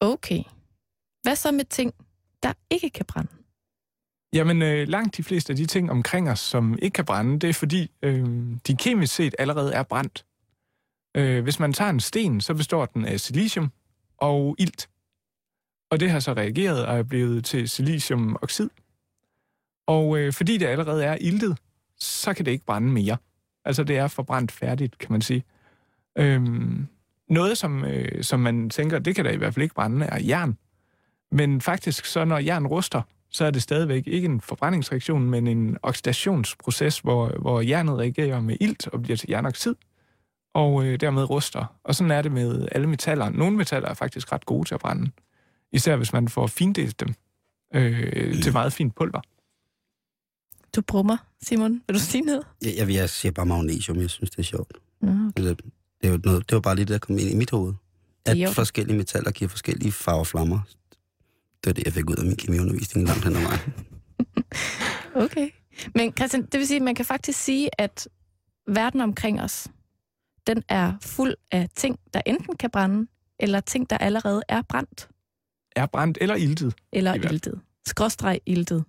Okay. 0.00 0.42
Hvad 1.22 1.36
så 1.36 1.52
med 1.52 1.64
ting, 1.64 1.94
der 2.42 2.52
ikke 2.70 2.90
kan 2.90 3.04
brænde? 3.06 3.30
Jamen, 4.32 4.62
øh, 4.62 4.88
langt 4.88 5.16
de 5.16 5.22
fleste 5.22 5.52
af 5.52 5.56
de 5.56 5.66
ting 5.66 5.90
omkring 5.90 6.30
os, 6.30 6.40
som 6.40 6.78
ikke 6.82 6.94
kan 6.94 7.04
brænde, 7.04 7.38
det 7.38 7.50
er 7.50 7.54
fordi, 7.54 7.90
øh, 8.02 8.26
de 8.66 8.76
kemisk 8.76 9.14
set 9.14 9.34
allerede 9.38 9.72
er 9.72 9.82
brændt. 9.82 10.24
Øh, 11.16 11.42
hvis 11.42 11.60
man 11.60 11.72
tager 11.72 11.90
en 11.90 12.00
sten, 12.00 12.40
så 12.40 12.54
består 12.54 12.86
den 12.86 13.04
af 13.04 13.20
silicium 13.20 13.72
og 14.18 14.56
ilt. 14.58 14.88
Og 15.90 16.00
det 16.00 16.10
har 16.10 16.20
så 16.20 16.32
reageret 16.32 16.86
og 16.86 16.98
er 16.98 17.02
blevet 17.02 17.44
til 17.44 17.68
siliciumoxid. 17.68 18.70
Og 19.86 20.18
øh, 20.18 20.32
fordi 20.32 20.58
det 20.58 20.66
allerede 20.66 21.04
er 21.04 21.16
iltet, 21.20 21.58
så 21.98 22.34
kan 22.34 22.44
det 22.44 22.50
ikke 22.50 22.64
brænde 22.64 22.88
mere. 22.88 23.16
Altså, 23.64 23.84
det 23.84 23.96
er 23.96 24.08
forbrændt 24.08 24.52
færdigt, 24.52 24.98
kan 24.98 25.12
man 25.12 25.22
sige. 25.22 25.44
Øhm, 26.18 26.86
noget, 27.28 27.58
som, 27.58 27.84
øh, 27.84 28.24
som 28.24 28.40
man 28.40 28.70
tænker, 28.70 28.98
det 28.98 29.14
kan 29.14 29.24
da 29.24 29.30
i 29.30 29.36
hvert 29.36 29.54
fald 29.54 29.62
ikke 29.62 29.74
brænde, 29.74 30.06
er 30.06 30.20
jern. 30.20 30.58
Men 31.32 31.60
faktisk, 31.60 32.04
så 32.04 32.24
når 32.24 32.38
jern 32.38 32.66
ruster, 32.66 33.02
så 33.30 33.44
er 33.44 33.50
det 33.50 33.62
stadigvæk 33.62 34.06
ikke 34.06 34.24
en 34.24 34.40
forbrændingsreaktion, 34.40 35.30
men 35.30 35.46
en 35.46 35.78
oxidationsproces, 35.82 36.98
hvor, 36.98 37.28
hvor 37.28 37.60
jernet 37.60 37.98
reagerer 37.98 38.40
med 38.40 38.56
ilt 38.60 38.88
og 38.88 39.02
bliver 39.02 39.16
til 39.16 39.28
jernoxid, 39.30 39.74
og 40.54 40.86
øh, 40.86 41.00
dermed 41.00 41.30
ruster. 41.30 41.78
Og 41.84 41.94
sådan 41.94 42.10
er 42.10 42.22
det 42.22 42.32
med 42.32 42.68
alle 42.72 42.86
metaller. 42.86 43.30
Nogle 43.30 43.56
metaller 43.56 43.88
er 43.88 43.94
faktisk 43.94 44.32
ret 44.32 44.46
gode 44.46 44.68
til 44.68 44.74
at 44.74 44.80
brænde, 44.80 45.10
især 45.72 45.96
hvis 45.96 46.12
man 46.12 46.28
får 46.28 46.46
findelt 46.46 47.00
dem 47.00 47.14
øh, 47.74 48.42
til 48.42 48.52
meget 48.52 48.72
fint 48.72 48.94
pulver. 48.94 49.20
Du 50.76 50.82
brummer, 50.82 51.16
Simon. 51.42 51.82
Vil 51.86 51.94
du 51.94 52.00
sige 52.00 52.22
noget? 52.22 52.46
Jeg, 52.62 52.72
jeg, 52.76 52.94
jeg 52.94 53.10
siger 53.10 53.32
bare 53.32 53.46
magnesium, 53.46 54.00
jeg 54.00 54.10
synes, 54.10 54.30
det 54.30 54.38
er 54.38 54.42
sjovt. 54.42 54.72
Nå, 55.00 55.32
Altså, 55.36 55.56
det, 56.06 56.12
er 56.12 56.16
jo 56.16 56.20
noget, 56.24 56.48
det 56.50 56.54
var 56.56 56.60
bare 56.60 56.74
lige 56.74 56.84
det, 56.84 56.92
der 56.92 56.98
kom 56.98 57.18
ind 57.18 57.30
i 57.30 57.34
mit 57.34 57.50
hoved. 57.50 57.74
At 58.26 58.36
jo- 58.36 58.50
forskellige 58.50 58.96
metaller 58.96 59.30
giver 59.30 59.48
forskellige 59.48 59.92
farveflammer. 59.92 60.60
Det 61.60 61.66
var 61.66 61.72
det, 61.72 61.84
jeg 61.84 61.92
fik 61.92 62.10
ud 62.10 62.16
af 62.16 62.24
min 62.24 62.36
kemiundervisning 62.36 63.06
langt 63.06 63.24
hen 63.24 63.36
ad 63.36 63.42
vejen. 63.42 63.60
Okay. 65.14 65.50
Men 65.94 66.12
Christian, 66.12 66.42
det 66.42 66.58
vil 66.58 66.66
sige, 66.66 66.76
at 66.76 66.82
man 66.82 66.94
kan 66.94 67.04
faktisk 67.04 67.38
sige, 67.38 67.80
at 67.80 68.08
verden 68.68 69.00
omkring 69.00 69.40
os, 69.42 69.68
den 70.46 70.62
er 70.68 70.92
fuld 71.02 71.34
af 71.52 71.68
ting, 71.76 71.98
der 72.14 72.20
enten 72.26 72.56
kan 72.56 72.70
brænde, 72.70 73.06
eller 73.40 73.60
ting, 73.60 73.90
der 73.90 73.98
allerede 73.98 74.42
er 74.48 74.62
brændt, 74.68 75.08
Er 75.76 75.86
brændt 75.86 76.18
eller 76.20 76.34
iltet. 76.34 76.74
eller 76.92 77.14
iltet. 77.14 77.60
Skråstreg 77.86 78.40
iltet. 78.46 78.84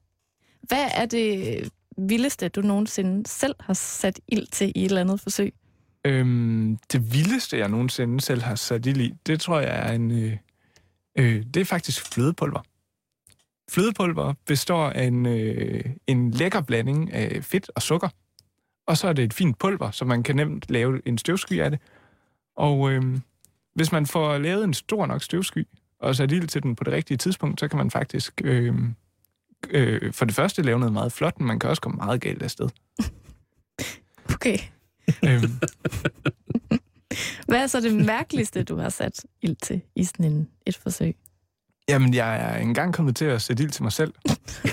Hvad 0.62 0.90
er 0.96 1.06
det 1.06 1.70
vildeste, 1.98 2.50
du 2.50 2.62
nogensinde 2.62 3.30
selv 3.30 3.56
har 3.60 3.74
sat 3.74 4.20
ild 4.28 4.48
til 4.48 4.72
i 4.76 4.80
et 4.80 4.86
eller 4.86 5.02
andet 5.02 5.20
forsøg? 5.22 5.54
Øhm, 6.06 6.78
det 6.92 7.14
vildeste, 7.14 7.58
jeg 7.58 7.70
nogensinde 7.70 8.22
selv 8.22 8.42
har 8.42 8.56
sat 8.56 8.86
i, 8.86 9.14
det 9.28 9.42
tror 9.42 9.60
jeg 9.60 9.90
er 9.90 9.94
en... 9.94 10.12
Øh, 10.12 10.38
øh, 11.20 11.44
det 11.54 11.58
er 11.58 11.66
faktisk 11.66 12.14
flødepulver. 12.14 12.62
Flødepulver 13.72 14.34
består 14.46 14.90
af 14.90 15.04
en, 15.04 15.26
øh, 15.26 15.84
en 16.08 16.32
lækker 16.32 16.62
blanding 16.62 17.14
af 17.14 17.44
fedt 17.44 17.72
og 17.76 17.82
sukker. 17.82 18.10
Og 18.88 18.98
så 18.98 19.08
er 19.08 19.14
det 19.14 19.24
et 19.24 19.34
fint 19.34 19.60
pulver, 19.60 19.92
så 19.92 20.06
man 20.06 20.24
kan 20.24 20.36
nemt 20.36 20.66
lave 20.70 21.08
en 21.08 21.18
støvsky 21.18 21.60
af 21.60 21.72
det. 21.72 21.80
Og 22.56 22.92
øh, 22.92 23.04
hvis 23.76 23.92
man 23.92 24.06
får 24.06 24.38
lavet 24.38 24.64
en 24.64 24.74
stor 24.74 25.06
nok 25.06 25.24
støvsky, 25.24 25.68
og 26.00 26.16
sat 26.16 26.32
ild 26.32 26.48
til 26.48 26.64
den 26.64 26.76
på 26.76 26.84
det 26.84 26.94
rigtige 26.94 27.18
tidspunkt, 27.18 27.60
så 27.60 27.68
kan 27.68 27.78
man 27.78 27.92
faktisk 27.92 28.42
øh, 28.44 28.76
øh, 29.70 30.14
for 30.14 30.26
det 30.26 30.36
første 30.36 30.62
lave 30.62 30.80
noget 30.80 30.94
meget 30.94 31.12
flot, 31.12 31.40
men 31.40 31.48
man 31.48 31.60
kan 31.60 31.70
også 31.70 31.82
komme 31.82 31.98
meget 31.98 32.22
galt 32.22 32.44
afsted. 32.44 32.70
Okay. 34.34 34.58
øhm, 35.30 35.52
Hvad 37.48 37.64
er 37.64 37.68
så 37.68 37.82
det 37.82 38.06
mærkeligste, 38.06 38.64
du 38.64 38.78
har 38.78 38.90
sat 38.90 39.26
ild 39.42 39.56
til 39.64 39.82
i 39.96 40.04
sådan 40.04 40.26
en, 40.26 40.48
et 40.66 40.78
forsøg? 40.78 41.16
jamen, 41.90 42.14
jeg 42.14 42.36
er 42.36 42.58
engang 42.58 42.94
kommet 42.94 43.16
til 43.16 43.26
at 43.26 43.42
sætte 43.42 43.64
ild 43.64 43.72
til 43.72 43.84
mig 43.84 43.92
selv. 43.92 44.14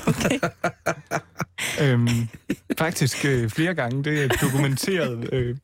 Okay. 0.06 0.38
øhm, 1.82 2.08
faktisk 2.78 3.24
øh, 3.24 3.50
flere 3.50 3.74
gange. 3.74 4.04
Det 4.04 4.24
er 4.24 4.28
dokumenteret 4.28 5.28
øh, 5.32 5.56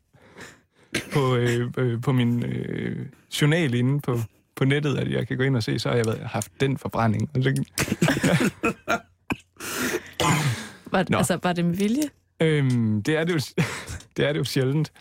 på, 1.13 1.37
øh, 1.37 1.71
øh, 1.79 2.03
på 2.03 2.13
min 2.13 2.45
øh, 2.45 3.07
journal 3.41 3.75
inde 3.75 4.01
på, 4.01 4.21
på 4.57 4.65
nettet, 4.65 4.99
at 4.99 5.11
jeg 5.11 5.29
kan 5.29 5.37
gå 5.37 5.43
ind 5.43 5.57
og 5.57 5.63
se, 5.63 5.79
så 5.79 5.89
har 5.89 5.97
jeg 5.97 6.07
været, 6.07 6.21
haft 6.21 6.53
den 6.61 6.79
forbrænding. 6.79 7.31
Var, 10.93 11.07
Nå. 11.09 11.19
altså, 11.19 11.39
var 11.43 11.53
det 11.53 11.65
med 11.65 11.75
vilje? 11.75 12.03
Øhm, 12.41 13.03
det, 13.03 13.17
er 13.17 13.25
det, 13.25 13.33
jo, 13.33 13.65
det 14.17 14.27
er 14.29 14.33
det 14.33 14.39
jo 14.39 14.45
sjældent. 14.45 14.93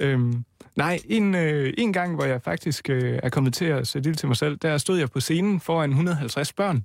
Øhm, 0.00 0.44
nej, 0.76 0.98
en, 1.04 1.34
øh, 1.34 1.74
en 1.78 1.92
gang, 1.92 2.14
hvor 2.14 2.24
jeg 2.24 2.42
faktisk 2.42 2.90
øh, 2.90 3.18
er 3.22 3.28
kommet 3.28 3.54
til 3.54 3.64
at 3.64 3.86
sætte 3.86 4.10
ild 4.10 4.16
til 4.16 4.28
mig 4.28 4.36
selv, 4.36 4.56
der 4.56 4.78
stod 4.78 4.98
jeg 4.98 5.10
på 5.10 5.20
scenen 5.20 5.60
foran 5.60 5.90
150 5.90 6.52
børn 6.52 6.84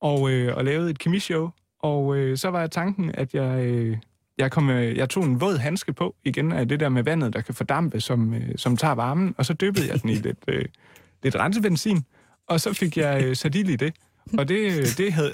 og, 0.00 0.30
øh, 0.30 0.56
og 0.56 0.64
lavede 0.64 0.90
et 0.90 0.98
kemishow. 0.98 1.50
Og 1.80 2.16
øh, 2.16 2.36
så 2.38 2.50
var 2.50 2.60
jeg 2.60 2.70
tanken, 2.70 3.10
at 3.14 3.34
jeg, 3.34 3.64
øh, 3.64 3.96
jeg, 4.38 4.50
kom, 4.50 4.70
øh, 4.70 4.96
jeg 4.96 5.08
tog 5.08 5.24
en 5.24 5.40
våd 5.40 5.56
handske 5.56 5.92
på, 5.92 6.16
igen 6.24 6.52
af 6.52 6.68
det 6.68 6.80
der 6.80 6.88
med 6.88 7.02
vandet, 7.02 7.32
der 7.32 7.40
kan 7.40 7.54
fordampe, 7.54 8.00
som, 8.00 8.34
øh, 8.34 8.50
som 8.56 8.76
tager 8.76 8.94
varmen, 8.94 9.34
og 9.38 9.46
så 9.46 9.52
dyppede 9.52 9.88
jeg 9.88 10.02
den 10.02 10.10
i 10.10 10.14
lidt, 10.14 10.38
øh, 10.48 10.64
lidt 11.22 11.36
rensebenzin, 11.36 12.04
og 12.46 12.60
så 12.60 12.72
fik 12.72 12.96
jeg 12.96 13.24
øh, 13.24 13.36
sat 13.36 13.54
ild 13.54 13.68
i 13.68 13.76
det. 13.76 13.94
Og 14.38 14.48
det, 14.48 14.78
øh, 14.78 14.86
det, 14.96 15.12
havde, 15.12 15.32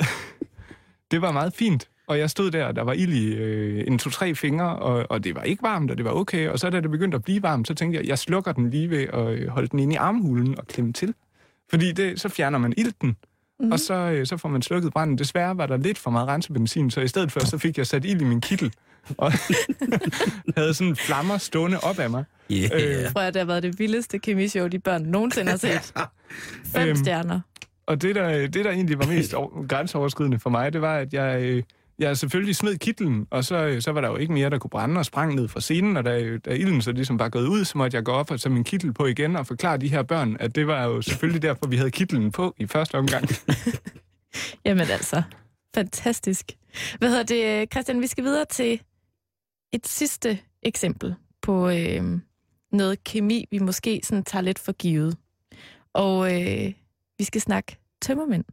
det 1.10 1.22
var 1.22 1.32
meget 1.32 1.54
fint. 1.54 1.88
Og 2.06 2.18
jeg 2.18 2.30
stod 2.30 2.50
der, 2.50 2.64
og 2.64 2.76
der 2.76 2.82
var 2.82 2.92
ild 2.92 3.12
i 3.12 3.34
øh, 3.34 3.84
en 3.86 3.98
to-tre 3.98 4.34
fingre, 4.34 4.76
og, 4.76 5.06
og 5.10 5.24
det 5.24 5.34
var 5.34 5.42
ikke 5.42 5.62
varmt, 5.62 5.90
og 5.90 5.96
det 5.96 6.04
var 6.04 6.10
okay. 6.10 6.48
Og 6.48 6.58
så 6.58 6.70
da 6.70 6.80
det 6.80 6.90
begyndte 6.90 7.14
at 7.14 7.24
blive 7.24 7.42
varmt, 7.42 7.68
så 7.68 7.74
tænkte 7.74 7.98
jeg, 8.00 8.08
jeg 8.08 8.18
slukker 8.18 8.52
den 8.52 8.70
lige 8.70 8.90
ved 8.90 9.06
at 9.12 9.28
øh, 9.28 9.48
holde 9.48 9.68
den 9.68 9.78
inde 9.78 9.92
i 9.92 9.96
armhulen 9.96 10.58
og 10.58 10.66
klemme 10.66 10.92
til. 10.92 11.14
Fordi 11.70 11.92
det, 11.92 12.20
så 12.20 12.28
fjerner 12.28 12.58
man 12.58 12.74
ilten, 12.76 13.16
mm. 13.60 13.72
og 13.72 13.80
så, 13.80 13.94
øh, 13.94 14.26
så 14.26 14.36
får 14.36 14.48
man 14.48 14.62
slukket 14.62 14.92
branden. 14.92 15.18
Desværre 15.18 15.56
var 15.56 15.66
der 15.66 15.76
lidt 15.76 15.98
for 15.98 16.10
meget 16.10 16.28
rensebenzin, 16.28 16.90
så 16.90 17.00
i 17.00 17.08
stedet 17.08 17.32
for, 17.32 17.40
så 17.40 17.58
fik 17.58 17.78
jeg 17.78 17.86
sat 17.86 18.04
ild 18.04 18.20
i 18.20 18.24
min 18.24 18.40
kittel, 18.40 18.72
og 19.18 19.32
havde 20.56 20.74
sådan 20.74 20.96
flammer 20.96 21.38
stående 21.38 21.78
op 21.82 21.98
af 21.98 22.10
mig. 22.10 22.24
Yeah. 22.52 23.04
Øh, 23.04 23.12
Tror 23.12 23.20
jeg, 23.20 23.34
det 23.34 23.40
har 23.40 23.46
været 23.46 23.62
det 23.62 23.78
vildeste 23.78 24.18
kemishow, 24.18 24.66
de 24.68 24.78
børn 24.78 25.02
nogensinde 25.02 25.50
har 25.50 25.58
set. 25.58 25.92
Fem 26.74 26.88
Øhm, 26.88 26.96
stjerner. 26.96 27.40
Og 27.86 28.02
det 28.02 28.14
der, 28.14 28.28
det, 28.46 28.64
der 28.64 28.70
egentlig 28.70 28.98
var 28.98 29.06
mest 29.06 29.34
over, 29.34 29.66
grænseoverskridende 29.66 30.38
for 30.38 30.50
mig, 30.50 30.72
det 30.72 30.80
var, 30.80 30.96
at 30.96 31.14
jeg, 31.14 31.42
øh, 31.42 31.62
jeg 31.98 32.16
selvfølgelig 32.16 32.56
smed 32.56 32.78
kitlen, 32.78 33.26
og 33.30 33.44
så, 33.44 33.56
øh, 33.56 33.82
så 33.82 33.92
var 33.92 34.00
der 34.00 34.08
jo 34.08 34.16
ikke 34.16 34.32
mere, 34.32 34.50
der 34.50 34.58
kunne 34.58 34.70
brænde 34.70 34.98
og 34.98 35.04
sprang 35.04 35.34
ned 35.34 35.48
fra 35.48 35.60
scenen, 35.60 35.96
og 35.96 36.04
da, 36.04 36.20
øh, 36.20 36.40
da 36.44 36.50
ilden 36.50 36.82
så 36.82 36.92
ligesom 36.92 37.18
var 37.18 37.28
gået 37.28 37.46
ud, 37.46 37.64
så 37.64 37.78
måtte 37.78 37.96
jeg 37.96 38.04
gå 38.04 38.12
op 38.12 38.30
og 38.30 38.40
tage 38.40 38.52
min 38.52 38.64
kittel 38.64 38.92
på 38.92 39.06
igen 39.06 39.36
og 39.36 39.46
forklare 39.46 39.76
de 39.76 39.88
her 39.88 40.02
børn, 40.02 40.36
at 40.40 40.54
det 40.54 40.66
var 40.66 40.84
jo 40.84 41.02
selvfølgelig 41.02 41.42
derfor, 41.42 41.66
vi 41.66 41.76
havde 41.76 41.90
kitlen 41.90 42.32
på 42.32 42.54
i 42.58 42.66
første 42.66 42.94
omgang. 42.94 43.28
Jamen 44.64 44.86
altså, 44.90 45.22
fantastisk. 45.74 46.52
Hvad 46.98 47.08
hedder 47.08 47.22
det, 47.22 47.60
øh, 47.60 47.66
Christian? 47.72 48.00
Vi 48.00 48.06
skal 48.06 48.24
videre 48.24 48.44
til 48.44 48.80
et 49.72 49.86
sidste 49.86 50.38
eksempel 50.62 51.14
på 51.42 51.68
øh, 51.68 52.20
noget 52.72 53.04
kemi, 53.04 53.46
vi 53.50 53.58
måske 53.58 54.00
sådan 54.04 54.24
tager 54.24 54.42
lidt 54.42 54.58
for 54.58 54.72
givet. 54.72 55.16
Og 55.92 56.42
øh, 56.42 56.72
vi 57.18 57.24
skal 57.24 57.40
snakke 57.40 57.78
tømmermænd. 58.02 58.44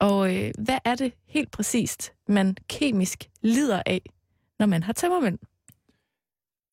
Og 0.00 0.36
øh, 0.36 0.50
hvad 0.58 0.78
er 0.84 0.94
det 0.94 1.12
helt 1.26 1.50
præcist, 1.50 2.12
man 2.28 2.56
kemisk 2.68 3.24
lider 3.42 3.82
af, 3.86 4.00
når 4.58 4.66
man 4.66 4.82
har 4.82 4.92
tømmermænd? 4.92 5.38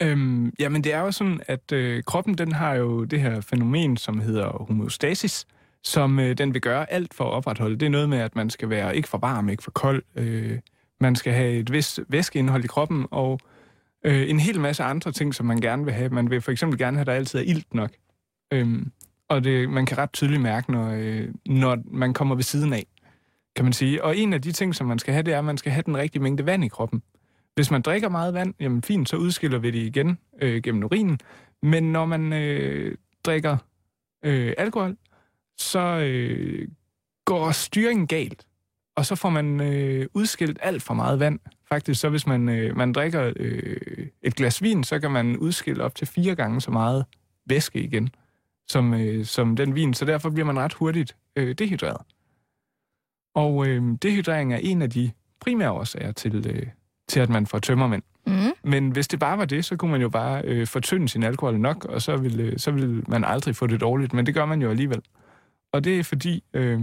Øhm, 0.02 0.54
jamen, 0.60 0.84
det 0.84 0.94
er 0.94 1.00
jo 1.00 1.12
sådan, 1.12 1.40
at 1.48 1.72
øh, 1.72 2.04
kroppen 2.04 2.38
den 2.38 2.52
har 2.52 2.74
jo 2.74 3.04
det 3.04 3.22
her 3.22 3.42
fænomen, 3.42 3.98
som 3.98 4.20
hedder 4.20 4.66
homeostasis, 4.68 5.46
som 5.84 6.20
øh, 6.20 6.38
den 6.38 6.54
vil 6.54 6.62
gøre 6.62 6.92
alt 6.92 7.14
for 7.14 7.24
at 7.24 7.32
opretholde. 7.32 7.78
Det 7.78 7.86
er 7.86 7.90
noget 7.90 8.10
med, 8.10 8.18
at 8.18 8.36
man 8.36 8.50
skal 8.50 8.70
være 8.70 8.96
ikke 8.96 9.10
for 9.10 9.18
varm, 9.18 9.50
ikke 9.50 9.64
for 9.64 9.72
kold. 9.72 10.04
Øh, 10.16 10.60
man 11.00 11.16
skal 11.16 11.34
have 11.34 11.54
et 11.54 11.72
vist 11.72 12.00
væskeindhold 12.08 12.64
i 12.64 12.68
kroppen, 12.68 13.06
og 13.12 13.40
øh, 14.06 14.30
en 14.30 14.40
hel 14.40 14.60
masse 14.60 14.84
andre 14.84 15.12
ting, 15.12 15.36
som 15.36 15.46
man 15.46 15.62
gerne 15.62 15.86
vil 15.86 15.94
have. 15.94 16.10
Man 16.10 16.30
vil 16.30 16.42
for 16.42 16.52
eksempel 16.52 16.80
gerne 16.80 16.98
have, 16.98 17.02
at 17.02 17.08
der 17.08 17.14
altid 17.14 17.40
er 17.40 17.44
ilt 17.44 17.74
nok. 17.74 17.92
Øhm, 18.54 18.92
og 19.30 19.44
det, 19.44 19.70
man 19.70 19.86
kan 19.86 19.98
ret 19.98 20.14
tydeligt 20.14 20.42
mærke, 20.42 20.72
når, 20.72 20.90
øh, 20.90 21.28
når 21.46 21.78
man 21.86 22.14
kommer 22.14 22.36
ved 22.36 22.44
siden 22.44 22.74
af, 22.74 22.86
kan 23.56 23.66
man 23.66 23.74
sige. 23.74 24.04
Og 24.04 24.18
en 24.18 24.34
af 24.34 24.42
de 24.42 24.52
ting, 24.52 24.76
som 24.76 24.88
man 24.88 25.00
skal 25.00 25.13
have, 25.13 25.24
det 25.24 25.34
er, 25.34 25.39
at 25.39 25.46
man 25.46 25.58
skal 25.58 25.72
have 25.72 25.84
den 25.86 25.98
rigtige 25.98 26.22
mængde 26.22 26.46
vand 26.46 26.63
i 26.63 26.68
kroppen. 26.68 27.04
Hvis 27.56 27.72
man 27.72 27.82
drikker 27.82 28.10
meget 28.10 28.34
vand, 28.34 28.54
jamen 28.60 28.82
fint, 28.82 29.10
så 29.10 29.18
udskiller 29.18 29.58
vi 29.58 29.72
det 29.72 29.80
igen 29.80 30.18
øh, 30.42 30.62
gennem 30.62 30.84
urinen. 30.84 31.20
Men 31.62 31.92
når 31.92 32.06
man 32.06 32.34
øh, 32.34 32.98
drikker 33.26 33.58
øh, 34.26 34.54
alkohol, 34.58 34.98
så 35.58 35.80
øh, 35.80 36.68
går 37.26 37.52
styringen 37.52 38.08
galt. 38.08 38.48
Og 38.96 39.06
så 39.06 39.16
får 39.16 39.30
man 39.30 39.62
øh, 39.62 40.08
udskilt 40.13 40.60
alt 40.62 40.84
for 40.84 40.94
meget 40.94 41.20
vand. 41.20 41.39
Faktisk 41.70 42.02
så 42.02 42.10
hvis 42.10 42.28
man, 42.28 42.50
øh, 42.50 42.78
man 42.78 42.94
drikker 42.94 43.34
øh, 43.36 44.08
et 44.22 44.36
glas 44.36 44.62
vin, 44.62 44.84
så 44.84 45.00
kan 45.00 45.12
man 45.12 45.38
udskille 45.38 45.84
op 45.84 45.96
til 45.96 46.08
fire 46.08 46.36
gange 46.36 46.62
så 46.62 46.72
meget 46.72 47.06
væske 47.46 47.80
igen, 47.80 48.10
som, 48.68 48.94
øh, 48.94 49.26
som 49.26 49.56
den 49.56 49.76
vin. 49.76 49.94
Så 49.94 50.06
derfor 50.06 50.30
bliver 50.30 50.46
man 50.46 50.60
ret 50.60 50.74
hurtigt 50.74 51.16
øh, 51.36 51.56
dehydreret. 51.56 52.02
Og 53.34 53.67
øh, 53.67 53.84
dehydrering 54.02 54.54
er 54.54 54.58
en 54.58 54.82
af 54.82 54.89
de 54.89 55.12
primære 55.39 55.72
årsager 55.72 56.12
til, 56.12 56.48
øh, 56.48 56.67
til 57.08 57.19
at 57.19 57.30
man 57.30 57.48
får 57.48 57.60
tømmermænd. 57.60 58.04
Mm. 58.28 58.34
Men 58.63 58.91
hvis 58.91 59.08
det 59.08 59.19
bare 59.19 59.38
var 59.38 59.46
det, 59.46 59.65
så 59.65 59.76
kunne 59.76 59.91
man 59.91 60.02
jo 60.02 60.10
bare 60.10 60.41
øh, 60.46 60.67
fortynde 60.67 61.10
sin 61.10 61.24
alkohol 61.24 61.60
nok, 61.60 61.86
og 61.86 62.02
så 62.02 62.17
ville, 62.17 62.43
øh, 62.43 62.60
så 62.60 62.72
ville 62.72 63.04
man 63.08 63.24
aldrig 63.24 63.56
få 63.56 63.67
det 63.67 63.82
dårligt. 63.82 64.13
Men 64.13 64.26
det 64.26 64.34
gør 64.34 64.46
man 64.46 64.62
jo 64.62 64.69
alligevel. 64.69 65.02
Og 65.72 65.84
det 65.84 66.00
er 66.00 66.04
fordi, 66.04 66.43
øh, 66.54 66.82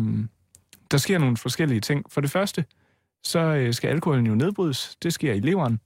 der 0.90 0.98
sker 0.98 1.18
nogle 1.18 1.36
forskellige 1.36 1.80
ting. 1.80 2.06
For 2.08 2.20
det 2.20 2.30
første, 2.30 2.64
så 3.24 3.38
øh, 3.38 3.74
skal 3.74 3.88
alkoholen 3.88 4.26
jo 4.26 4.34
nedbrydes. 4.34 4.96
Det 5.02 5.12
sker 5.12 5.32
i 5.32 5.40
leveren. 5.40 5.80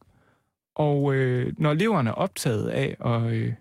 Og 0.74 1.14
øh, 1.14 1.52
når 1.58 1.74
leveren 1.74 2.06
er 2.06 2.12
optaget 2.12 2.68
af 2.68 2.96
at, 3.04 3.32
øh, 3.32 3.52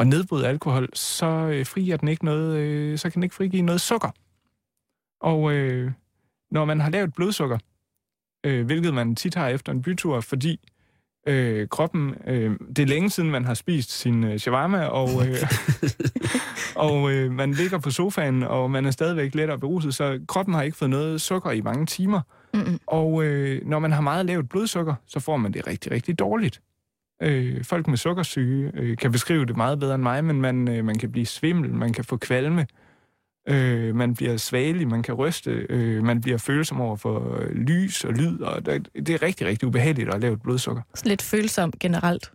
at 0.00 0.06
nedbryde 0.06 0.48
alkohol, 0.48 0.88
så 0.94 1.26
øh, 1.26 1.66
frigiver 1.66 1.96
den 1.96 2.08
ikke 2.08 2.24
noget, 2.24 2.56
øh, 2.56 2.98
så 2.98 3.10
kan 3.10 3.14
den 3.14 3.22
ikke 3.22 3.34
frigive 3.34 3.62
noget 3.62 3.80
sukker. 3.80 4.10
Og 5.20 5.52
øh, 5.52 5.92
når 6.50 6.64
man 6.64 6.80
har 6.80 6.90
lavt 6.90 7.14
blodsukker, 7.14 7.58
øh, 8.46 8.66
hvilket 8.66 8.94
man 8.94 9.16
tit 9.16 9.34
har 9.34 9.48
efter 9.48 9.72
en 9.72 9.82
bytur, 9.82 10.20
fordi 10.20 10.60
øh, 11.26 11.68
kroppen, 11.68 12.14
øh, 12.26 12.56
det 12.76 12.78
er 12.78 12.86
længe 12.86 13.10
siden, 13.10 13.30
man 13.30 13.44
har 13.44 13.54
spist 13.54 13.92
sin 13.92 14.24
øh, 14.24 14.38
shawarma, 14.38 14.84
og, 14.84 15.08
øh, 15.28 15.36
og 16.86 17.12
øh, 17.12 17.32
man 17.32 17.52
ligger 17.52 17.78
på 17.78 17.90
sofaen, 17.90 18.42
og 18.42 18.70
man 18.70 18.86
er 18.86 18.90
stadigvæk 18.90 19.34
let 19.34 19.50
og 19.50 19.60
beruset, 19.60 19.94
så 19.94 20.20
kroppen 20.28 20.54
har 20.54 20.62
ikke 20.62 20.76
fået 20.76 20.90
noget 20.90 21.20
sukker 21.20 21.50
i 21.50 21.60
mange 21.60 21.86
timer. 21.86 22.20
Mm-mm. 22.54 22.78
Og 22.86 23.24
øh, 23.24 23.66
når 23.66 23.78
man 23.78 23.92
har 23.92 24.00
meget 24.00 24.26
lavt 24.26 24.48
blodsukker, 24.48 24.94
så 25.06 25.20
får 25.20 25.36
man 25.36 25.52
det 25.52 25.66
rigtig, 25.66 25.92
rigtig 25.92 26.18
dårligt. 26.18 26.60
Øh, 27.22 27.64
folk 27.64 27.86
med 27.86 27.96
sukkersyge 27.96 28.70
øh, 28.74 28.96
kan 28.96 29.12
beskrive 29.12 29.44
det 29.44 29.56
meget 29.56 29.80
bedre 29.80 29.94
end 29.94 30.02
mig, 30.02 30.24
men 30.24 30.40
man, 30.40 30.68
øh, 30.68 30.84
man 30.84 30.98
kan 30.98 31.12
blive 31.12 31.26
svimmel, 31.26 31.74
man 31.74 31.92
kan 31.92 32.04
få 32.04 32.16
kvalme, 32.16 32.66
øh, 33.48 33.94
man 33.96 34.14
bliver 34.14 34.36
svagelig, 34.36 34.88
man 34.88 35.02
kan 35.02 35.14
ryste, 35.14 35.50
øh, 35.50 36.02
man 36.04 36.20
bliver 36.20 36.38
følsom 36.38 36.80
over 36.80 36.96
for 36.96 37.38
øh, 37.40 37.50
lys 37.50 38.04
og 38.04 38.12
lyd, 38.12 38.40
og 38.40 38.66
det, 38.66 38.88
det 38.94 39.08
er 39.10 39.22
rigtig, 39.22 39.46
rigtig 39.46 39.68
ubehageligt 39.68 40.08
at 40.08 40.14
have 40.14 40.20
lavt 40.20 40.42
blodsukker. 40.42 40.82
Sådan 40.94 41.08
lidt 41.08 41.22
følsom 41.22 41.72
generelt. 41.80 42.32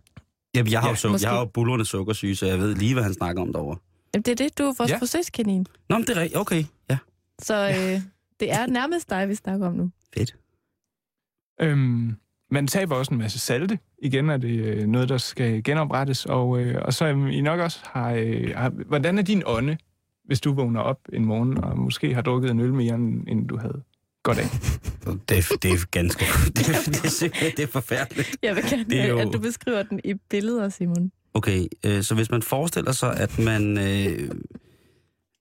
Jamen, 0.54 0.72
jeg 0.72 0.80
har, 0.80 0.88
Ja, 0.88 0.96
jo 1.04 1.10
måske. 1.10 1.26
jeg 1.26 1.32
har 1.34 1.40
jo 1.40 1.44
bullerne 1.44 1.84
sukkersyge, 1.84 2.36
så 2.36 2.46
jeg 2.46 2.58
ved 2.58 2.74
lige, 2.74 2.94
hvad 2.94 3.02
han 3.02 3.14
snakker 3.14 3.42
om 3.42 3.52
derovre. 3.52 3.76
Jamen, 4.14 4.22
det 4.22 4.32
er 4.40 4.44
det, 4.44 4.58
du 4.58 4.62
er 4.62 4.74
vores 4.78 4.90
ja. 4.90 4.96
Forsøgskanin. 4.98 5.66
Nå, 5.88 5.98
men 5.98 6.06
det 6.06 6.16
er 6.16 6.20
rigtigt. 6.20 6.40
Okay, 6.40 6.64
ja. 6.90 6.98
Så 7.42 7.68
øh, 7.68 8.00
det 8.40 8.52
er 8.52 8.66
nærmest 8.66 9.10
dig, 9.10 9.28
vi 9.28 9.34
snakker 9.34 9.66
om 9.66 9.72
nu. 9.74 9.90
Fedt. 10.14 10.36
Øhm, 11.60 12.16
man 12.50 12.66
taber 12.66 12.96
også 12.96 13.14
en 13.14 13.18
masse 13.18 13.38
salte. 13.38 13.78
Igen 14.02 14.30
er 14.30 14.36
det 14.36 14.58
øh, 14.60 14.86
noget, 14.86 15.08
der 15.08 15.18
skal 15.18 15.62
genoprettes. 15.64 16.26
Og, 16.26 16.60
øh, 16.60 16.82
og 16.84 16.94
så 16.94 17.04
er 17.04 17.26
I 17.26 17.40
nok 17.40 17.60
også 17.60 17.78
har, 17.84 18.12
øh, 18.12 18.52
har... 18.56 18.68
Hvordan 18.70 19.18
er 19.18 19.22
din 19.22 19.42
ånde, 19.46 19.76
hvis 20.24 20.40
du 20.40 20.54
vågner 20.54 20.80
op 20.80 20.98
en 21.12 21.24
morgen 21.24 21.58
og 21.64 21.78
måske 21.78 22.14
har 22.14 22.22
drukket 22.22 22.50
en 22.50 22.60
øl 22.60 22.74
mere, 22.74 22.94
end, 22.94 23.28
end 23.28 23.48
du 23.48 23.56
havde 23.58 23.82
godt 24.22 24.38
af? 24.38 24.48
Det, 25.28 25.38
er- 25.38 25.56
det 25.62 25.70
er 25.70 25.86
ganske... 25.90 26.24
Det, 26.46 26.56
det, 26.86 27.04
er 27.04 27.08
simpelthen 27.08 27.52
det 27.56 27.62
er 27.62 27.66
forfærdeligt. 27.66 28.36
Jeg 28.42 28.56
vil 28.56 28.64
gerne 28.70 28.84
Det 28.84 29.00
er 29.00 29.06
jo- 29.06 29.18
at 29.18 29.28
du 29.32 29.38
beskriver 29.38 29.82
den 29.82 30.00
i 30.04 30.14
billeder, 30.30 30.68
Simon. 30.68 31.12
Okay, 31.34 31.66
øh, 31.86 32.02
så 32.02 32.14
hvis 32.14 32.30
man 32.30 32.42
forestiller 32.42 32.92
sig, 32.92 33.16
at 33.16 33.38
man... 33.38 33.78
Øh, 33.78 34.30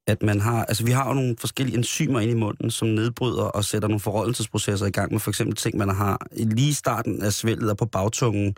at 0.08 0.24
man 0.24 0.40
har, 0.42 0.66
altså 0.66 0.86
vi 0.86 0.92
har 0.92 1.08
jo 1.08 1.14
nogle 1.14 1.36
forskellige 1.40 1.78
enzymer 1.78 2.20
inde 2.20 2.32
i 2.34 2.36
munden, 2.36 2.72
som 2.72 2.88
nedbryder 2.88 3.44
og 3.44 3.66
sætter 3.66 3.88
nogle 3.88 4.00
forrådelsesprocesser 4.00 4.86
i 4.86 4.92
gang 4.92 5.12
med 5.12 5.20
for 5.20 5.32
eksempel 5.32 5.56
ting, 5.56 5.78
man 5.78 5.90
har 5.90 6.28
lige 6.34 6.70
i 6.70 6.74
starten 6.74 7.22
af 7.22 7.34
svælget 7.34 7.70
og 7.70 7.78
på 7.78 7.86
bagtungen. 7.86 8.56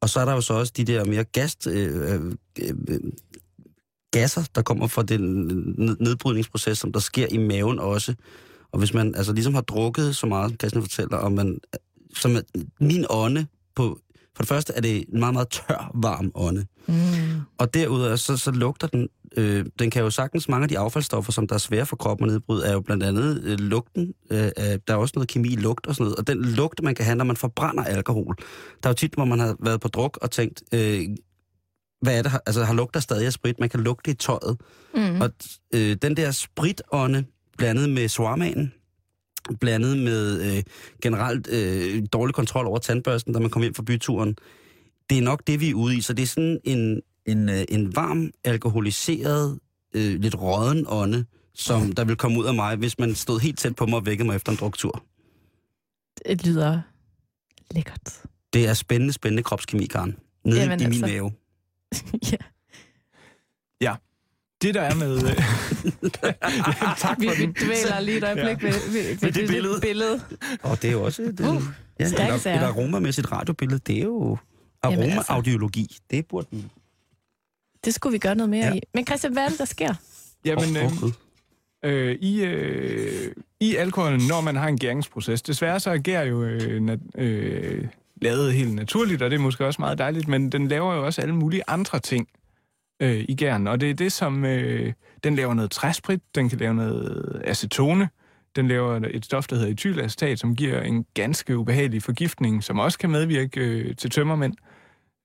Og 0.00 0.08
så 0.08 0.20
er 0.20 0.24
der 0.24 0.32
jo 0.32 0.40
så 0.40 0.54
også 0.54 0.72
de 0.76 0.84
der 0.84 1.04
mere 1.04 1.24
gast, 1.24 1.66
øh, 1.66 2.14
øh, 2.14 2.20
øh, 2.62 3.00
gasser, 4.12 4.44
der 4.54 4.62
kommer 4.62 4.86
fra 4.86 5.02
den 5.02 5.46
nedbrydningsproces, 6.00 6.78
som 6.78 6.92
der 6.92 7.00
sker 7.00 7.26
i 7.30 7.36
maven 7.36 7.78
også. 7.78 8.14
Og 8.72 8.78
hvis 8.78 8.94
man 8.94 9.14
altså 9.14 9.32
ligesom 9.32 9.54
har 9.54 9.60
drukket 9.60 10.16
så 10.16 10.26
meget, 10.26 10.58
kan 10.58 10.70
jeg 10.74 10.82
fortælle 10.82 11.18
og 11.18 11.32
man, 11.32 11.58
som 12.16 12.36
min 12.80 13.06
ånde 13.10 13.46
på, 13.74 13.98
for 14.36 14.42
det 14.42 14.48
første 14.48 14.72
er 14.76 14.80
det 14.80 15.04
en 15.12 15.20
meget, 15.20 15.32
meget 15.32 15.48
tør, 15.48 15.90
varm 15.94 16.30
ånde. 16.34 16.66
Mm. 16.86 16.94
Og 17.58 17.74
derudover, 17.74 18.16
så, 18.16 18.36
så 18.36 18.50
lugter 18.50 18.86
den, 18.86 19.08
øh, 19.36 19.66
den 19.78 19.90
kan 19.90 20.02
jo 20.02 20.10
sagtens, 20.10 20.48
mange 20.48 20.62
af 20.62 20.68
de 20.68 20.78
affaldsstoffer, 20.78 21.32
som 21.32 21.46
der 21.46 21.54
er 21.54 21.58
svære 21.58 21.86
for 21.86 21.96
kroppen 21.96 22.28
at 22.28 22.32
nedbryde, 22.32 22.66
er 22.66 22.72
jo 22.72 22.80
blandt 22.80 23.02
andet 23.02 23.42
øh, 23.44 23.58
lugten. 23.58 24.14
Øh, 24.30 24.38
der 24.58 24.78
er 24.88 24.94
også 24.94 25.12
noget 25.16 25.28
kemi 25.28 25.48
i 25.48 25.56
lugt 25.56 25.86
og 25.86 25.94
sådan 25.94 26.04
noget. 26.04 26.16
Og 26.16 26.26
den 26.26 26.44
lugt, 26.44 26.82
man 26.82 26.94
kan 26.94 27.04
have, 27.04 27.16
når 27.16 27.24
man 27.24 27.36
forbrænder 27.36 27.84
alkohol. 27.84 28.36
Der 28.82 28.88
er 28.88 28.90
jo 28.90 28.94
tit, 28.94 29.14
hvor 29.14 29.24
man 29.24 29.38
har 29.38 29.56
været 29.60 29.80
på 29.80 29.88
druk 29.88 30.18
og 30.22 30.30
tænkt, 30.30 30.62
øh, 30.74 31.02
hvad 32.02 32.18
er 32.18 32.22
det? 32.22 32.32
Altså, 32.46 32.64
har 32.64 32.74
lugter 32.74 33.00
stadig 33.00 33.26
af 33.26 33.32
sprit. 33.32 33.60
Man 33.60 33.68
kan 33.68 33.80
lugte 33.80 34.10
i 34.10 34.14
tøjet. 34.14 34.60
Mm. 34.94 35.20
Og 35.20 35.30
øh, 35.74 35.96
den 36.02 36.16
der 36.16 36.30
spritånde, 36.30 37.24
blandet 37.58 37.90
med 37.90 38.08
swarmanen, 38.08 38.72
blandet 39.60 39.98
med 39.98 40.40
øh, 40.40 40.62
generelt 41.02 41.48
øh, 41.50 42.02
dårlig 42.12 42.34
kontrol 42.34 42.66
over 42.66 42.78
tandbørsten, 42.78 43.32
da 43.32 43.40
man 43.40 43.50
kommer 43.50 43.64
hjem 43.64 43.74
fra 43.74 43.82
byturen, 43.82 44.36
det 45.10 45.18
er 45.18 45.22
nok 45.22 45.42
det, 45.46 45.60
vi 45.60 45.70
er 45.70 45.74
ude 45.74 45.96
i. 45.96 46.00
Så 46.00 46.12
det 46.12 46.22
er 46.22 46.26
sådan 46.26 46.60
en, 46.64 47.02
en, 47.26 47.48
øh, 47.48 47.64
en 47.68 47.96
varm, 47.96 48.30
alkoholiseret, 48.44 49.58
øh, 49.94 50.20
lidt 50.20 50.40
råden 50.40 50.84
ånde, 50.88 51.24
som 51.54 51.92
der 51.92 52.04
vil 52.04 52.16
komme 52.16 52.38
ud 52.38 52.44
af 52.44 52.54
mig, 52.54 52.76
hvis 52.76 52.98
man 52.98 53.14
stod 53.14 53.40
helt 53.40 53.58
tæt 53.58 53.76
på 53.76 53.86
mig 53.86 53.98
og 53.98 54.06
vækkede 54.06 54.26
mig 54.26 54.36
efter 54.36 54.52
en 54.52 54.58
druktur. 54.58 55.04
Det 56.26 56.46
lyder 56.46 56.80
lækkert. 57.70 58.22
Det 58.52 58.68
er 58.68 58.74
spændende, 58.74 59.12
spændende 59.12 59.42
kropskemi, 59.42 59.86
Karen. 59.86 60.16
Nede 60.44 60.60
Jamen 60.60 60.80
i 60.80 60.84
altså. 60.84 61.00
min 61.00 61.10
mave. 61.14 61.32
ja. 62.32 62.36
Ja. 63.80 63.94
Det, 64.62 64.74
der 64.74 64.80
er 64.80 64.94
med... 64.94 65.16
Øh, 65.16 65.22
ja, 66.22 66.94
tak 66.96 67.16
for 67.22 67.36
vi, 67.36 67.46
vi 67.46 67.52
dvæler 67.52 68.00
lige 68.00 68.16
et 68.16 68.24
øjeblik 68.24 68.62
ja. 68.62 68.66
ved, 68.66 68.92
ved, 68.92 68.92
ved, 68.92 69.08
ved 69.08 69.16
det, 69.16 69.34
det 69.34 69.48
billede. 69.48 69.80
billede. 69.80 70.20
Og 70.62 70.82
det 70.82 70.88
er 70.88 70.92
jo 70.92 71.04
også 71.04 71.22
et, 71.22 71.40
uh, 71.40 71.62
ja, 72.00 72.06
et, 72.06 72.46
et 72.46 72.46
aromamæssigt 72.46 73.32
radiobillede. 73.32 73.80
Det 73.86 73.98
er 73.98 74.02
jo 74.02 74.38
aroma-audiologi. 74.82 75.80
Altså. 75.80 76.00
Det 76.10 76.26
burde 76.26 76.46
vi... 76.50 76.64
Det 77.84 77.94
skulle 77.94 78.12
vi 78.12 78.18
gøre 78.18 78.34
noget 78.34 78.50
mere 78.50 78.66
ja. 78.66 78.74
i. 78.74 78.80
Men 78.94 79.06
Christian, 79.06 79.32
hvad 79.32 79.44
er 79.44 79.48
det, 79.48 79.58
der 79.58 79.64
sker? 79.64 79.94
Jamen, 80.44 80.76
oh, 80.76 81.02
oh, 81.02 81.10
øh, 81.84 82.18
i, 82.20 82.44
øh, 82.44 83.32
i 83.60 83.76
alkoholen, 83.76 84.20
når 84.28 84.40
man 84.40 84.56
har 84.56 84.68
en 84.68 84.78
gæringsproces, 84.78 85.42
desværre 85.42 85.80
så 85.80 85.90
agerer 85.90 86.24
jo 86.24 86.42
øh, 86.42 86.80
nat, 86.80 87.00
øh, 87.14 87.86
lavet 88.22 88.52
helt 88.52 88.74
naturligt, 88.74 89.22
og 89.22 89.30
det 89.30 89.36
er 89.36 89.40
måske 89.40 89.66
også 89.66 89.82
meget 89.82 89.98
dejligt, 89.98 90.28
men 90.28 90.52
den 90.52 90.68
laver 90.68 90.94
jo 90.94 91.04
også 91.06 91.22
alle 91.22 91.34
mulige 91.34 91.62
andre 91.66 91.98
ting 91.98 92.28
øh, 93.02 93.24
i 93.28 93.34
gæren, 93.34 93.66
og 93.66 93.80
det 93.80 93.90
er 93.90 93.94
det, 93.94 94.12
som... 94.12 94.44
Øh, 94.44 94.92
den 95.24 95.36
laver 95.36 95.54
noget 95.54 95.70
træsprit, 95.70 96.20
den 96.34 96.48
kan 96.48 96.58
lave 96.58 96.74
noget 96.74 97.42
acetone, 97.44 98.08
den 98.56 98.68
laver 98.68 99.00
et 99.10 99.24
stof, 99.24 99.46
der 99.46 99.56
hedder 99.56 99.70
etylacetat, 99.70 100.38
som 100.38 100.56
giver 100.56 100.80
en 100.80 101.06
ganske 101.14 101.58
ubehagelig 101.58 102.02
forgiftning, 102.02 102.64
som 102.64 102.78
også 102.78 102.98
kan 102.98 103.10
medvirke 103.10 103.60
øh, 103.60 103.96
til 103.96 104.10
tømmermænd. 104.10 104.54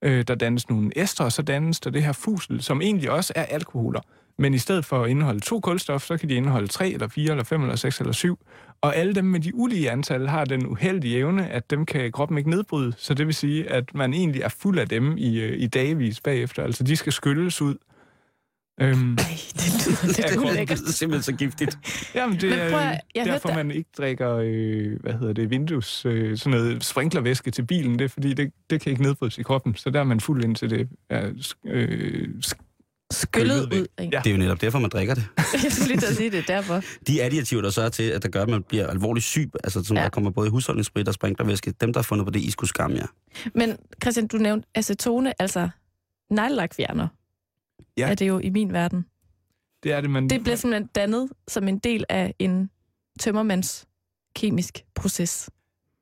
Øh, 0.04 0.24
der 0.28 0.34
dannes 0.34 0.68
nogle 0.68 0.98
ester, 0.98 1.24
og 1.24 1.32
så 1.32 1.42
dannes 1.42 1.80
der 1.80 1.90
det 1.90 2.04
her 2.04 2.12
fusel, 2.12 2.62
som 2.62 2.82
egentlig 2.82 3.10
også 3.10 3.32
er 3.36 3.44
alkoholer. 3.44 4.00
Men 4.38 4.54
i 4.54 4.58
stedet 4.58 4.84
for 4.84 5.02
at 5.02 5.10
indeholde 5.10 5.40
to 5.40 5.60
kulstof, 5.60 6.02
så 6.02 6.16
kan 6.16 6.28
de 6.28 6.34
indeholde 6.34 6.66
tre, 6.66 6.90
eller 6.90 7.08
fire, 7.08 7.30
eller 7.30 7.44
fem, 7.44 7.62
eller 7.62 7.76
seks, 7.76 8.00
eller 8.00 8.12
syv. 8.12 8.38
Og 8.80 8.96
alle 8.96 9.14
dem 9.14 9.24
med 9.24 9.40
de 9.40 9.54
ulige 9.54 9.90
antal 9.90 10.28
har 10.28 10.44
den 10.44 10.66
uheldige 10.66 11.16
evne, 11.16 11.48
at 11.48 11.70
dem 11.70 11.86
kan 11.86 12.12
kroppen 12.12 12.38
ikke 12.38 12.50
nedbryde. 12.50 12.92
Så 12.96 13.14
det 13.14 13.26
vil 13.26 13.34
sige, 13.34 13.70
at 13.70 13.94
man 13.94 14.14
egentlig 14.14 14.42
er 14.42 14.48
fuld 14.48 14.78
af 14.78 14.88
dem 14.88 15.16
i, 15.16 15.40
øh, 15.40 15.62
i 15.62 15.66
dagvis 15.66 16.20
bagefter. 16.20 16.62
Altså 16.62 16.84
de 16.84 16.96
skal 16.96 17.12
skylles 17.12 17.62
ud. 17.62 17.76
Øhm, 18.80 19.12
Ej, 19.12 19.24
det 19.54 19.88
lyder 19.88 20.06
lidt 20.06 20.18
ja, 20.44 20.50
ulækkert. 20.50 20.78
Det 20.78 20.88
er 20.88 20.92
simpelthen 20.92 21.22
så 21.22 21.32
giftigt. 21.32 21.78
Jamen, 22.14 22.40
det 22.40 22.52
er 22.52 22.64
jeg, 22.64 23.00
jeg 23.14 23.26
derfor, 23.26 23.54
man 23.54 23.70
ikke 23.70 23.90
drikker, 23.98 24.34
øh, 24.34 25.00
hvad 25.00 25.12
hedder 25.12 25.32
det, 25.32 25.48
Windows, 25.48 26.06
øh, 26.06 26.36
sådan 26.38 26.58
noget 26.58 26.84
sprinklervæske 26.84 27.50
til 27.50 27.66
bilen. 27.66 27.98
Det 27.98 28.04
er, 28.04 28.08
fordi 28.08 28.34
det, 28.34 28.52
det 28.70 28.80
kan 28.80 28.90
ikke 28.90 29.02
nedbrydes 29.02 29.38
i 29.38 29.42
kroppen. 29.42 29.76
Så 29.76 29.90
der 29.90 30.00
er 30.00 30.04
man 30.04 30.20
fuld 30.20 30.44
indtil 30.44 30.70
det 30.70 30.88
er 31.10 31.30
øh, 31.64 32.28
skyllet 33.10 33.74
ud. 33.74 33.86
Ja. 33.98 34.04
Det 34.04 34.26
er 34.26 34.30
jo 34.30 34.36
netop 34.36 34.60
derfor, 34.60 34.78
man 34.78 34.90
drikker 34.90 35.14
det. 35.14 35.28
jeg 35.64 35.72
skulle 35.72 35.88
lige 35.88 36.00
til 36.00 36.06
at 36.06 36.16
sige 36.16 36.30
det, 36.30 36.48
derfor. 36.48 36.82
De 37.06 37.22
additiver, 37.22 37.62
der 37.62 37.70
så 37.70 37.82
er 37.82 37.88
til, 37.88 38.02
at 38.02 38.22
der 38.22 38.28
gør, 38.28 38.42
at 38.42 38.48
man 38.48 38.62
bliver 38.62 38.86
alvorligt 38.86 39.26
syg, 39.26 39.50
altså 39.64 39.84
som 39.84 39.96
ja. 39.96 40.02
der 40.02 40.08
kommer 40.08 40.30
både 40.30 40.50
husholdningssprit 40.50 41.08
og 41.08 41.14
sprinklervæske, 41.14 41.72
dem, 41.80 41.92
der 41.92 42.00
har 42.00 42.04
fundet 42.04 42.26
på 42.26 42.30
det, 42.30 42.40
I 42.40 42.50
skulle 42.50 42.68
skamme 42.68 42.96
jer. 42.96 43.06
Men 43.54 43.76
Christian, 44.02 44.26
du 44.26 44.36
nævnte 44.36 44.68
acetone, 44.74 45.42
altså 45.42 45.68
neglelakfjerner 46.30 47.08
ja. 47.96 48.10
er 48.10 48.14
det 48.14 48.28
jo 48.28 48.38
i 48.38 48.50
min 48.50 48.72
verden. 48.72 49.04
Det 49.82 49.92
er 49.92 50.00
det, 50.00 50.10
man... 50.10 50.30
Det 50.30 50.42
bliver 50.42 50.56
simpelthen 50.56 50.86
dannet 50.94 51.28
som 51.48 51.68
en 51.68 51.78
del 51.78 52.04
af 52.08 52.34
en 52.38 52.70
tømmermands 53.20 53.86
kemisk 54.34 54.84
proces. 54.94 55.50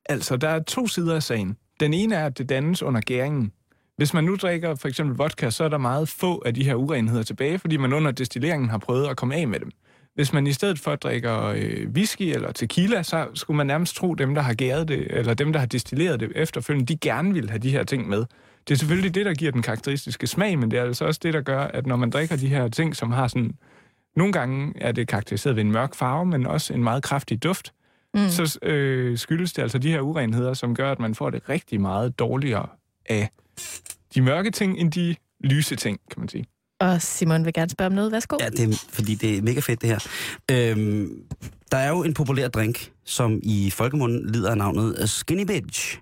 Altså, 0.09 0.37
der 0.37 0.49
er 0.49 0.63
to 0.63 0.87
sider 0.87 1.15
af 1.15 1.23
sagen. 1.23 1.57
Den 1.81 1.95
ene 1.95 2.15
er, 2.15 2.27
at 2.27 2.39
det 2.39 2.49
dannes 2.49 2.83
under 2.83 3.01
gæringen. 3.01 3.53
Hvis 3.97 4.14
man 4.14 4.24
nu 4.24 4.36
drikker 4.36 4.74
for 4.74 4.88
eksempel 4.88 5.16
vodka, 5.16 5.51
så 5.51 5.64
er 5.64 5.68
der 5.68 5.78
meget 5.78 6.09
få 6.09 6.42
af 6.47 6.55
de 6.55 6.64
her 6.64 6.74
urenheder 6.74 7.22
tilbage, 7.22 7.59
fordi 7.59 7.76
man 7.76 7.92
under 7.92 8.11
destilleringen 8.11 8.70
har 8.70 8.78
prøvet 8.78 9.07
at 9.07 9.16
komme 9.16 9.34
af 9.34 9.49
med 9.49 9.61
dem. 9.61 9.70
Hvis 10.14 10.32
man 10.32 10.47
i 10.47 10.53
stedet 10.53 10.78
for 10.78 10.97
drikker 10.97 11.44
øh, 11.44 11.88
whisky 11.88 12.22
eller 12.22 12.53
tequila, 12.53 13.03
så 13.03 13.26
skulle 13.34 13.57
man 13.57 13.66
nærmest 13.66 13.97
tro, 13.97 14.14
dem, 14.14 14.34
der 14.34 14.42
har 14.42 14.55
gæret 14.55 14.88
det, 14.88 15.07
eller 15.11 15.34
dem, 15.34 15.53
der 15.53 15.61
har 15.61 15.66
destilleret 15.66 16.20
det 16.20 16.32
efterfølgende, 16.34 16.86
de 16.86 16.99
gerne 16.99 17.34
vil 17.34 17.51
have 17.51 17.59
de 17.59 17.70
her 17.70 17.84
ting 17.84 18.09
med. 18.09 18.24
Det 18.68 18.74
er 18.74 18.78
selvfølgelig 18.78 19.14
det, 19.14 19.26
der 19.26 19.34
giver 19.34 19.53
den 19.53 19.62
karakteristiske 19.62 20.26
smag, 20.26 20.59
men 20.59 20.70
det 20.70 20.78
er 20.78 20.82
altså 20.82 21.05
også 21.05 21.20
det, 21.22 21.34
der 21.34 21.40
gør, 21.40 21.61
at 21.61 21.86
når 21.86 21.97
man 21.97 22.11
drikker 22.11 22.36
de 22.36 22.49
her 22.49 22.68
ting, 22.68 22.97
som 22.97 23.12
har 23.12 23.28
sådan... 23.28 23.55
Nogle 24.16 24.32
gange 24.32 24.72
er 24.80 24.92
det 24.92 25.09
karakteriseret 25.09 25.57
ved 25.57 25.64
en 25.64 25.72
mørk 25.72 25.94
farve, 25.94 26.26
men 26.26 26.47
også 26.47 26.74
en 26.74 26.84
meget 26.84 27.03
kraftig 27.03 27.42
duft. 27.42 27.72
Mm. 28.14 28.28
Så 28.28 28.59
øh, 28.62 29.18
skyldes 29.18 29.53
det 29.53 29.62
altså 29.62 29.78
de 29.78 29.90
her 29.90 30.01
urenheder, 30.01 30.55
som 30.55 30.74
gør, 30.74 30.92
at 30.92 30.99
man 30.99 31.14
får 31.14 31.30
det 31.30 31.49
rigtig 31.49 31.80
meget 31.80 32.18
dårligere 32.18 32.68
af 33.07 33.28
de 34.15 34.23
mørke 34.23 34.51
ting, 34.51 34.79
end 34.79 34.93
de 34.93 35.17
lyse 35.45 35.77
ting, 35.77 35.99
kan 36.11 36.21
man 36.21 36.29
sige. 36.29 36.45
Og 36.81 37.03
Simon 37.03 37.45
vil 37.45 37.53
gerne 37.53 37.71
spørge 37.71 37.87
om 37.87 37.93
noget. 37.93 38.13
Værsgo. 38.13 38.37
Ja, 38.41 38.49
det 38.49 38.61
er, 38.61 38.85
fordi 38.89 39.15
det 39.15 39.39
er 39.39 39.43
mega 39.43 39.61
fedt, 39.61 39.81
det 39.81 39.89
her. 39.89 39.99
Øhm, 40.51 41.23
der 41.71 41.77
er 41.77 41.89
jo 41.89 42.03
en 42.03 42.15
populær 42.15 42.49
drink, 42.49 42.93
som 43.05 43.41
i 43.43 43.71
folkemunden 43.71 44.31
lider 44.31 44.51
af 44.51 44.59
navnet 44.59 45.11
Skinny 45.11 45.45
Bitch. 45.47 45.99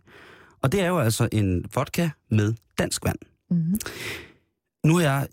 Og 0.63 0.73
det 0.73 0.81
er 0.81 0.87
jo 0.87 0.99
altså 0.99 1.29
en 1.33 1.65
vodka 1.75 2.11
med 2.31 2.55
dansk 2.79 3.05
vand. 3.05 3.19
Mm-hmm. 3.51 3.79
Nu 4.85 4.97
har 4.97 5.03
jeg 5.03 5.27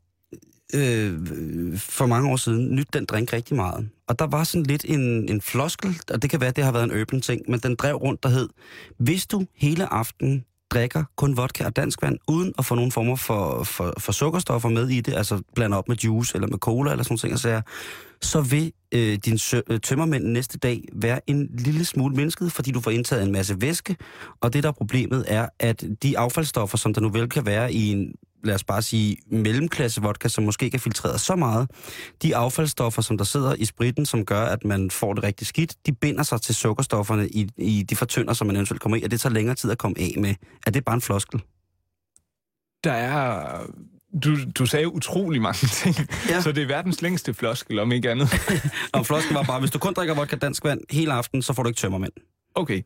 øh, 0.73 1.77
for 1.77 2.05
mange 2.05 2.29
år 2.29 2.35
siden 2.35 2.75
nyt 2.75 2.93
den 2.93 3.05
drink 3.05 3.33
rigtig 3.33 3.55
meget. 3.55 3.89
Og 4.07 4.19
der 4.19 4.27
var 4.27 4.43
sådan 4.43 4.63
lidt 4.63 4.85
en, 4.85 5.29
en 5.29 5.41
floskel, 5.41 6.01
og 6.13 6.21
det 6.21 6.29
kan 6.29 6.39
være, 6.39 6.49
at 6.49 6.55
det 6.55 6.63
har 6.63 6.71
været 6.71 6.83
en 6.83 7.01
urban 7.01 7.21
ting, 7.21 7.41
men 7.47 7.59
den 7.59 7.75
drev 7.75 7.95
rundt, 7.95 8.23
der 8.23 8.29
hed, 8.29 8.49
hvis 8.97 9.27
du 9.27 9.45
hele 9.55 9.93
aften 9.93 10.45
drikker 10.71 11.03
kun 11.15 11.37
vodka 11.37 11.65
og 11.65 11.75
dansk 11.75 12.01
vand, 12.01 12.17
uden 12.27 12.53
at 12.57 12.65
få 12.65 12.75
nogen 12.75 12.91
former 12.91 13.15
for, 13.15 13.63
for, 13.63 13.93
for 13.99 14.11
sukkerstoffer 14.11 14.69
med 14.69 14.89
i 14.89 15.01
det, 15.01 15.13
altså 15.13 15.41
blander 15.55 15.77
op 15.77 15.87
med 15.87 15.97
juice 15.97 16.35
eller 16.35 16.47
med 16.47 16.57
cola 16.57 16.91
eller 16.91 17.03
sådan 17.03 17.17
noget, 17.23 17.39
så, 17.39 17.61
så 18.21 18.41
vil 18.41 18.73
øh, 18.91 19.17
din 19.25 19.37
sø, 19.37 19.61
øh, 19.69 19.79
tømmermænd 19.79 20.23
næste 20.23 20.57
dag 20.57 20.83
være 20.93 21.19
en 21.27 21.49
lille 21.57 21.85
smule 21.85 22.15
mennesket, 22.15 22.51
fordi 22.51 22.71
du 22.71 22.79
får 22.81 22.91
indtaget 22.91 23.23
en 23.23 23.31
masse 23.31 23.61
væske, 23.61 23.95
og 24.41 24.53
det 24.53 24.63
der 24.63 24.69
er 24.69 24.73
problemet 24.73 25.25
er, 25.27 25.47
at 25.59 25.83
de 26.03 26.17
affaldsstoffer, 26.17 26.77
som 26.77 26.93
der 26.93 27.01
nu 27.01 27.09
vel 27.09 27.29
kan 27.29 27.45
være 27.45 27.73
i 27.73 27.91
en 27.91 28.15
lad 28.43 28.55
os 28.55 28.63
bare 28.63 28.81
sige, 28.81 29.17
mellemklasse 29.27 30.01
vodka, 30.01 30.27
som 30.27 30.43
måske 30.43 30.65
ikke 30.65 30.75
er 30.75 30.79
filtreret 30.79 31.21
så 31.21 31.35
meget, 31.35 31.71
de 32.21 32.35
affaldsstoffer, 32.35 33.01
som 33.01 33.17
der 33.17 33.25
sidder 33.25 33.55
i 33.55 33.65
spritten, 33.65 34.05
som 34.05 34.25
gør, 34.25 34.41
at 34.41 34.65
man 34.65 34.91
får 34.91 35.13
det 35.13 35.23
rigtig 35.23 35.47
skidt, 35.47 35.75
de 35.85 35.91
binder 35.91 36.23
sig 36.23 36.41
til 36.41 36.55
sukkerstofferne 36.55 37.29
i, 37.29 37.49
i 37.57 37.83
de 37.89 37.95
fortynder, 37.95 38.33
som 38.33 38.47
man 38.47 38.55
eventuelt 38.55 38.81
kommer 38.81 38.97
i, 38.97 39.03
og 39.03 39.11
det 39.11 39.21
tager 39.21 39.33
længere 39.33 39.55
tid 39.55 39.71
at 39.71 39.77
komme 39.77 39.99
af 39.99 40.13
med. 40.17 40.35
Er 40.67 40.71
det 40.71 40.85
bare 40.85 40.95
en 40.95 41.01
floskel? 41.01 41.41
Der 42.83 42.91
er... 42.91 43.59
Du, 44.23 44.37
du 44.59 44.65
sagde 44.65 44.93
utrolig 44.93 45.41
mange 45.41 45.67
ting, 45.83 45.95
ja. 46.29 46.41
så 46.41 46.51
det 46.51 46.63
er 46.63 46.67
verdens 46.67 47.01
længste 47.01 47.33
floskel, 47.33 47.79
om 47.79 47.91
ikke 47.91 48.11
andet. 48.11 48.29
og 48.93 49.05
floskel 49.05 49.33
var 49.33 49.43
bare, 49.43 49.59
hvis 49.59 49.71
du 49.71 49.79
kun 49.79 49.93
drikker 49.93 50.15
vodka 50.15 50.35
dansk 50.35 50.63
vand 50.63 50.81
hele 50.89 51.13
aften, 51.13 51.41
så 51.41 51.53
får 51.53 51.63
du 51.63 51.69
ikke 51.69 51.77
tømmermænd. 51.77 52.11
Okay. 52.55 52.81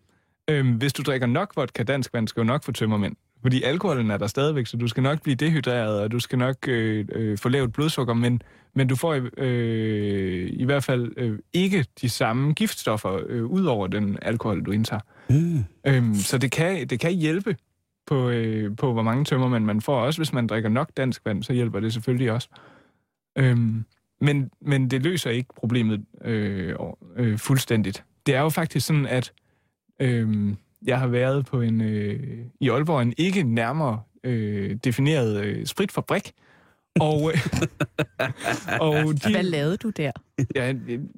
Øhm, 0.50 0.72
hvis 0.72 0.94
du 0.94 1.04
drikker 1.04 1.28
nok 1.28 1.54
vodka 1.56 1.84
dansk 1.84 2.14
vand, 2.14 2.28
skal 2.28 2.42
du 2.42 2.48
nok 2.48 2.64
få 2.64 2.72
tømmermænd. 2.72 3.16
Fordi 3.46 3.64
alkoholen 3.64 4.12
er 4.12 4.18
der 4.18 4.28
stadigvæk, 4.28 4.68
så 4.68 4.78
du 4.78 4.88
skal 4.88 5.04
nok 5.04 5.22
blive 5.22 5.36
dehydreret, 5.36 6.00
og 6.00 6.12
du 6.12 6.20
skal 6.20 6.40
nok 6.40 6.68
øh, 6.68 7.06
øh, 7.12 7.38
få 7.38 7.50
lavt 7.50 7.74
blodsukker, 7.74 8.14
men, 8.14 8.42
men 8.74 8.88
du 8.88 8.96
får 8.96 9.22
øh, 9.38 10.50
i 10.54 10.64
hvert 10.64 10.84
fald 10.84 11.12
øh, 11.18 11.40
ikke 11.54 11.86
de 12.02 12.10
samme 12.10 12.54
giftstoffer 12.54 13.20
øh, 13.28 13.46
ud 13.46 13.66
over 13.66 13.88
den 13.88 14.18
alkohol, 14.22 14.64
du 14.64 14.72
indtager. 14.72 15.02
Mm. 15.30 15.64
Øhm, 15.88 16.16
så 16.16 16.38
det 16.38 16.52
kan, 16.52 16.88
det 16.88 17.00
kan 17.00 17.14
hjælpe 17.14 17.58
på, 18.08 18.30
øh, 18.30 18.76
på, 18.78 18.94
hvor 18.94 19.02
mange 19.02 19.26
tømmer 19.26 19.48
man, 19.48 19.66
man 19.66 19.82
får. 19.82 20.00
Også 20.00 20.20
hvis 20.20 20.34
man 20.34 20.48
drikker 20.48 20.70
nok 20.70 20.90
dansk 20.98 21.26
vand, 21.26 21.44
så 21.44 21.54
hjælper 21.54 21.80
det 21.80 21.94
selvfølgelig 21.94 22.32
også. 22.32 22.50
Øhm, 23.38 23.86
men, 24.22 24.52
men 24.62 24.92
det 24.92 25.04
løser 25.04 25.30
ikke 25.30 25.50
problemet 25.56 26.06
øh, 26.22 26.76
øh, 27.16 27.38
fuldstændigt. 27.38 28.04
Det 28.26 28.36
er 28.36 28.42
jo 28.42 28.50
faktisk 28.50 28.88
sådan, 28.88 29.06
at... 29.06 29.34
Øh, 30.00 30.54
jeg 30.86 31.00
har 31.00 31.08
været 31.08 31.46
på 31.46 31.62
en 31.62 31.82
øh, 31.82 32.20
i 32.60 32.70
Aalborg 32.70 33.02
en 33.02 33.14
ikke 33.18 33.44
nærmere 33.44 34.02
øh, 34.24 34.76
defineret 34.84 35.44
øh, 35.44 35.66
spritfabrik, 35.66 36.32
og, 37.00 37.32
øh, 37.34 37.40
og 38.82 38.96
de, 39.24 39.32
Hvad 39.32 39.44
lavede 39.44 39.78
du 39.78 39.90
der? 39.90 40.12
ja, 40.56 40.74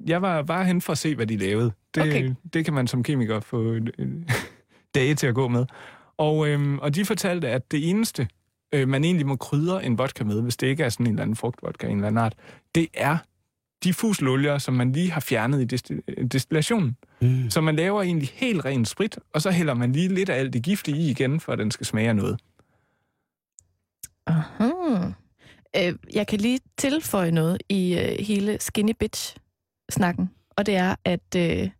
jeg 0.06 0.22
var 0.22 0.42
bare 0.42 0.64
hen 0.64 0.80
for 0.80 0.92
at 0.92 0.98
se, 0.98 1.14
hvad 1.14 1.26
de 1.26 1.36
lavede. 1.36 1.72
Det, 1.94 2.02
Okay. 2.02 2.34
det 2.52 2.64
kan 2.64 2.74
man 2.74 2.86
som 2.86 3.02
kemiker 3.02 3.40
få 3.40 3.62
øh, 3.98 4.12
dage 4.94 5.14
til 5.14 5.26
at 5.26 5.34
gå 5.34 5.48
med. 5.48 5.66
Og, 6.16 6.48
øhm, 6.48 6.78
og 6.78 6.94
de 6.94 7.04
fortalte, 7.04 7.48
at 7.48 7.72
det 7.72 7.90
eneste, 7.90 8.28
øh, 8.74 8.88
man 8.88 9.04
egentlig 9.04 9.26
må 9.26 9.36
krydre 9.36 9.84
en 9.84 9.98
vodka 9.98 10.24
med, 10.24 10.42
hvis 10.42 10.56
det 10.56 10.66
ikke 10.66 10.84
er 10.84 10.88
sådan 10.88 11.06
en 11.06 11.12
eller 11.12 11.22
anden 11.22 11.36
frugtvodka 11.36 11.86
en 11.86 11.96
eller 11.96 12.06
anden 12.06 12.24
art, 12.24 12.34
det 12.74 12.86
er 12.94 13.16
de 13.84 13.94
fuselolier, 13.94 14.58
som 14.58 14.74
man 14.74 14.92
lige 14.92 15.10
har 15.10 15.20
fjernet 15.20 15.72
i 15.72 15.76
desti- 15.76 16.26
destillationen. 16.26 16.96
Mm. 17.20 17.50
Så 17.50 17.60
man 17.60 17.76
laver 17.76 18.02
egentlig 18.02 18.28
helt 18.34 18.64
ren 18.64 18.84
sprit, 18.84 19.18
og 19.34 19.42
så 19.42 19.50
hælder 19.50 19.74
man 19.74 19.92
lige 19.92 20.08
lidt 20.08 20.28
af 20.28 20.38
alt 20.38 20.52
det 20.52 20.62
giftige 20.62 20.96
i 20.96 21.10
igen, 21.10 21.40
for 21.40 21.52
at 21.52 21.58
den 21.58 21.70
skal 21.70 21.86
smage 21.86 22.08
af 22.08 22.16
noget. 22.16 22.40
Aha. 24.26 24.70
Øh, 25.76 25.94
jeg 26.14 26.26
kan 26.26 26.40
lige 26.40 26.60
tilføje 26.78 27.30
noget 27.30 27.62
i 27.68 27.98
øh, 27.98 28.26
hele 28.26 28.56
Skinny 28.60 28.92
Bitch-snakken, 28.98 30.30
og 30.56 30.66
det 30.66 30.76
er, 30.76 30.94
at 31.04 31.34
øh, 31.36 31.70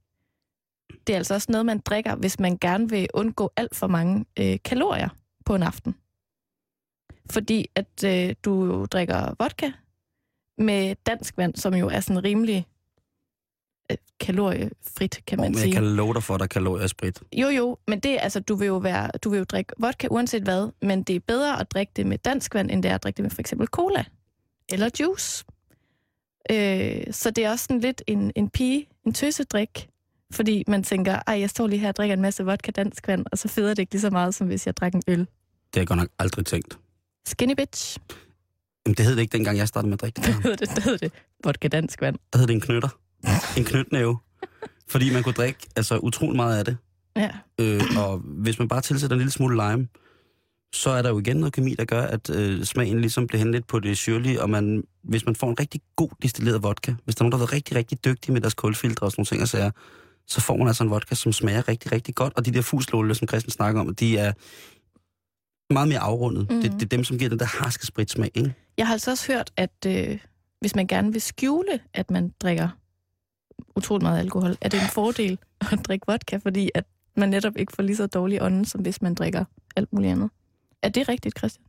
det 1.06 1.12
er 1.12 1.16
altså 1.16 1.34
også 1.34 1.52
noget, 1.52 1.66
man 1.66 1.78
drikker, 1.78 2.16
hvis 2.16 2.40
man 2.40 2.58
gerne 2.58 2.90
vil 2.90 3.08
undgå 3.14 3.52
alt 3.56 3.76
for 3.76 3.86
mange 3.86 4.24
øh, 4.38 4.58
kalorier 4.64 5.08
på 5.44 5.54
en 5.54 5.62
aften. 5.62 5.94
Fordi 7.30 7.66
at 7.74 8.04
øh, 8.04 8.34
du 8.44 8.64
jo 8.64 8.86
drikker 8.86 9.34
vodka 9.38 9.70
med 10.58 10.94
dansk 11.06 11.36
vand, 11.36 11.56
som 11.56 11.74
jo 11.74 11.88
er 11.88 12.00
sådan 12.00 12.24
rimelig 12.24 12.66
øh, 13.90 13.96
kaloriefrit, 14.20 15.20
kan 15.26 15.38
man 15.38 15.50
Men 15.50 15.58
sige. 15.58 15.66
jeg 15.66 15.74
kan 15.74 15.84
love 15.84 16.14
dig 16.14 16.22
for, 16.22 16.34
at 16.34 16.38
der 16.40 16.44
er 16.44 16.48
kalorier 16.48 16.84
i 16.84 16.88
sprit. 16.88 17.22
Jo, 17.32 17.48
jo, 17.48 17.78
men 17.86 18.00
det 18.00 18.18
altså, 18.20 18.40
du 18.40 18.54
vil 18.54 18.66
jo 18.66 18.76
være, 18.76 19.10
du 19.24 19.30
vil 19.30 19.38
jo 19.38 19.44
drikke 19.44 19.72
vodka 19.78 20.08
uanset 20.10 20.42
hvad, 20.42 20.70
men 20.82 21.02
det 21.02 21.16
er 21.16 21.20
bedre 21.20 21.60
at 21.60 21.70
drikke 21.70 21.92
det 21.96 22.06
med 22.06 22.18
dansk 22.18 22.54
vand, 22.54 22.70
end 22.70 22.82
det 22.82 22.90
er 22.90 22.94
at 22.94 23.02
drikke 23.02 23.16
det 23.16 23.22
med 23.22 23.30
for 23.30 23.40
eksempel 23.40 23.66
cola 23.66 24.04
eller 24.72 24.90
juice. 25.00 25.44
Øh, 26.50 27.02
så 27.12 27.30
det 27.30 27.44
er 27.44 27.50
også 27.50 27.64
sådan 27.64 27.80
lidt 27.80 28.02
en, 28.06 28.32
en 28.36 28.50
pige, 28.50 28.88
en 29.06 29.12
tøsedrik, 29.12 29.88
fordi 30.32 30.64
man 30.66 30.82
tænker, 30.82 31.18
ej, 31.26 31.40
jeg 31.40 31.50
står 31.50 31.66
lige 31.66 31.78
her 31.80 31.88
og 31.88 31.96
drikker 31.96 32.14
en 32.16 32.22
masse 32.22 32.44
vodka 32.44 32.70
dansk 32.70 33.08
vand, 33.08 33.26
og 33.32 33.38
så 33.38 33.48
feder 33.48 33.68
det 33.68 33.78
ikke 33.78 33.92
lige 33.94 34.00
så 34.00 34.10
meget, 34.10 34.34
som 34.34 34.46
hvis 34.46 34.66
jeg 34.66 34.76
drak 34.76 34.94
en 34.94 35.02
øl. 35.08 35.18
Det 35.18 35.28
har 35.74 35.80
jeg 35.80 35.86
godt 35.86 35.98
nok 35.98 36.08
aldrig 36.18 36.46
tænkt. 36.46 36.78
Skinny 37.26 37.54
bitch. 37.54 37.98
Jamen, 38.88 38.96
det 38.96 39.04
hed 39.04 39.16
det 39.16 39.22
ikke, 39.22 39.32
dengang 39.32 39.58
jeg 39.58 39.68
startede 39.68 39.88
med 39.88 39.94
at 39.94 40.00
drikke 40.00 40.16
det. 40.20 40.26
Der, 40.26 40.32
hedder 40.32 40.56
det? 40.56 40.76
Det 40.76 40.84
hedder 40.84 40.98
det. 40.98 41.12
Vodka 41.44 41.68
dansk 41.68 42.00
vand. 42.00 42.16
der 42.32 42.38
hed 42.38 42.46
det 42.46 42.54
en 42.54 42.60
knytter. 42.60 42.88
En 43.56 43.64
knytnæve. 43.64 44.18
Fordi 44.88 45.12
man 45.12 45.22
kunne 45.22 45.32
drikke 45.32 45.58
altså, 45.76 45.98
utrolig 45.98 46.36
meget 46.36 46.58
af 46.58 46.64
det. 46.64 46.76
Ja. 47.16 47.30
Øh, 47.60 47.82
og 47.96 48.18
hvis 48.18 48.58
man 48.58 48.68
bare 48.68 48.80
tilsætter 48.80 49.14
en 49.14 49.18
lille 49.18 49.30
smule 49.30 49.70
lime, 49.70 49.88
så 50.74 50.90
er 50.90 51.02
der 51.02 51.08
jo 51.08 51.18
igen 51.18 51.36
noget 51.36 51.52
kemi, 51.52 51.74
der 51.74 51.84
gør, 51.84 52.02
at 52.02 52.30
øh, 52.30 52.64
smagen 52.64 53.00
ligesom 53.00 53.26
bliver 53.26 53.38
hen 53.38 53.52
lidt 53.52 53.66
på 53.66 53.78
det 53.78 53.96
syrlige, 53.96 54.42
og 54.42 54.50
man, 54.50 54.84
hvis 55.04 55.26
man 55.26 55.34
får 55.36 55.48
en 55.50 55.60
rigtig 55.60 55.80
god 55.96 56.08
destilleret 56.22 56.62
vodka, 56.62 56.94
hvis 57.04 57.14
der 57.14 57.22
er 57.22 57.24
nogen, 57.24 57.32
der 57.32 57.38
har 57.38 57.42
været 57.42 57.52
rigtig, 57.52 57.76
rigtig 57.76 58.04
dygtige 58.04 58.32
med 58.32 58.40
deres 58.40 58.54
kulfiltre 58.54 59.06
og 59.06 59.12
sådan 59.12 59.20
nogle 59.20 59.26
ting 59.26 59.42
og 59.42 59.48
sager, 59.48 59.70
så 60.26 60.40
får 60.40 60.56
man 60.56 60.66
altså 60.66 60.84
en 60.84 60.90
vodka, 60.90 61.14
som 61.14 61.32
smager 61.32 61.68
rigtig, 61.68 61.92
rigtig 61.92 62.14
godt, 62.14 62.32
og 62.36 62.46
de 62.46 62.50
der 62.50 62.62
fuslåle, 62.62 63.14
som 63.14 63.28
Christian 63.28 63.50
snakker 63.50 63.80
om, 63.80 63.94
de 63.94 64.18
er 64.18 64.32
meget 65.70 65.88
mere 65.88 65.98
afrundet. 65.98 66.50
Mhm. 66.50 66.56
Mm. 66.56 66.62
Det, 66.62 66.72
det, 66.72 66.82
er 66.82 66.86
dem, 66.86 67.04
som 67.04 67.18
giver 67.18 67.28
den 67.28 67.38
der 67.38 67.44
harske 67.44 67.86
spritsmag, 67.86 68.30
ikke? 68.34 68.54
Jeg 68.78 68.86
har 68.86 68.92
altså 68.92 69.10
også 69.10 69.32
hørt, 69.32 69.52
at 69.56 69.86
øh, 69.86 70.18
hvis 70.60 70.74
man 70.74 70.86
gerne 70.86 71.12
vil 71.12 71.20
skjule, 71.20 71.80
at 71.94 72.10
man 72.10 72.32
drikker 72.40 72.68
utrolig 73.76 74.02
meget 74.02 74.18
alkohol, 74.18 74.56
er 74.60 74.68
det 74.68 74.82
en 74.82 74.88
fordel 74.88 75.38
at 75.72 75.78
drikke 75.84 76.06
vodka, 76.08 76.36
fordi 76.36 76.70
at 76.74 76.84
man 77.16 77.28
netop 77.28 77.56
ikke 77.56 77.72
får 77.76 77.82
lige 77.82 77.96
så 77.96 78.06
dårlig 78.06 78.42
ånde, 78.42 78.66
som 78.66 78.80
hvis 78.80 79.02
man 79.02 79.14
drikker 79.14 79.44
alt 79.76 79.92
muligt 79.92 80.12
andet. 80.12 80.30
Er 80.82 80.88
det 80.88 81.08
rigtigt, 81.08 81.38
Christian? 81.38 81.64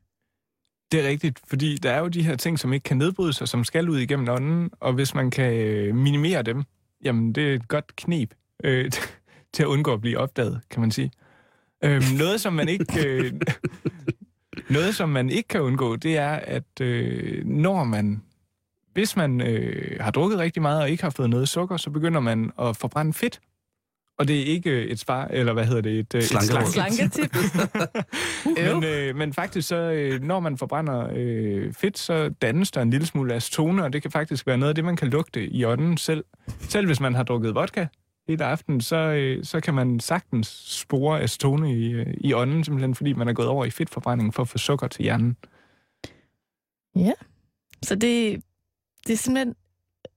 Det 0.91 1.05
er 1.05 1.07
rigtigt, 1.07 1.39
fordi 1.47 1.75
der 1.75 1.91
er 1.91 1.99
jo 1.99 2.07
de 2.07 2.23
her 2.23 2.35
ting, 2.35 2.59
som 2.59 2.73
ikke 2.73 2.83
kan 2.83 2.97
nedbrydes, 2.97 3.41
og 3.41 3.47
som 3.47 3.63
skal 3.63 3.89
ud 3.89 3.97
igennem 3.97 4.29
ånden, 4.29 4.69
og 4.79 4.93
hvis 4.93 5.15
man 5.15 5.31
kan 5.31 5.53
øh, 5.53 5.95
minimere 5.95 6.41
dem, 6.41 6.63
jamen 7.03 7.33
det 7.33 7.49
er 7.49 7.53
et 7.53 7.67
godt 7.67 7.95
knep 7.95 8.33
øh, 8.63 8.91
til 9.53 9.63
at 9.63 9.67
undgå 9.67 9.93
at 9.93 10.01
blive 10.01 10.17
opdaget, 10.17 10.61
kan 10.69 10.81
man 10.81 10.91
sige. 10.91 11.11
Øhm, 11.83 12.03
noget, 12.17 12.41
som 12.41 12.53
man 12.53 12.69
ikke... 12.69 13.07
Øh, 13.07 13.33
noget, 14.69 14.95
som 14.95 15.09
man 15.09 15.29
ikke 15.29 15.47
kan 15.47 15.61
undgå, 15.61 15.95
det 15.95 16.17
er, 16.17 16.31
at 16.31 16.81
øh, 16.81 17.45
når 17.45 17.83
man... 17.83 18.23
Hvis 18.93 19.15
man 19.15 19.41
øh, 19.41 19.97
har 19.99 20.11
drukket 20.11 20.39
rigtig 20.39 20.61
meget 20.61 20.81
og 20.81 20.89
ikke 20.89 21.03
har 21.03 21.09
fået 21.09 21.29
noget 21.29 21.49
sukker, 21.49 21.77
så 21.77 21.89
begynder 21.89 22.19
man 22.19 22.51
at 22.61 22.77
forbrænde 22.77 23.13
fedt. 23.13 23.39
Og 24.19 24.27
det 24.27 24.39
er 24.39 24.45
ikke 24.45 24.87
et 24.87 24.99
spar, 24.99 25.25
eller 25.25 25.53
hvad 25.53 25.65
hedder 25.65 25.81
det? 25.81 25.99
Et, 25.99 26.15
øh, 26.15 26.21
et 26.21 26.27
Slanketip. 26.73 27.35
Men, 28.73 28.83
øh, 28.83 29.15
men 29.15 29.33
faktisk 29.33 29.67
så, 29.67 29.75
øh, 29.75 30.23
når 30.23 30.39
man 30.39 30.57
forbrænder 30.57 31.09
øh, 31.15 31.73
fedt, 31.73 31.97
så 31.97 32.29
dannes 32.41 32.71
der 32.71 32.81
en 32.81 32.89
lille 32.89 33.05
smule 33.05 33.33
acetone, 33.33 33.83
og 33.83 33.93
det 33.93 34.01
kan 34.01 34.11
faktisk 34.11 34.47
være 34.47 34.57
noget 34.57 34.69
af 34.69 34.75
det, 34.75 34.85
man 34.85 34.95
kan 34.95 35.07
lugte 35.07 35.47
i 35.47 35.65
ånden 35.65 35.97
selv. 35.97 36.23
Selv 36.59 36.85
hvis 36.85 36.99
man 36.99 37.15
har 37.15 37.23
drukket 37.23 37.55
vodka 37.55 37.85
hele 38.29 38.45
aften, 38.45 38.81
så, 38.81 38.95
øh, 38.95 39.43
så 39.43 39.59
kan 39.59 39.73
man 39.73 39.99
sagtens 39.99 40.47
spore 40.67 41.21
acetone 41.21 41.73
i, 41.73 41.91
øh, 41.91 42.13
i 42.17 42.33
ånden, 42.33 42.63
simpelthen 42.63 42.95
fordi 42.95 43.13
man 43.13 43.27
er 43.27 43.33
gået 43.33 43.47
over 43.47 43.65
i 43.65 43.69
fedtforbrænding 43.69 44.33
for 44.33 44.41
at 44.41 44.49
få 44.49 44.57
sukker 44.57 44.87
til 44.87 45.03
hjernen. 45.03 45.37
Så 47.83 47.95
det, 47.95 48.43
det 49.07 49.13
er 49.13 49.17
simpelthen 49.17 49.55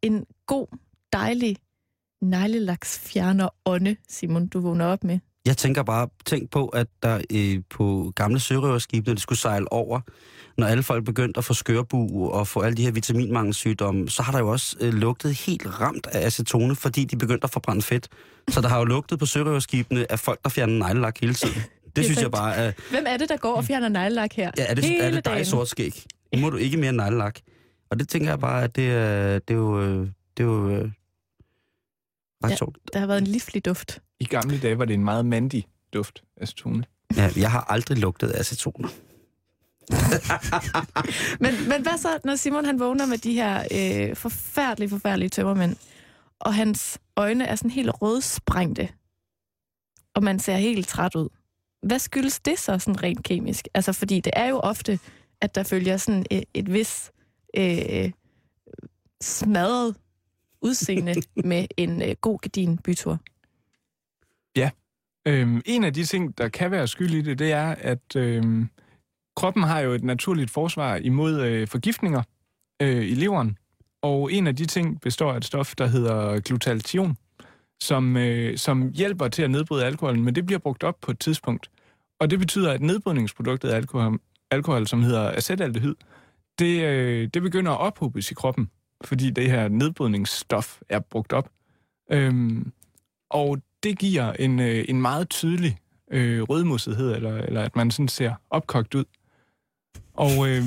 en 0.03 0.27
god, 0.47 0.67
dejlig 1.13 1.57
neglelaks 2.21 2.99
fjerner 2.99 3.49
ånde, 3.65 3.97
Simon, 4.09 4.47
du 4.47 4.61
vågner 4.61 4.87
op 4.87 5.05
med. 5.05 5.19
Jeg 5.47 5.57
tænker 5.57 5.83
bare, 5.83 6.09
tænk 6.27 6.51
på, 6.51 6.67
at 6.69 6.87
der 7.03 7.21
øh, 7.35 7.63
på 7.71 8.13
gamle 8.17 8.41
sørøverskibe, 8.41 9.07
når 9.07 9.15
de 9.15 9.21
skulle 9.21 9.39
sejle 9.39 9.73
over, 9.73 10.01
når 10.59 10.67
alle 10.67 10.83
folk 10.83 11.05
begyndte 11.05 11.39
at 11.39 11.45
få 11.45 11.55
skørbu 11.55 12.31
og 12.31 12.49
få 12.49 12.61
alle 12.61 12.77
de 12.77 12.83
her 12.85 12.91
vitaminmangelsygdomme, 12.93 14.09
så 14.09 14.23
har 14.23 14.33
der 14.33 14.39
jo 14.39 14.49
også 14.49 14.77
øh, 14.81 14.95
lugtet 14.95 15.35
helt 15.35 15.81
ramt 15.81 16.07
af 16.07 16.27
acetone, 16.27 16.77
fordi 16.77 17.05
de 17.05 17.17
begyndte 17.17 17.45
at 17.45 17.51
forbrænde 17.51 17.83
fedt. 17.83 18.09
Så 18.51 18.61
der 18.61 18.69
har 18.69 18.79
jo 18.79 18.85
lugtet 18.85 19.19
på 19.19 19.27
sørøverskibene 19.27 20.13
af 20.13 20.19
folk, 20.19 20.43
der 20.45 20.49
fjerner 20.51 20.79
neglelak 20.87 21.19
hele 21.21 21.35
tiden. 21.35 21.55
Det, 21.55 21.97
det 21.97 22.05
synes 22.05 22.23
jeg 22.23 22.31
bare 22.31 22.55
er... 22.55 22.73
Hvem 22.91 23.05
er 23.09 23.17
det, 23.17 23.29
der 23.29 23.37
går 23.37 23.55
og 23.57 23.65
fjerner 23.65 23.89
neglelak 23.89 24.33
her? 24.33 24.51
Ja, 24.59 24.65
er 24.69 24.75
det, 24.75 24.85
Hele 24.85 25.03
er 25.03 25.11
det 25.11 25.25
dig, 25.25 25.33
dagen. 25.33 25.45
sort 25.45 25.69
skæg? 25.69 26.03
Nu 26.35 26.41
må 26.41 26.51
du 26.51 26.57
ikke 26.57 26.77
mere 26.77 26.93
neglelak. 26.93 27.39
Og 27.91 27.99
det 27.99 28.09
tænker 28.09 28.29
jeg 28.29 28.39
bare, 28.41 28.63
at 28.65 28.77
det 28.77 28.91
er, 28.91 29.39
det 29.39 29.55
er 29.55 29.59
jo... 29.59 29.81
øh, 29.83 30.09
Det 30.37 30.43
er 30.43 30.45
jo 30.45 30.69
øh, 30.71 30.91
ret 32.45 32.51
Ja. 32.51 32.57
sjovt. 32.57 32.77
Der 32.93 32.99
har 32.99 33.07
været 33.07 33.19
en 33.21 33.27
livlig 33.27 33.65
duft. 33.65 33.99
I 34.23 34.25
gamle 34.25 34.61
dage 34.61 34.79
var 34.79 34.85
det 34.85 34.95
en 34.95 35.05
meget 35.05 35.27
mandig 35.27 35.67
duft, 35.93 36.25
acetone. 36.37 36.85
Ja, 37.17 37.31
jeg 37.37 37.51
har 37.51 37.61
aldrig 37.61 37.99
lugtet 37.99 38.29
af 38.29 38.41
acetoner. 38.41 38.89
Men, 41.45 41.69
men 41.69 41.83
hvad 41.83 41.99
så, 41.99 42.19
når 42.25 42.37
Simon 42.37 42.65
han 42.65 42.81
vågner 42.81 43.07
med 43.07 43.19
de 43.19 43.33
her 43.33 43.65
øh, 43.73 44.17
forfærdelige, 44.17 44.89
forfærdelige 44.89 45.29
tømmermænd, 45.29 45.77
og 46.41 46.55
hans 46.55 46.99
øjne 47.17 47.45
er 47.45 47.57
sådan 47.57 47.71
helt 47.71 47.91
rødsprængte, 48.03 48.89
og 50.15 50.23
man 50.23 50.39
ser 50.39 50.57
helt 50.57 50.89
træt 50.89 51.15
ud. 51.15 51.29
Hvad 51.83 51.99
skyldes 51.99 52.41
det 52.41 52.59
så 52.59 52.79
sådan 52.79 53.03
rent 53.03 53.23
kemisk? 53.23 53.69
Altså, 53.75 53.93
fordi 53.93 54.21
det 54.21 54.33
er 54.37 54.47
jo 54.47 54.59
ofte, 54.59 54.99
at 55.41 55.55
der 55.55 55.63
følger 55.63 55.97
sådan 55.97 56.27
et, 56.31 56.45
et 56.55 56.73
vis 56.73 57.13
øh, 57.57 58.11
smadret 59.23 59.97
udseende 60.63 61.15
med 61.51 61.67
en 61.77 62.03
øh, 62.03 62.17
god 62.21 62.39
gedin 62.43 62.79
bytur. 62.79 63.19
Ja. 64.57 64.71
Øhm, 65.29 65.63
en 65.67 65.85
af 65.85 65.95
de 65.95 66.05
ting, 66.05 66.39
der 66.39 66.49
kan 66.49 66.71
være 66.71 66.89
skyld 66.89 67.15
i 67.15 67.21
det, 67.23 67.39
det 67.39 67.53
er, 67.53 67.75
at 67.79 68.17
øhm, 68.17 68.69
kroppen 69.37 69.63
har 69.63 69.81
jo 69.81 69.93
et 69.93 70.05
naturligt 70.05 70.51
forsvar 70.51 70.97
imod 70.97 71.41
øh, 71.41 71.69
forgiftninger 71.69 72.23
øh, 72.83 73.05
i 73.05 73.15
leveren. 73.15 73.59
Og 74.03 74.33
en 74.33 74.47
af 74.47 74.57
de 74.57 74.67
ting 74.67 75.01
består 75.01 75.33
af 75.33 75.37
et 75.37 75.45
stof, 75.45 75.75
der 75.75 75.87
hedder 75.87 76.41
glutathion, 76.41 77.17
som, 77.83 78.17
øh, 78.17 78.59
som 78.59 78.91
hjælper 78.95 79.29
til 79.29 79.43
at 79.43 79.51
nedbryde 79.51 79.85
alkoholen, 79.85 80.25
men 80.25 80.35
det 80.35 80.47
bliver 80.47 80.59
brugt 80.59 80.83
op 80.83 81.01
på 81.01 81.11
et 81.11 81.19
tidspunkt. 81.19 81.71
Og 82.21 82.31
det 82.31 82.39
betyder, 82.39 82.73
at 82.73 82.81
nedbrydningsproduktet 82.81 83.69
af 83.69 83.77
alkohol, 83.77 84.21
alkohol 84.51 84.87
som 84.87 85.03
hedder 85.03 85.31
acetaldehyd, 85.31 85.95
det, 86.59 86.83
øh, 86.83 87.29
det 87.35 87.43
begynder 87.43 87.73
at 87.73 87.79
ophobes 87.79 88.31
i 88.31 88.35
kroppen, 88.35 88.71
fordi 89.05 89.31
det 89.31 89.51
her 89.51 89.69
nedbrydningsstof 89.69 90.81
er 90.89 90.99
brugt 90.99 91.33
op. 91.33 91.51
Øhm, 92.11 92.73
og 93.31 93.59
det 93.83 93.99
giver 93.99 94.33
en, 94.33 94.61
øh, 94.61 94.85
en 94.89 95.03
meget 95.03 95.29
tydelig 95.29 95.79
øh, 96.13 96.43
rødmussethed, 96.43 97.15
eller, 97.15 97.37
eller 97.37 97.63
at 97.63 97.77
man 97.77 97.91
sådan 97.91 98.09
ser 98.09 98.35
opkogt 98.51 98.95
ud. 98.95 99.05
Og 100.15 100.49
øh, 100.49 100.65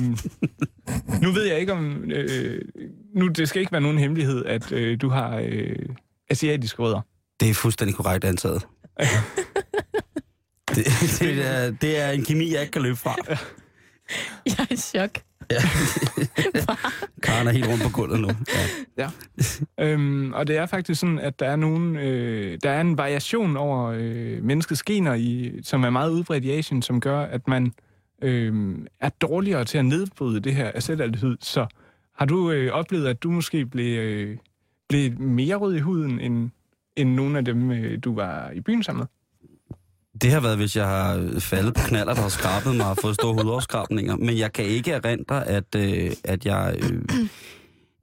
nu 1.22 1.30
ved 1.32 1.44
jeg 1.44 1.60
ikke 1.60 1.72
om... 1.72 2.10
Øh, 2.10 2.62
nu, 3.14 3.28
det 3.28 3.48
skal 3.48 3.60
ikke 3.60 3.72
være 3.72 3.80
nogen 3.80 3.98
hemmelighed, 3.98 4.44
at 4.44 4.72
øh, 4.72 5.00
du 5.00 5.08
har 5.08 5.42
øh, 5.44 5.76
asiatiske 6.30 6.82
rødder. 6.82 7.00
Det 7.40 7.50
er 7.50 7.54
fuldstændig 7.54 7.96
korrekt 7.96 8.24
antaget. 8.24 8.66
det, 10.74 10.86
det, 11.20 11.46
er, 11.46 11.70
det 11.70 11.98
er 11.98 12.10
en 12.10 12.24
kemi, 12.24 12.52
jeg 12.52 12.60
ikke 12.60 12.72
kan 12.72 12.82
løbe 12.82 12.96
fra. 12.96 13.16
Jeg 14.46 14.56
er 14.58 14.72
i 14.74 14.76
chok. 14.76 15.10
Ja. 15.50 15.60
Karen 17.22 17.46
er 17.46 17.50
helt 17.50 17.66
rundt 17.68 17.82
på 17.82 17.88
gulvet 17.88 18.20
nu. 18.20 18.28
Ja. 18.98 19.10
Øhm, 19.80 20.32
og 20.32 20.46
det 20.46 20.56
er 20.56 20.66
faktisk 20.66 21.00
sådan, 21.00 21.18
at 21.18 21.40
der 21.40 21.46
er, 21.46 21.56
nogen, 21.56 21.96
øh, 21.96 22.58
der 22.62 22.70
er 22.70 22.80
en 22.80 22.98
variation 22.98 23.56
over 23.56 23.94
øh, 23.96 24.42
menneskets 24.42 24.82
gener, 24.82 25.14
i, 25.14 25.60
som 25.62 25.84
er 25.84 25.90
meget 25.90 26.10
udbredt 26.10 26.44
i 26.44 26.50
Asien, 26.50 26.82
som 26.82 27.00
gør, 27.00 27.20
at 27.20 27.48
man 27.48 27.72
øh, 28.22 28.78
er 29.00 29.08
dårligere 29.08 29.64
til 29.64 29.78
at 29.78 29.84
nedbryde 29.84 30.40
det 30.40 30.54
her 30.54 30.70
acetaldehyd. 30.74 31.36
Så 31.40 31.66
har 32.14 32.26
du 32.26 32.50
øh, 32.50 32.72
oplevet, 32.72 33.06
at 33.06 33.22
du 33.22 33.30
måske 33.30 33.66
blev, 33.66 33.98
øh, 33.98 34.36
blev 34.88 35.20
mere 35.20 35.56
rød 35.56 35.74
i 35.74 35.80
huden, 35.80 36.20
end, 36.20 36.50
end 36.96 37.10
nogle 37.10 37.38
af 37.38 37.44
dem, 37.44 37.70
øh, 37.70 37.98
du 38.04 38.14
var 38.14 38.50
i 38.50 38.60
byen 38.60 38.82
sammen 38.82 38.98
med? 39.00 39.06
Det 40.22 40.30
har 40.30 40.40
været, 40.40 40.56
hvis 40.56 40.76
jeg 40.76 40.86
har 40.86 41.40
faldet 41.40 41.74
på 41.74 41.80
knaller, 41.86 42.14
der 42.14 42.22
har 42.22 42.28
skrabet 42.28 42.76
mig 42.76 42.86
og 42.86 42.96
fået 42.96 43.14
store 43.14 43.34
hudafskrabninger. 43.42 44.16
Men 44.16 44.38
jeg 44.38 44.52
kan 44.52 44.64
ikke 44.64 44.90
erindre, 44.90 45.48
at, 45.48 45.74
øh, 45.76 46.10
at 46.24 46.46
jeg... 46.46 46.76
Øh, 46.78 47.02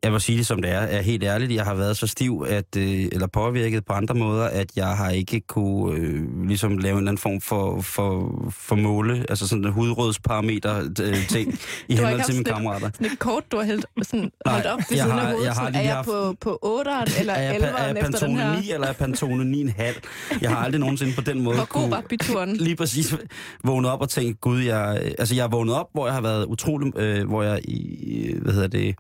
jeg 0.04 0.12
må 0.12 0.20
sige 0.20 0.38
det 0.38 0.48
som 0.48 0.62
det 0.62 0.72
er, 0.72 0.80
er 0.80 1.02
helt 1.02 1.24
ærligt. 1.24 1.52
Jeg 1.52 1.64
har 1.64 1.74
været 1.74 1.98
så 1.98 2.08
stiv, 2.08 2.46
at, 2.50 2.76
øh, 2.78 3.06
eller 3.12 3.28
påvirket 3.28 3.86
på 3.86 3.94
andre 3.94 4.16
måder, 4.16 4.46
at 4.46 4.68
jeg 4.76 4.88
har 4.88 5.10
ikke 5.10 5.40
kunne 5.40 5.98
øh, 5.98 6.48
ligesom 6.48 6.78
lave 6.78 6.92
en 6.92 6.98
eller 6.98 7.12
anden 7.12 7.22
form 7.22 7.42
for, 7.42 7.82
for, 7.82 8.46
for 8.52 8.76
måle, 8.76 9.26
altså 9.30 9.48
sådan 9.48 9.66
en 9.66 9.72
hudrådsparameter 9.72 10.90
øh, 11.02 11.28
ting 11.28 11.60
i 11.90 11.96
henhold 11.96 12.24
til 12.26 12.34
mine 12.34 12.46
kammerater. 12.46 12.90
Sådan 12.94 13.08
et 13.08 13.20
kort, 13.20 13.52
du 13.52 13.58
har 13.58 13.64
hældt, 13.64 13.86
sådan, 14.02 14.32
holdt 14.46 14.66
op 14.66 14.80
ved 14.90 14.98
siden 14.98 15.12
af 15.12 15.26
hovedet. 15.26 15.46
Jeg 15.46 15.54
har 15.54 15.72
er 15.74 15.82
jeg 15.82 16.02
på, 16.06 16.36
på 16.42 16.60
8'eren 16.86 17.20
eller 17.20 17.34
11'eren 17.34 18.08
efter 18.08 18.28
den 18.28 18.38
her? 18.38 18.62
9 18.62 18.72
eller 18.72 18.88
er 18.88 18.94
Pantone 18.94 19.72
9,5? 19.72 20.40
Jeg 20.42 20.50
har 20.50 20.58
aldrig 20.58 20.80
nogensinde 20.80 21.14
på 21.16 21.22
den 21.22 21.42
måde 21.42 21.56
Hvor 21.56 21.66
god 21.66 21.90
var 21.90 22.04
byturen? 22.10 22.56
Lige 22.68 22.76
præcis 22.76 23.16
vågnet 23.64 23.92
op 23.92 24.02
og 24.02 24.10
tænkt, 24.10 24.42
gud, 24.42 24.62
jeg, 24.62 25.12
altså 25.20 25.36
jeg 25.36 25.44
er 25.44 25.48
vågnet 25.48 25.76
op, 25.76 25.88
hvor 25.94 26.06
jeg 26.08 26.14
har 26.14 26.22
været 26.22 26.46
utrolig, 26.46 26.98
øh, 26.98 27.28
hvor 27.28 27.44
jeg 27.44 27.60
i, 27.64 28.36
hvad 28.42 28.54
hedder 28.54 28.68
det, 28.68 28.96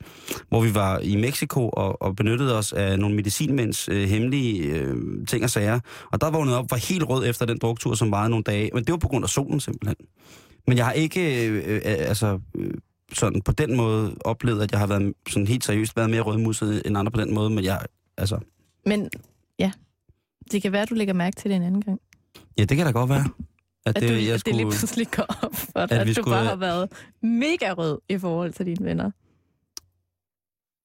hvor 0.49 0.61
vi 0.61 0.75
var 0.75 0.92
i 0.99 1.15
Mexico 1.15 1.69
og, 1.69 2.01
og 2.01 2.15
benyttede 2.15 2.57
os 2.57 2.73
af 2.73 2.99
nogle 2.99 3.15
medicinmænds 3.15 3.89
øh, 3.89 4.09
hemmelige 4.09 4.63
øh, 4.63 4.97
ting 5.27 5.43
og 5.43 5.49
sager. 5.49 5.79
Og 6.11 6.21
der 6.21 6.31
vågnede 6.31 6.57
op, 6.57 6.71
var 6.71 6.77
helt 6.77 7.09
rød 7.09 7.27
efter 7.29 7.45
den 7.45 7.57
druktur, 7.57 7.95
som 7.95 8.11
varede 8.11 8.29
nogle 8.29 8.43
dage. 8.43 8.69
Men 8.73 8.83
det 8.83 8.91
var 8.91 8.97
på 8.97 9.07
grund 9.07 9.25
af 9.25 9.29
solen 9.29 9.59
simpelthen. 9.59 9.95
Men 10.67 10.77
jeg 10.77 10.85
har 10.85 10.91
ikke 10.91 11.47
øh, 11.47 11.55
øh, 11.67 11.81
altså, 11.83 12.39
øh, 12.55 12.73
sådan 13.13 13.41
på 13.41 13.51
den 13.51 13.77
måde 13.77 14.15
oplevet, 14.25 14.61
at 14.61 14.71
jeg 14.71 14.79
har 14.79 14.87
været 14.87 15.13
sådan 15.29 15.47
helt 15.47 15.63
seriøst 15.63 15.97
været 15.97 16.09
mere 16.09 16.21
rødmusset 16.21 16.81
end 16.85 16.97
andre 16.97 17.11
på 17.11 17.21
den 17.21 17.33
måde. 17.33 17.49
Men 17.49 17.63
jeg, 17.63 17.79
altså... 18.17 18.37
Men 18.85 19.09
ja, 19.59 19.71
det 20.51 20.61
kan 20.61 20.71
være, 20.71 20.81
at 20.81 20.89
du 20.89 20.95
lægger 20.95 21.13
mærke 21.13 21.35
til 21.35 21.49
det 21.49 21.55
en 21.55 21.63
anden 21.63 21.81
gang. 21.81 21.99
Ja, 22.57 22.63
det 22.63 22.77
kan 22.77 22.85
da 22.85 22.91
godt 22.91 23.09
være. 23.09 23.25
At, 23.85 23.97
at, 23.97 24.01
det, 24.01 24.09
du, 24.09 24.13
jeg 24.13 24.33
at 24.33 24.39
skulle, 24.39 24.57
det 24.57 24.65
lige 24.65 24.79
pludselig 24.79 25.07
går 25.11 25.25
op 25.41 25.55
for 25.55 25.85
dig, 25.85 25.91
at, 25.91 26.01
at 26.01 26.07
du 26.07 26.13
skulle, 26.13 26.35
bare 26.35 26.45
har 26.45 26.55
været 26.55 26.91
mega 27.21 27.73
rød 27.73 27.99
i 28.09 28.17
forhold 28.17 28.53
til 28.53 28.65
dine 28.65 28.85
venner. 28.85 29.11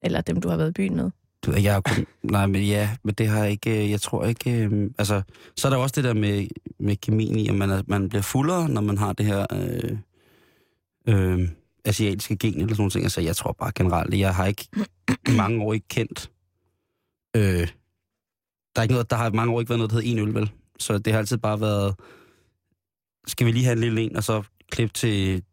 Eller 0.03 0.21
dem, 0.21 0.41
du 0.41 0.49
har 0.49 0.57
været 0.57 0.69
i 0.69 0.73
byen 0.73 0.95
med? 0.95 1.11
Du, 1.45 1.51
jeg 1.51 1.73
har 1.73 1.81
kun, 1.81 2.05
nej, 2.31 2.45
men 2.45 2.63
ja, 2.63 2.89
men 3.03 3.15
det 3.15 3.27
har 3.27 3.45
ikke, 3.45 3.83
øh, 3.83 3.91
jeg 3.91 4.01
tror 4.01 4.25
ikke, 4.25 4.51
øh, 4.51 4.91
altså, 4.97 5.21
så 5.55 5.67
er 5.67 5.69
der 5.69 5.77
også 5.77 5.93
det 5.95 6.03
der 6.03 6.13
med, 6.13 6.47
med 6.79 6.95
kemien 6.95 7.39
i, 7.39 7.47
at 7.47 7.55
man, 7.55 7.69
er, 7.69 7.83
man 7.87 8.09
bliver 8.09 8.21
fuldere, 8.21 8.69
når 8.69 8.81
man 8.81 8.97
har 8.97 9.13
det 9.13 9.25
her 9.25 9.45
øh, 9.53 9.97
øh, 11.07 11.49
asiatiske 11.85 12.35
gen 12.35 12.53
eller 12.53 12.67
sådan 12.67 12.81
noget. 12.81 12.93
Så 12.93 12.99
Altså, 12.99 13.21
jeg 13.21 13.35
tror 13.35 13.51
bare 13.51 13.71
generelt, 13.75 14.19
jeg 14.19 14.35
har 14.35 14.45
ikke 14.45 14.67
i 15.29 15.35
mange 15.37 15.63
år 15.63 15.73
ikke 15.73 15.87
kendt, 15.87 16.31
øh, 17.35 17.67
der 18.75 18.81
er 18.81 18.81
ikke 18.81 18.93
noget, 18.93 19.09
der 19.09 19.15
har 19.15 19.29
mange 19.29 19.53
år 19.53 19.59
ikke 19.59 19.69
været 19.69 19.79
noget, 19.79 19.91
der 19.91 19.95
hedder 19.95 20.11
en 20.11 20.27
øl, 20.27 20.33
vel? 20.33 20.51
Så 20.79 20.97
det 20.97 21.13
har 21.13 21.19
altid 21.19 21.37
bare 21.37 21.61
været, 21.61 21.95
skal 23.27 23.47
vi 23.47 23.51
lige 23.51 23.65
have 23.65 23.73
en 23.73 23.79
lille 23.79 24.01
en, 24.01 24.15
og 24.15 24.23
så 24.23 24.43
klip 24.71 24.93
til 24.93 25.43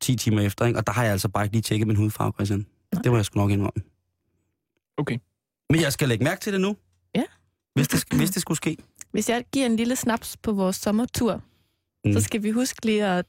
10 0.00 0.16
timer 0.16 0.40
efter, 0.40 0.66
ikke? 0.66 0.78
Og 0.78 0.86
der 0.86 0.92
har 0.92 1.02
jeg 1.02 1.12
altså 1.12 1.28
bare 1.28 1.44
ikke 1.44 1.54
lige 1.54 1.62
tjekket 1.62 1.86
min 1.86 1.96
hudfarve, 1.96 2.32
Christian. 2.32 2.66
Nej. 2.92 3.02
Det 3.02 3.12
må 3.12 3.18
jeg 3.18 3.24
sgu 3.24 3.40
nok 3.40 3.50
indrømme. 3.50 3.82
Okay. 4.96 5.18
Men 5.70 5.80
jeg 5.80 5.92
skal 5.92 6.08
lægge 6.08 6.24
mærke 6.24 6.40
til 6.40 6.52
det 6.52 6.60
nu. 6.60 6.76
Ja. 7.14 7.24
Hvis 7.74 7.88
det, 7.88 8.04
hvis 8.16 8.30
det 8.30 8.42
skulle 8.42 8.56
ske. 8.56 8.76
Hvis 9.10 9.28
jeg 9.28 9.44
giver 9.52 9.66
en 9.66 9.76
lille 9.76 9.96
snaps 9.96 10.36
på 10.36 10.52
vores 10.52 10.76
sommertur, 10.76 11.42
mm. 12.04 12.12
så 12.12 12.20
skal 12.20 12.42
vi 12.42 12.50
huske 12.50 12.86
lige 12.86 13.06
at, 13.06 13.26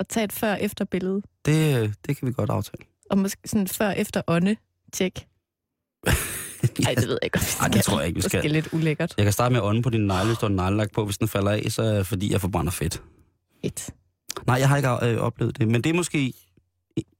at 0.00 0.08
tage 0.08 0.24
et 0.24 0.32
før-efter 0.32 0.84
billede. 0.84 1.22
Det, 1.44 1.94
det 2.06 2.16
kan 2.16 2.28
vi 2.28 2.32
godt 2.32 2.50
aftale. 2.50 2.84
Og 3.10 3.18
måske 3.18 3.48
sådan 3.48 3.68
før-efter 3.68 4.22
ånde 4.26 4.56
tjek. 4.92 5.26
Nej, 6.84 6.94
det 6.94 7.08
ved 7.08 7.18
jeg 7.22 7.24
ikke, 7.24 7.38
Ej, 7.60 7.68
det 7.68 7.82
tror 7.82 7.98
jeg 7.98 8.08
ikke, 8.08 8.16
vi 8.16 8.22
skal. 8.22 8.42
Det 8.42 8.48
er 8.48 8.52
lidt 8.52 8.68
ulækkert. 8.72 9.14
Jeg 9.16 9.24
kan 9.24 9.32
starte 9.32 9.52
med 9.52 9.60
at 9.60 9.64
ånde 9.64 9.82
på 9.82 9.90
din 9.90 10.06
negle, 10.06 10.26
hvis 10.26 10.38
du 10.38 10.46
har 10.46 10.54
neglelagt 10.54 10.92
på. 10.92 11.04
Hvis 11.04 11.18
den 11.18 11.28
falder 11.28 11.50
af, 11.50 11.66
så 11.68 11.82
er 11.82 11.96
det 11.96 12.06
fordi, 12.06 12.32
jeg 12.32 12.40
forbrænder 12.40 12.72
fedt. 12.72 13.02
Fedt. 13.64 13.90
Nej, 14.46 14.56
jeg 14.56 14.68
har 14.68 14.76
ikke 14.76 14.88
øh, 15.02 15.16
oplevet 15.18 15.58
det. 15.58 15.68
Men 15.68 15.84
det 15.84 15.90
er 15.90 15.94
måske 15.94 16.32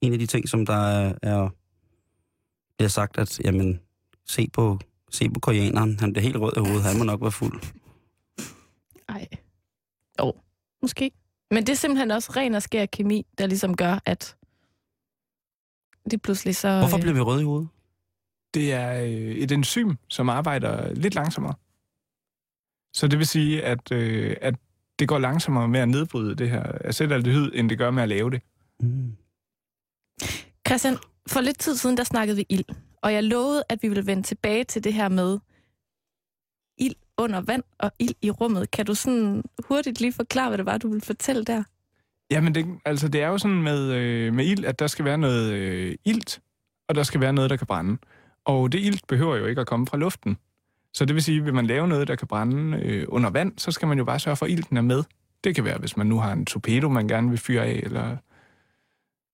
en 0.01 0.13
af 0.13 0.19
de 0.19 0.27
ting, 0.27 0.49
som 0.49 0.67
der 0.67 1.13
er, 1.23 1.49
bliver 2.79 2.89
sagt, 2.89 3.19
at 3.19 3.41
jamen, 3.41 3.81
se 4.27 4.49
på, 4.53 4.79
se 5.11 5.31
på 5.31 5.41
koreaneren. 5.41 5.99
Han 6.01 6.13
bliver 6.13 6.23
helt 6.23 6.37
rød 6.37 6.53
i 6.57 6.61
hovedet. 6.61 6.83
Han 6.83 6.99
må 6.99 7.05
nok 7.05 7.21
være 7.21 7.33
fuld. 7.33 7.63
Nej. 9.09 9.27
Jo, 10.21 10.33
måske. 10.83 11.11
Men 11.51 11.67
det 11.67 11.69
er 11.69 11.77
simpelthen 11.77 12.11
også 12.11 12.33
ren 12.37 12.55
og 12.55 12.63
skær 12.63 12.87
kemi, 12.87 13.27
der 13.39 13.47
ligesom 13.47 13.77
gør, 13.77 13.99
at 14.05 14.37
det 16.11 16.23
pludselig 16.23 16.57
så... 16.57 16.79
Hvorfor 16.79 16.99
bliver 16.99 17.15
vi 17.15 17.21
røde 17.21 17.41
i 17.41 17.45
hovedet? 17.45 17.69
Det 18.55 18.73
er 18.73 19.03
øh, 19.03 19.11
et 19.11 19.53
enzym, 19.53 19.95
som 20.09 20.29
arbejder 20.29 20.95
lidt 20.95 21.15
langsommere. 21.15 21.55
Så 22.95 23.09
det 23.09 23.19
vil 23.19 23.27
sige, 23.27 23.65
at, 23.65 23.93
øh, 23.93 24.37
at 24.41 24.55
det 24.99 25.09
går 25.09 25.19
langsommere 25.19 25.69
med 25.69 25.81
at 25.81 25.89
nedbryde 25.89 26.35
det 26.35 26.51
her 26.51 26.73
acetaldehyd, 26.85 27.51
end 27.55 27.69
det 27.69 27.79
gør 27.79 27.91
med 27.91 28.03
at 28.03 28.09
lave 28.09 28.31
det. 28.31 28.43
Mm. 28.81 29.17
Christian, 30.69 30.97
for 31.29 31.41
lidt 31.41 31.59
tid 31.59 31.77
siden, 31.77 31.97
der 31.97 32.05
snakkede 32.05 32.37
vi 32.37 32.47
ild. 32.49 32.65
Og 33.03 33.13
jeg 33.13 33.25
lovede, 33.25 33.65
at 33.69 33.79
vi 33.83 33.89
ville 33.89 34.07
vende 34.07 34.23
tilbage 34.23 34.65
til 34.65 34.85
det 34.85 34.95
her 34.95 35.09
med 35.09 35.39
ild 36.79 36.95
under 37.19 37.41
vand 37.41 37.63
og 37.79 37.93
ild 37.99 38.15
i 38.23 38.31
rummet. 38.31 38.71
Kan 38.71 38.87
du 38.87 38.95
sådan 38.95 39.43
hurtigt 39.69 40.01
lige 40.01 40.13
forklare, 40.13 40.49
hvad 40.49 40.59
det 40.59 40.67
var, 40.67 40.79
du 40.79 40.89
ville 40.89 41.01
fortælle 41.01 41.45
der? 41.45 41.63
Jamen, 42.31 42.55
det, 42.55 42.67
altså, 42.85 43.09
det 43.09 43.23
er 43.23 43.29
jo 43.29 43.39
sådan 43.39 43.63
med, 43.63 43.93
øh, 43.93 44.35
med 44.35 44.47
ild, 44.47 44.65
at 44.65 44.79
der 44.79 44.87
skal 44.87 45.05
være 45.05 45.19
noget 45.19 45.53
øh, 45.53 45.95
ilt, 46.05 46.41
og 46.89 46.95
der 46.95 47.03
skal 47.03 47.21
være 47.21 47.33
noget, 47.33 47.51
der 47.51 47.57
kan 47.57 47.67
brænde. 47.67 47.99
Og 48.45 48.73
det 48.73 48.81
ilt 48.81 49.07
behøver 49.07 49.37
jo 49.37 49.47
ikke 49.47 49.61
at 49.61 49.67
komme 49.67 49.87
fra 49.87 49.97
luften. 49.97 50.37
Så 50.95 51.05
det 51.05 51.15
vil 51.15 51.23
sige, 51.23 51.39
at 51.39 51.45
vil 51.45 51.55
man 51.55 51.67
lave 51.67 51.89
noget, 51.89 52.09
der 52.09 52.17
kan 52.17 52.29
brænde 52.29 52.79
øh, 52.83 53.05
under 53.09 53.31
vand, 53.31 53.53
så 53.59 53.71
skal 53.71 53.89
man 53.89 53.99
jo 53.99 54.05
bare 54.05 54.19
sørge 54.19 54.37
for, 54.37 54.47
at 54.47 54.53
ilten 54.53 54.77
er 54.77 54.83
med. 54.83 55.03
Det 55.45 55.55
kan 55.55 55.65
være, 55.65 55.79
hvis 55.79 55.97
man 55.97 56.07
nu 56.07 56.19
har 56.19 56.33
en 56.33 56.47
torpedo, 56.47 56.89
man 56.89 57.09
gerne 57.09 57.29
vil 57.29 57.39
fyre 57.39 57.65
af, 57.65 57.81
eller 57.83 58.17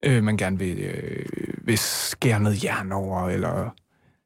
øh, 0.02 0.24
man 0.24 0.36
gerne 0.36 0.58
vil, 0.58 0.78
øh, 0.78 1.26
vil 1.66 1.78
skære 1.78 2.40
noget 2.40 2.64
jern 2.64 2.92
over, 2.92 3.28
eller, 3.28 3.70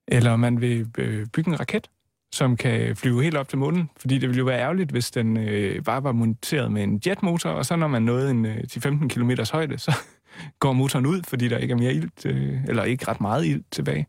eller 0.09 0.37
man 0.37 0.61
vil 0.61 0.87
øh, 0.99 1.27
bygge 1.27 1.51
en 1.51 1.61
raket, 1.61 1.91
som 2.35 2.57
kan 2.57 2.97
flyve 2.97 3.23
helt 3.23 3.37
op 3.37 3.49
til 3.49 3.59
månen. 3.59 3.91
Fordi 3.97 4.19
det 4.19 4.29
ville 4.29 4.39
jo 4.39 4.45
være 4.45 4.61
ærgerligt, 4.61 4.91
hvis 4.91 5.11
den 5.11 5.37
øh, 5.37 5.83
bare 5.83 6.05
var 6.05 6.13
monteret 6.13 6.73
med 6.73 6.83
en 6.83 7.01
jetmotor, 7.07 7.51
og 7.51 7.67
så 7.67 7.77
når 7.77 7.89
man 7.89 8.03
nåede 8.03 8.31
en 8.31 8.47
øh, 8.47 8.57
10-15 8.57 9.09
km 9.09 9.31
højde, 9.53 9.79
så 9.79 9.93
går 10.61 10.73
motoren 10.73 11.07
ud, 11.07 11.23
fordi 11.29 11.49
der 11.49 11.59
ikke 11.59 11.73
er 11.73 11.79
mere 11.79 11.95
ilt, 11.95 12.27
øh, 12.27 12.65
eller 12.69 12.85
ikke 12.85 13.09
ret 13.09 13.21
meget 13.21 13.47
ilt 13.47 13.67
tilbage. 13.73 14.07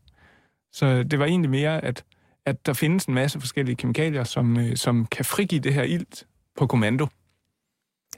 Så 0.72 1.02
det 1.02 1.18
var 1.18 1.24
egentlig 1.24 1.50
mere, 1.50 1.84
at, 1.84 2.04
at 2.46 2.66
der 2.66 2.72
findes 2.72 3.04
en 3.04 3.14
masse 3.14 3.40
forskellige 3.40 3.76
kemikalier, 3.76 4.24
som, 4.24 4.58
øh, 4.58 4.76
som 4.76 5.06
kan 5.06 5.24
frigive 5.24 5.60
det 5.60 5.74
her 5.74 5.82
ilt 5.82 6.26
på 6.56 6.66
kommando. 6.66 7.06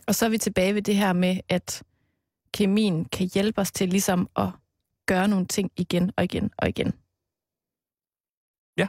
Og 0.07 0.15
så 0.15 0.27
er 0.27 0.29
vi 0.29 0.39
tilbage 0.39 0.75
ved 0.75 0.83
det 0.83 0.97
her 0.97 1.13
med, 1.13 1.37
at 1.49 1.83
kemien 2.55 3.05
kan 3.05 3.31
hjælpe 3.35 3.61
os 3.61 3.73
til 3.73 3.89
ligesom 3.89 4.29
at 4.37 4.49
gøre 5.07 5.29
nogle 5.29 5.47
ting 5.47 5.71
igen 5.77 6.13
og 6.17 6.25
igen 6.25 6.51
og 6.57 6.69
igen. 6.69 6.93
Ja. 8.77 8.87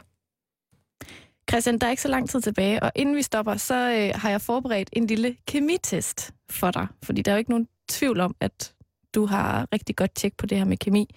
Christian, 1.50 1.78
der 1.78 1.86
er 1.86 1.90
ikke 1.90 2.02
så 2.02 2.08
lang 2.08 2.28
tid 2.28 2.40
tilbage, 2.40 2.82
og 2.82 2.92
inden 2.94 3.16
vi 3.16 3.22
stopper, 3.22 3.56
så 3.56 3.74
øh, 3.74 4.20
har 4.20 4.30
jeg 4.30 4.40
forberedt 4.40 4.90
en 4.92 5.06
lille 5.06 5.36
kemitest 5.46 6.34
for 6.50 6.70
dig. 6.70 6.86
Fordi 7.02 7.22
der 7.22 7.30
er 7.30 7.34
jo 7.34 7.38
ikke 7.38 7.50
nogen 7.50 7.68
tvivl 7.88 8.20
om, 8.20 8.36
at 8.40 8.74
du 9.14 9.26
har 9.26 9.68
rigtig 9.72 9.96
godt 9.96 10.14
tjek 10.14 10.36
på 10.36 10.46
det 10.46 10.58
her 10.58 10.64
med 10.64 10.76
kemi. 10.76 11.14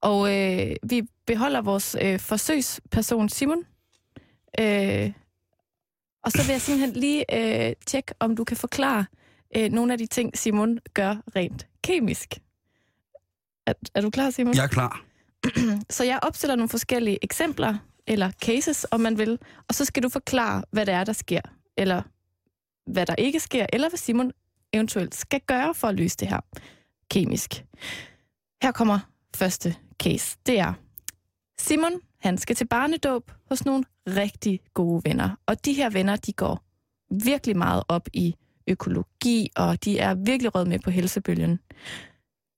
Og 0.00 0.36
øh, 0.36 0.76
vi 0.82 1.02
beholder 1.26 1.60
vores 1.60 1.96
øh, 2.02 2.18
forsøgsperson 2.18 3.28
Simon. 3.28 3.64
Øh, 4.60 5.12
og 6.24 6.32
så 6.32 6.42
vil 6.46 6.52
jeg 6.52 6.60
simpelthen 6.60 7.00
lige 7.00 7.24
øh, 7.68 7.72
tjekke, 7.86 8.14
om 8.20 8.36
du 8.36 8.44
kan 8.44 8.56
forklare 8.56 9.04
øh, 9.56 9.72
nogle 9.72 9.92
af 9.92 9.98
de 9.98 10.06
ting, 10.06 10.38
Simon 10.38 10.78
gør 10.94 11.16
rent 11.36 11.66
kemisk. 11.84 12.38
Er, 13.66 13.72
er 13.94 14.00
du 14.00 14.10
klar, 14.10 14.30
Simon? 14.30 14.54
Jeg 14.54 14.64
er 14.64 14.68
klar. 14.68 15.04
så 15.96 16.04
jeg 16.04 16.18
opstiller 16.22 16.56
nogle 16.56 16.68
forskellige 16.68 17.18
eksempler, 17.22 17.78
eller 18.06 18.30
cases, 18.30 18.86
om 18.90 19.00
man 19.00 19.18
vil, 19.18 19.38
og 19.68 19.74
så 19.74 19.84
skal 19.84 20.02
du 20.02 20.08
forklare, 20.08 20.62
hvad 20.70 20.86
det 20.86 20.94
er, 20.94 21.04
der 21.04 21.12
sker, 21.12 21.40
eller 21.76 22.02
hvad 22.90 23.06
der 23.06 23.14
ikke 23.14 23.40
sker, 23.40 23.66
eller 23.72 23.88
hvad 23.88 23.98
Simon 23.98 24.32
eventuelt 24.72 25.14
skal 25.14 25.40
gøre 25.40 25.74
for 25.74 25.88
at 25.88 25.94
løse 25.94 26.16
det 26.16 26.28
her 26.28 26.40
kemisk. 27.10 27.64
Her 28.62 28.72
kommer 28.72 28.98
første 29.36 29.76
case. 30.02 30.38
Det 30.46 30.58
er, 30.58 30.74
Simon, 31.58 31.92
han 32.20 32.38
skal 32.38 32.56
til 32.56 32.66
barnedåb 32.66 33.32
hos 33.48 33.64
nogle 33.64 33.84
rigtig 34.06 34.60
gode 34.74 35.02
venner. 35.04 35.36
Og 35.46 35.64
de 35.64 35.72
her 35.72 35.90
venner, 35.90 36.16
de 36.16 36.32
går 36.32 36.64
virkelig 37.24 37.56
meget 37.56 37.82
op 37.88 38.08
i 38.12 38.34
økologi, 38.66 39.50
og 39.56 39.84
de 39.84 39.98
er 39.98 40.14
virkelig 40.14 40.54
rød 40.54 40.64
med 40.64 40.78
på 40.78 40.90
helsebølgen. 40.90 41.60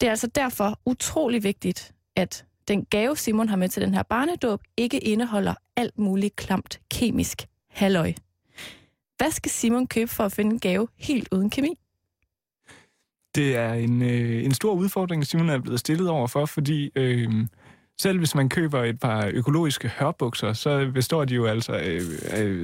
Det 0.00 0.06
er 0.06 0.10
altså 0.10 0.26
derfor 0.26 0.78
utrolig 0.86 1.42
vigtigt, 1.42 1.94
at 2.16 2.44
den 2.68 2.84
gave, 2.84 3.16
Simon 3.16 3.48
har 3.48 3.56
med 3.56 3.68
til 3.68 3.82
den 3.82 3.94
her 3.94 4.02
barnedåb, 4.02 4.62
ikke 4.76 4.98
indeholder 4.98 5.54
alt 5.76 5.98
muligt 5.98 6.36
klamt 6.36 6.80
kemisk 6.90 7.46
halløj. 7.68 8.12
Hvad 9.16 9.30
skal 9.30 9.50
Simon 9.50 9.86
købe 9.86 10.10
for 10.10 10.24
at 10.24 10.32
finde 10.32 10.52
en 10.52 10.60
gave 10.60 10.88
helt 10.96 11.28
uden 11.32 11.50
kemi? 11.50 11.78
Det 13.34 13.56
er 13.56 13.72
en, 13.72 14.02
øh, 14.02 14.44
en 14.44 14.54
stor 14.54 14.74
udfordring, 14.74 15.26
Simon 15.26 15.50
er 15.50 15.58
blevet 15.58 15.80
stillet 15.80 16.08
over 16.08 16.26
for, 16.26 16.46
fordi 16.46 16.90
øh, 16.96 17.46
selv 18.00 18.18
hvis 18.18 18.34
man 18.34 18.48
køber 18.48 18.84
et 18.84 19.00
par 19.00 19.30
økologiske 19.32 19.88
hørbukser, 19.88 20.52
så 20.52 20.90
består 20.94 21.24
de 21.24 21.34
jo 21.34 21.46
altså 21.46 21.72
af, 21.72 22.00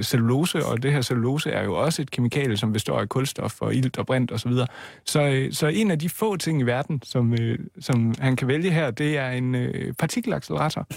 cellulose, 0.03 0.65
og 0.65 0.83
det 0.83 0.91
her 0.91 1.01
cellulose 1.01 1.51
er 1.51 1.63
jo 1.63 1.75
også 1.75 2.01
et 2.01 2.11
kemikalie, 2.11 2.57
som 2.57 2.73
består 2.73 2.99
af 2.99 3.09
kulstof 3.09 3.61
og 3.61 3.75
ilt 3.75 3.97
og 3.97 4.05
brint 4.05 4.31
osv. 4.31 4.51
Så, 4.51 4.67
så, 5.05 5.21
øh, 5.21 5.53
så 5.53 5.67
en 5.67 5.91
af 5.91 5.99
de 5.99 6.09
få 6.09 6.37
ting 6.37 6.61
i 6.61 6.63
verden, 6.63 7.01
som, 7.03 7.33
øh, 7.33 7.59
som 7.79 8.13
han 8.19 8.35
kan 8.35 8.47
vælge 8.47 8.71
her, 8.71 8.91
det 8.91 9.17
er 9.17 9.29
en 9.29 9.55
øh, 9.55 9.93
partikelaccelerator. 9.93 10.87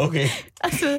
Okay. 0.00 0.28
Altså, 0.60 0.98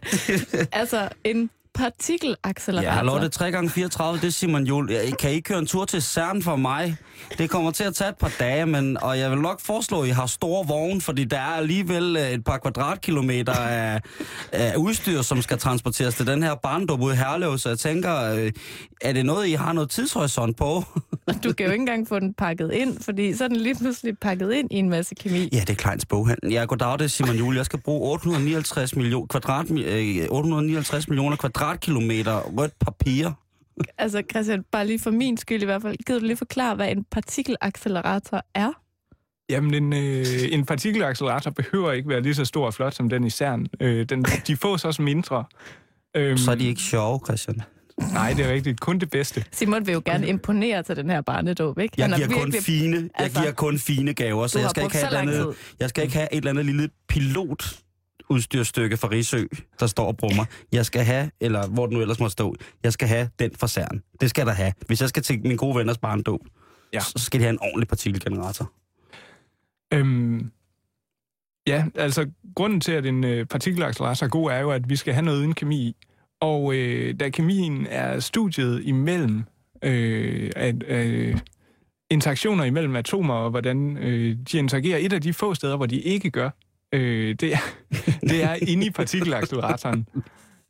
altså 0.72 1.10
en 1.24 1.50
partikelaccelerator. 1.82 2.92
Ja, 2.92 3.04
er 3.26 3.30
3 3.30 3.52
gange 3.52 3.70
34 3.70 4.20
det 4.22 4.28
er 4.28 4.32
Simon 4.32 4.64
Jul. 4.64 4.92
Jeg- 4.92 5.18
Kan 5.20 5.32
I 5.32 5.34
ikke 5.34 5.48
køre 5.48 5.60
en 5.60 5.66
tur 5.68 5.86
til 5.86 6.02
CERN 6.02 6.42
for 6.42 6.56
mig? 6.56 6.96
Det 7.38 7.50
kommer 7.50 7.72
til 7.72 7.84
at 7.84 7.96
tage 7.96 8.10
et 8.10 8.16
par 8.18 8.32
dage, 8.40 8.66
men, 8.66 8.98
og 9.04 9.20
jeg 9.20 9.32
vil 9.32 9.40
nok 9.40 9.62
foreslå, 9.62 10.02
at 10.02 10.08
I 10.08 10.12
har 10.12 10.26
store 10.26 10.68
vogne, 10.68 11.02
fordi 11.02 11.24
der 11.24 11.38
er 11.38 11.42
alligevel 11.42 12.16
øh, 12.20 12.32
et 12.32 12.44
par 12.44 12.58
kvadratkilometer 12.58 13.54
af, 13.54 14.02
af 14.52 14.76
udstyr, 14.76 15.22
som 15.22 15.42
skal 15.42 15.58
transporteres 15.58 16.16
til 16.16 16.28
den 16.28 16.44
her 16.44 16.56
barndom 16.56 17.02
ude 17.02 17.14
i 17.14 17.18
Herlev, 17.18 17.58
så 17.58 17.70
jeg 17.70 17.80
tænker, 17.80 18.34
øh, 18.34 18.52
er 19.02 19.14
det 19.14 19.26
noget, 19.26 19.48
I 19.48 19.52
har 19.52 19.74
noget 19.74 19.90
tidshorisont 19.90 20.58
på? 20.58 20.84
Du 21.44 21.54
kan 21.54 21.66
jo 21.66 21.72
ikke 21.72 21.82
engang 21.82 22.08
få 22.08 22.20
den 22.20 22.34
pakket 22.34 22.72
ind, 22.74 22.98
fordi 23.04 23.34
så 23.36 23.44
er 23.44 23.48
den 23.48 23.58
lige 23.58 23.76
pludselig 23.76 24.18
pakket 24.22 24.54
ind 24.54 24.68
i 24.72 24.76
en 24.76 24.90
masse 24.90 25.16
kemi. 25.16 25.50
Ja, 25.54 25.60
det 25.60 25.70
er 25.70 25.74
Kleins 25.74 26.06
boghandel. 26.06 26.52
Ja, 26.52 26.64
goddag, 26.66 26.94
det 27.00 27.02
er 27.06 27.08
Simon 27.10 27.36
Jul. 27.36 27.56
Jeg 27.56 27.66
skal 27.66 27.80
bruge 27.82 28.12
859, 28.12 28.96
million, 28.96 29.28
kvadrat, 29.28 29.72
øh, 29.72 30.26
859 30.30 31.08
millioner 31.08 31.36
kvadratkilometer 31.78 32.42
rødt 32.42 32.80
papir. 32.80 33.30
Altså 33.98 34.24
Christian, 34.32 34.64
bare 34.72 34.88
lige 34.88 35.00
for 35.00 35.12
min 35.12 35.38
skyld 35.38 35.62
i 35.62 35.66
hvert 35.66 35.82
fald, 35.82 35.98
gider 36.08 36.20
du 36.20 36.26
lige 36.26 36.38
forklare, 36.38 36.76
hvad 36.76 36.92
en 36.92 37.04
partikelaccelerator 37.12 38.42
er? 38.56 38.72
Jamen, 39.50 39.74
en, 39.74 39.94
øh, 39.94 40.26
en 40.52 40.66
partikelaccelerator 40.66 41.52
behøver 41.52 41.92
ikke 41.92 42.10
være 42.10 42.22
lige 42.22 42.36
så 42.36 42.46
stor 42.46 42.66
og 42.66 42.74
flot 42.74 42.94
som 42.94 43.10
den 43.10 43.24
i 43.24 43.30
CERN. 43.30 43.68
Øh, 43.80 44.06
den, 44.10 44.24
de 44.48 44.58
fås 44.58 44.86
også 44.86 45.02
mindre. 45.02 45.44
Øhm, 46.16 46.38
Så 46.38 46.52
er 46.52 46.56
de 46.56 46.68
ikke 46.68 46.82
sjove, 46.82 47.20
Christian. 47.26 47.62
Nej, 48.14 48.34
det 48.38 48.46
er 48.46 48.54
rigtigt. 48.54 48.80
Kun 48.80 49.00
det 49.00 49.10
bedste. 49.10 49.46
Simon 49.52 49.88
vil 49.88 49.94
jo 49.94 50.02
gerne 50.06 50.28
imponere 50.28 50.84
til 50.84 50.96
den 50.96 51.10
her 51.10 51.22
barnedåb, 51.22 51.80
ikke? 51.80 51.96
Jeg 51.98 52.12
er 52.12 52.16
giver, 52.16 52.28
kun 52.28 52.54
fine, 52.54 52.98
jeg 52.98 53.10
altså- 53.16 53.42
giver 53.42 53.52
kun 53.54 53.78
fine 53.80 54.14
gaver, 54.14 54.48
så 54.48 54.60
jeg 54.60 54.70
skal, 54.70 54.84
ikke 54.84 54.96
have 54.96 55.10
så 55.10 55.16
et 55.16 55.22
andet, 55.22 55.56
jeg 55.80 55.90
skal 55.90 56.04
ikke 56.04 56.16
have 56.16 56.28
et 56.34 56.38
eller 56.38 56.50
andet 56.50 56.66
lille 56.66 56.90
pilot 57.08 57.64
udstyrstykke 58.32 58.98
fra 58.98 59.08
Risø, 59.08 59.46
der 59.80 59.88
står 59.88 60.06
og 60.08 60.18
brummer. 60.18 60.46
Jeg 60.72 60.86
skal 60.86 61.04
have, 61.04 61.32
eller 61.40 61.68
hvor 61.68 61.86
det 61.86 61.94
nu 61.94 62.02
ellers 62.02 62.20
må 62.20 62.30
stå, 62.30 62.56
jeg 62.84 62.94
skal 62.94 63.08
have 63.08 63.30
den 63.40 63.52
fra 63.60 63.68
CERN. 63.68 64.02
Det 64.22 64.30
skal 64.30 64.46
der 64.46 64.52
have. 64.54 64.74
Hvis 64.88 65.02
jeg 65.02 65.10
skal 65.10 65.24
til 65.24 65.42
min 65.42 65.58
gode 65.58 65.76
venners 65.76 65.98
barndåb, 65.98 66.42
Ja. 66.94 67.00
så 67.00 67.14
skal 67.18 67.40
de 67.40 67.44
have 67.44 67.54
en 67.54 67.60
ordentlig 67.62 67.88
partikelgenerator. 67.88 68.72
Øhm, 69.94 70.52
ja, 71.68 71.86
altså 71.96 72.30
grunden 72.56 72.82
til, 72.82 72.92
at 72.92 73.06
en 73.06 73.24
øh, 73.24 73.46
partikelaccelerator 73.46 74.26
er 74.26 74.30
god, 74.30 74.52
er 74.52 74.60
jo, 74.60 74.72
at 74.72 74.90
vi 74.90 74.96
skal 74.96 75.14
have 75.14 75.26
noget 75.26 75.38
uden 75.40 75.54
kemi 75.54 75.76
i. 75.78 75.96
Og 76.42 76.76
øh, 76.76 77.20
da 77.20 77.30
kemien 77.30 77.88
er 77.90 78.20
studiet 78.20 78.82
imellem 78.84 79.44
øh, 79.84 80.52
at, 80.56 80.84
øh, 80.88 81.38
interaktioner 82.10 82.64
imellem 82.64 82.96
atomer, 82.96 83.34
og 83.34 83.50
hvordan 83.50 83.98
øh, 83.98 84.38
de 84.52 84.58
interagerer, 84.58 84.98
et 85.02 85.14
af 85.14 85.22
de 85.22 85.34
få 85.34 85.54
steder, 85.54 85.78
hvor 85.78 85.86
de 85.86 86.00
ikke 86.02 86.30
gør, 86.30 86.50
øh, 86.92 87.36
det, 87.40 87.54
er, 87.54 87.58
det 88.30 88.44
er 88.44 88.54
inde 88.62 88.86
i 88.86 88.90
partikelacceleratoren. 88.90 90.08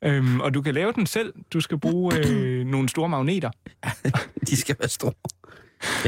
Øhm, 0.03 0.39
og 0.39 0.53
du 0.53 0.61
kan 0.61 0.73
lave 0.73 0.91
den 0.93 1.05
selv. 1.05 1.33
Du 1.53 1.61
skal 1.61 1.79
bruge 1.79 2.13
øh, 2.27 2.65
nogle 2.65 2.89
store 2.89 3.09
magneter, 3.09 3.51
De 4.49 4.55
skal 4.57 4.75
være 4.79 4.89
store. 4.89 5.13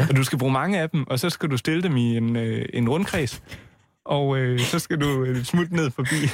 og 0.09 0.15
du 0.15 0.23
skal 0.23 0.39
bruge 0.39 0.51
mange 0.53 0.79
af 0.79 0.89
dem, 0.89 1.07
og 1.07 1.19
så 1.19 1.29
skal 1.29 1.49
du 1.49 1.57
stille 1.57 1.83
dem 1.83 1.97
i 1.97 2.17
en, 2.17 2.35
øh, 2.35 2.65
en 2.73 2.89
rundkreds. 2.89 3.43
Og 4.05 4.37
øh, 4.37 4.59
så 4.59 4.79
skal 4.79 5.01
du 5.01 5.23
øh, 5.23 5.43
smutte 5.43 5.75
ned 5.75 5.91
forbi. 5.91 6.15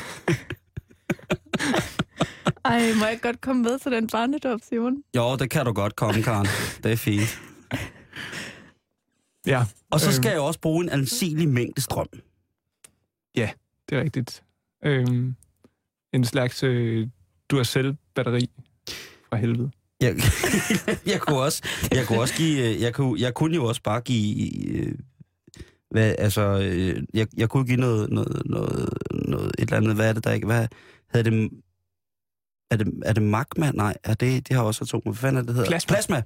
Ej, 2.65 2.93
må 2.99 3.05
jeg 3.05 3.19
godt 3.21 3.41
komme 3.41 3.61
med 3.63 3.79
til 3.79 3.91
den 3.91 4.07
barnedåb, 4.07 4.59
Simon? 4.69 5.03
Jo, 5.15 5.35
det 5.35 5.49
kan 5.49 5.65
du 5.65 5.73
godt 5.73 5.95
komme, 5.95 6.23
Karen. 6.23 6.47
Det 6.83 6.91
er 6.91 6.95
fint. 6.95 7.41
Ja, 9.45 9.63
Og 9.91 9.99
så 9.99 10.13
skal 10.13 10.29
jeg 10.31 10.39
også 10.39 10.59
bruge 10.59 10.83
en 10.83 10.89
anselig 10.89 11.49
mængde 11.49 11.81
strøm. 11.81 12.07
Det 13.89 13.97
er 13.97 14.01
rigtigt. 14.01 14.43
Øhm, 14.85 15.35
en 16.13 16.25
slags 16.25 16.63
øh, 16.63 17.07
Duracell-batteri 17.49 18.49
fra 19.29 19.37
helvede. 19.37 19.71
Jeg, 20.01 20.15
jeg, 21.13 21.21
kunne 21.21 21.39
også, 21.39 21.63
jeg 21.91 22.07
kunne 22.07 22.19
også 22.19 22.35
give, 22.35 22.69
øh, 22.69 22.81
jeg 22.81 22.93
kunne, 22.93 23.21
jeg 23.21 23.33
kunne 23.33 23.55
jo 23.55 23.65
også 23.65 23.81
bare 23.83 24.01
give, 24.01 24.67
øh, 24.75 24.95
hvad, 25.91 26.15
altså, 26.17 26.41
øh, 26.41 27.03
jeg, 27.13 27.27
jeg 27.37 27.49
kunne 27.49 27.65
give 27.65 27.77
noget, 27.77 28.09
noget, 28.09 28.41
noget, 28.45 28.89
noget, 29.11 29.47
et 29.47 29.61
eller 29.61 29.77
andet, 29.77 29.95
hvad 29.95 30.09
er 30.09 30.13
det 30.13 30.23
der 30.23 30.31
ikke, 30.31 30.45
hvad 30.45 30.67
hedder 31.13 31.31
det, 31.31 31.49
er 32.71 32.77
det, 32.77 32.93
er 33.05 33.13
det 33.13 33.23
magma? 33.23 33.71
Nej, 33.71 33.95
er 34.03 34.13
det, 34.13 34.47
det 34.47 34.55
har 34.55 34.63
også 34.63 34.83
atomer. 34.83 35.03
Hvad 35.03 35.15
fanden 35.15 35.37
er 35.37 35.41
det, 35.41 35.47
det 35.47 35.55
hedder? 35.55 35.69
Plasma. 35.69 35.93
plasma. 35.93 36.23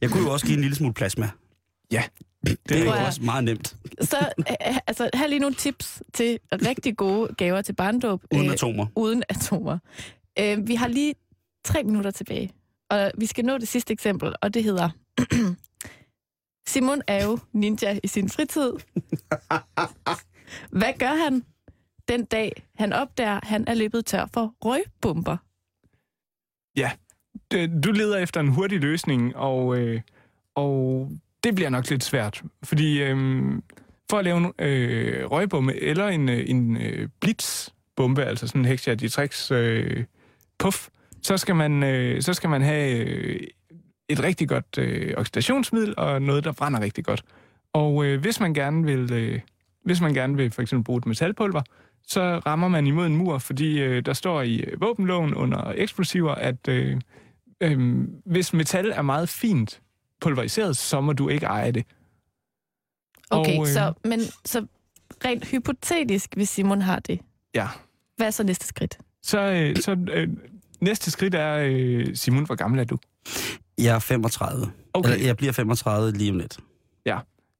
Jeg 0.00 0.10
kunne 0.10 0.22
jo 0.22 0.32
også 0.32 0.46
give 0.46 0.54
en 0.54 0.60
lille 0.60 0.76
smule 0.76 0.94
plasma. 0.94 1.30
Ja, 1.92 2.02
Det, 2.46 2.68
det 2.68 2.78
er 2.80 2.84
jo 2.84 3.06
også 3.06 3.22
meget 3.22 3.44
nemt. 3.44 3.76
Så 4.00 4.16
øh, 4.38 4.76
altså, 4.86 5.10
her 5.14 5.24
er 5.24 5.28
lige 5.28 5.38
nogle 5.38 5.54
tips 5.56 6.02
til 6.14 6.38
rigtig 6.52 6.96
gode 6.96 7.34
gaver 7.34 7.62
til 7.62 7.72
barndåb. 7.72 8.22
Uden 8.34 8.46
øh, 8.46 8.52
atomer. 8.52 8.86
uden 8.96 9.22
atomer. 9.28 9.78
Øh, 10.38 10.68
vi 10.68 10.74
har 10.74 10.88
lige 10.88 11.14
tre 11.64 11.82
minutter 11.84 12.10
tilbage, 12.10 12.52
og 12.90 13.12
vi 13.18 13.26
skal 13.26 13.44
nå 13.44 13.58
det 13.58 13.68
sidste 13.68 13.92
eksempel, 13.92 14.34
og 14.42 14.54
det 14.54 14.64
hedder... 14.64 14.90
Simon 16.68 17.02
er 17.06 17.24
jo 17.24 17.38
ninja 17.52 17.98
i 18.02 18.06
sin 18.06 18.28
fritid. 18.28 18.72
Hvad 20.78 20.98
gør 20.98 21.24
han 21.24 21.44
den 22.08 22.24
dag, 22.24 22.52
han 22.74 22.92
opdager, 22.92 23.40
han 23.42 23.64
er 23.68 23.74
løbet 23.74 24.06
tør 24.06 24.26
for 24.34 24.54
røgbomber? 24.64 25.36
Det- 27.50 27.84
Du 27.84 27.92
leder 27.92 28.18
efter 28.18 28.40
en 28.40 28.48
hurtig 28.48 28.80
løsning, 28.80 29.36
og, 29.36 29.78
øh, 29.78 30.00
og 30.54 31.10
det 31.46 31.54
bliver 31.54 31.70
nok 31.70 31.90
lidt 31.90 32.04
svært. 32.04 32.42
Fordi 32.62 33.02
øh, 33.02 33.16
for 34.10 34.18
at 34.18 34.24
lave 34.24 34.38
en 34.38 34.52
øh, 34.58 35.26
røgbombe 35.30 35.82
eller 35.82 36.08
en, 36.08 36.28
øh, 36.28 36.44
en 36.46 36.76
øh, 36.76 37.08
blitzbombe, 37.20 38.24
altså 38.24 38.46
sådan 38.46 38.60
en 38.60 38.64
Hexia 38.64 38.94
Dietrix 38.94 39.50
øh, 39.50 40.04
puff, 40.58 40.88
så 41.22 41.36
skal 41.36 41.56
man, 41.56 41.82
øh, 41.82 42.22
så 42.22 42.34
skal 42.34 42.50
man 42.50 42.62
have 42.62 43.06
øh, 43.06 43.40
et 44.08 44.22
rigtig 44.22 44.48
godt 44.48 44.78
øh, 44.78 45.14
oxidationsmiddel 45.16 45.94
og 45.96 46.22
noget, 46.22 46.44
der 46.44 46.52
brænder 46.52 46.80
rigtig 46.80 47.04
godt. 47.04 47.24
Og 47.72 48.04
øh, 48.04 48.20
hvis 48.20 48.40
man 48.40 48.54
gerne 48.54 48.84
vil, 48.84 49.12
øh, 49.12 49.40
hvis 49.84 50.00
man 50.00 50.14
gerne 50.14 50.36
vil 50.36 50.50
for 50.50 50.62
eksempel 50.62 50.84
bruge 50.84 50.98
et 50.98 51.06
metalpulver, 51.06 51.62
så 52.06 52.38
rammer 52.46 52.68
man 52.68 52.86
imod 52.86 53.06
en 53.06 53.16
mur, 53.16 53.38
fordi 53.38 53.80
øh, 53.80 54.06
der 54.06 54.12
står 54.12 54.42
i 54.42 54.56
øh, 54.60 54.80
våbenloven 54.80 55.34
under 55.34 55.72
eksplosiver, 55.76 56.34
at 56.34 56.68
øh, 56.68 57.00
øh, 57.60 58.04
hvis 58.24 58.52
metal 58.52 58.90
er 58.90 59.02
meget 59.02 59.28
fint 59.28 59.80
pulveriseret, 60.20 60.76
så 60.76 61.00
må 61.00 61.12
du 61.12 61.28
ikke 61.28 61.46
eje 61.46 61.72
det. 61.72 61.84
Okay, 63.30 63.58
Og, 63.58 63.62
øh, 63.62 63.68
så, 63.68 63.92
men 64.04 64.20
så 64.44 64.66
rent 65.24 65.44
hypotetisk, 65.46 66.34
hvis 66.36 66.48
Simon 66.48 66.80
har 66.82 66.98
det, 66.98 67.20
Ja. 67.54 67.68
hvad 68.16 68.26
er 68.26 68.30
så 68.30 68.44
næste 68.44 68.66
skridt? 68.66 68.98
Så, 69.22 69.40
øh, 69.40 69.76
så 69.76 69.96
øh, 70.12 70.28
næste 70.80 71.10
skridt 71.10 71.34
er, 71.34 71.56
øh, 71.70 72.06
Simon, 72.16 72.46
hvor 72.46 72.54
gammel 72.54 72.80
er 72.80 72.84
du? 72.84 72.98
Jeg 73.78 73.94
er 73.94 73.98
35. 73.98 74.66
Okay. 74.94 75.12
Eller, 75.12 75.26
jeg 75.26 75.36
bliver 75.36 75.52
35 75.52 76.12
lige 76.12 76.30
om 76.30 76.38
lidt. 76.38 76.58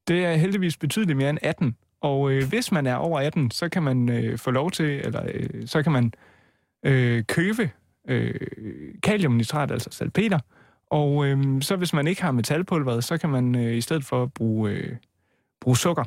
Det 0.09 0.25
er 0.25 0.35
heldigvis 0.35 0.77
betydeligt 0.77 1.17
mere 1.17 1.31
end 1.31 1.39
18. 1.43 1.77
Og 2.01 2.31
øh, 2.31 2.49
hvis 2.49 2.73
man 2.73 2.87
er 2.87 2.95
over 2.95 3.21
18, 3.21 3.51
så 3.51 3.69
kan 3.69 3.83
man 3.83 4.09
øh, 4.09 4.39
få 4.39 4.51
lov 4.51 4.71
til, 4.71 4.87
eller 4.87 5.23
øh, 5.35 5.67
så 5.69 5.83
kan 5.83 5.93
man 5.93 6.13
øh, 6.85 7.25
købe 7.25 7.71
øh, 8.09 8.41
kaliumnitrat, 9.03 9.71
altså 9.71 9.91
salpeter. 9.93 10.39
Og 10.91 11.27
øh, 11.27 11.63
så 11.63 11.77
hvis 11.77 11.93
man 11.93 12.07
ikke 12.07 12.23
har 12.23 12.33
metalpulveret, 12.33 13.05
så 13.05 13.19
kan 13.19 13.31
man 13.31 13.55
øh, 13.55 13.77
i 13.77 13.81
stedet 13.81 14.05
for 14.05 14.27
bruge, 14.27 14.71
øh, 14.71 14.97
bruge 15.61 15.77
sukker. 15.77 16.05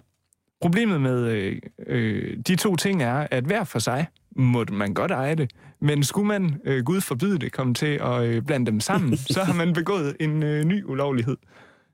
Problemet 0.62 1.02
med 1.02 1.26
øh, 1.26 1.62
øh, 1.88 2.38
de 2.38 2.56
to 2.56 2.76
ting 2.76 3.04
er, 3.04 3.28
at 3.32 3.44
hver 3.44 3.64
for 3.64 3.80
sig 3.80 4.08
må 4.36 4.66
man 4.72 4.94
godt 4.94 5.12
eje 5.12 5.36
det, 5.36 5.52
men 5.82 6.04
skulle 6.04 6.28
man, 6.28 6.62
øh, 6.66 6.84
Gud 6.86 7.02
forbyde 7.02 7.40
det, 7.40 7.52
komme 7.52 7.74
til 7.74 8.00
at 8.02 8.24
øh, 8.24 8.42
blande 8.42 8.66
dem 8.66 8.80
sammen, 8.80 9.18
så 9.36 9.44
har 9.44 9.54
man 9.54 9.74
begået 9.74 10.16
en 10.20 10.44
øh, 10.44 10.64
ny 10.64 10.84
ulovlighed 10.86 11.38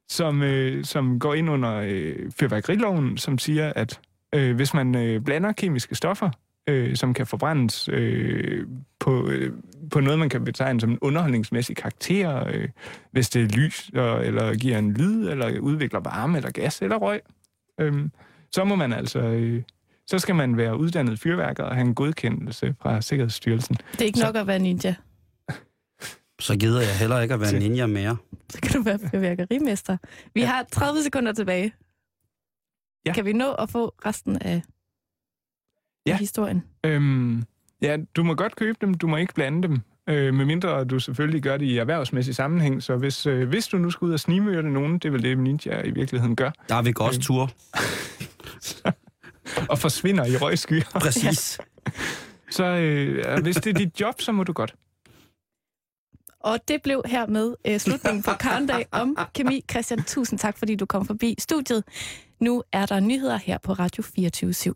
som, 0.08 0.44
øh, 0.44 0.86
som 0.86 1.20
går 1.20 1.34
ind 1.34 1.50
under 1.50 1.82
øh, 1.86 2.32
fyrværkeriloven, 2.40 3.18
som 3.18 3.38
siger, 3.38 3.74
at 3.76 4.00
øh, 4.36 4.56
hvis 4.56 4.74
man 4.74 4.96
øh, 4.96 5.22
blander 5.22 5.52
kemiske 5.52 5.96
stoffer, 5.96 6.30
øh, 6.68 6.96
som 6.96 7.14
kan 7.14 7.28
forbrændes 7.28 7.90
øh, 7.92 8.68
på, 9.00 9.30
øh, 9.30 9.54
på 9.92 10.00
noget, 10.00 10.20
man 10.20 10.30
kan 10.30 10.44
betegne 10.46 10.82
som 10.82 10.92
en 10.92 10.98
underholdningsmæssig 11.02 11.76
karakter, 11.76 12.48
øh, 12.48 12.70
hvis 13.12 13.30
det 13.30 13.42
er 13.42 13.58
lys, 13.58 13.90
eller, 13.94 14.56
giver 14.56 14.78
en 14.78 14.92
lyd, 14.94 15.28
eller 15.30 15.60
udvikler 15.60 16.00
varme, 16.00 16.38
eller 16.38 16.52
gas, 16.52 16.82
eller 16.82 16.96
røg, 16.98 17.22
øh, 17.80 17.94
så 18.52 18.64
må 18.64 18.76
man 18.76 18.94
altså... 18.94 19.20
Øh, 19.20 19.64
så 20.08 20.20
skal 20.20 20.36
man 20.36 20.58
være 20.58 20.78
uddannet 20.80 21.20
fyrværker 21.20 21.64
og 21.64 21.76
have 21.76 21.88
en 21.88 21.96
godkendelse 21.96 22.76
fra 22.82 23.02
Sikkerhedsstyrelsen. 23.02 23.76
Det 23.92 24.02
er 24.02 24.06
ikke 24.06 24.20
Så- 24.20 24.26
nok 24.26 24.36
at 24.36 24.48
være 24.48 24.60
ninja. 24.60 24.96
Så 26.40 26.58
gider 26.58 26.82
jeg 26.82 26.98
heller 27.00 27.20
ikke 27.22 27.34
at 27.34 27.40
være 27.42 27.60
ninja 27.60 27.86
mere. 27.86 28.18
Så 28.50 28.62
kan 28.62 28.72
du 28.72 28.82
være 28.84 29.00
fyrværkerimester. 29.12 29.98
Vi 30.34 30.42
Ja. 30.42 30.48
har 30.48 30.66
30 30.72 31.04
sekunder 31.04 31.34
tilbage. 31.34 31.74
Ja. 33.06 33.14
Kan 33.14 33.26
vi 33.26 33.34
nå 33.34 33.52
at 33.54 33.70
få 33.70 33.88
resten 34.06 34.38
af, 34.42 34.62
Ja. 36.06 36.12
af 36.12 36.18
historien? 36.20 36.64
Øhm, 36.84 37.44
ja, 37.82 37.98
du 38.16 38.24
må 38.24 38.34
godt 38.34 38.56
købe 38.56 38.78
dem, 38.82 38.94
du 38.94 39.08
må 39.08 39.18
ikke 39.18 39.34
blande 39.34 39.68
dem. 39.68 39.82
Øh, 40.10 40.34
medmindre 40.34 40.86
du 40.86 41.00
selvfølgelig 41.00 41.42
gør 41.42 41.58
det 41.58 41.66
i 41.66 41.78
erhvervsmæssig 41.78 42.36
sammenhæng. 42.36 42.84
Så 42.84 42.96
hvis, 42.98 43.26
øh, 43.26 43.48
hvis 43.50 43.68
du 43.68 43.78
nu 43.78 43.90
skal 43.92 44.06
ud 44.06 44.14
og 44.14 44.20
snimøre 44.20 44.64
nogen, 44.64 44.94
det 44.94 45.06
er 45.06 45.10
vel 45.12 45.24
det, 45.24 45.38
ninja 45.38 45.82
i 45.82 45.92
virkeligheden 45.92 46.36
gør, 46.36 46.52
Der 46.70 46.76
er 46.76 46.82
vi 46.82 46.94
også 47.00 47.18
Øhm. 47.18 47.22
tur. 47.24 47.52
og 49.70 49.80
forsvinder 49.80 50.26
i 50.26 50.38
røgskyer, 50.38 50.84
Præcis. 51.02 51.60
så 52.52 52.64
øh, 52.66 53.42
hvis 53.44 53.56
det 53.56 53.68
er 53.68 53.74
dit 53.74 54.02
job, 54.02 54.22
så 54.22 54.32
må 54.32 54.44
du 54.44 54.54
godt. 54.54 54.76
Og 56.40 56.60
det 56.68 56.82
blev 56.84 57.02
hermed 57.06 57.56
øh, 57.68 57.80
slutningen 57.80 58.24
på 58.24 58.32
Karndag 58.40 58.86
om 58.92 59.18
kemi. 59.36 59.64
Christian, 59.72 60.04
tusind 60.04 60.40
tak, 60.40 60.58
fordi 60.58 60.76
du 60.76 60.86
kom 60.86 61.06
forbi 61.06 61.36
studiet. 61.40 61.84
Nu 62.40 62.64
er 62.72 62.86
der 62.86 63.00
nyheder 63.00 63.38
her 63.38 63.58
på 63.64 63.74
Radio 63.74 64.04
24 64.04 64.52
/7. 64.52 64.72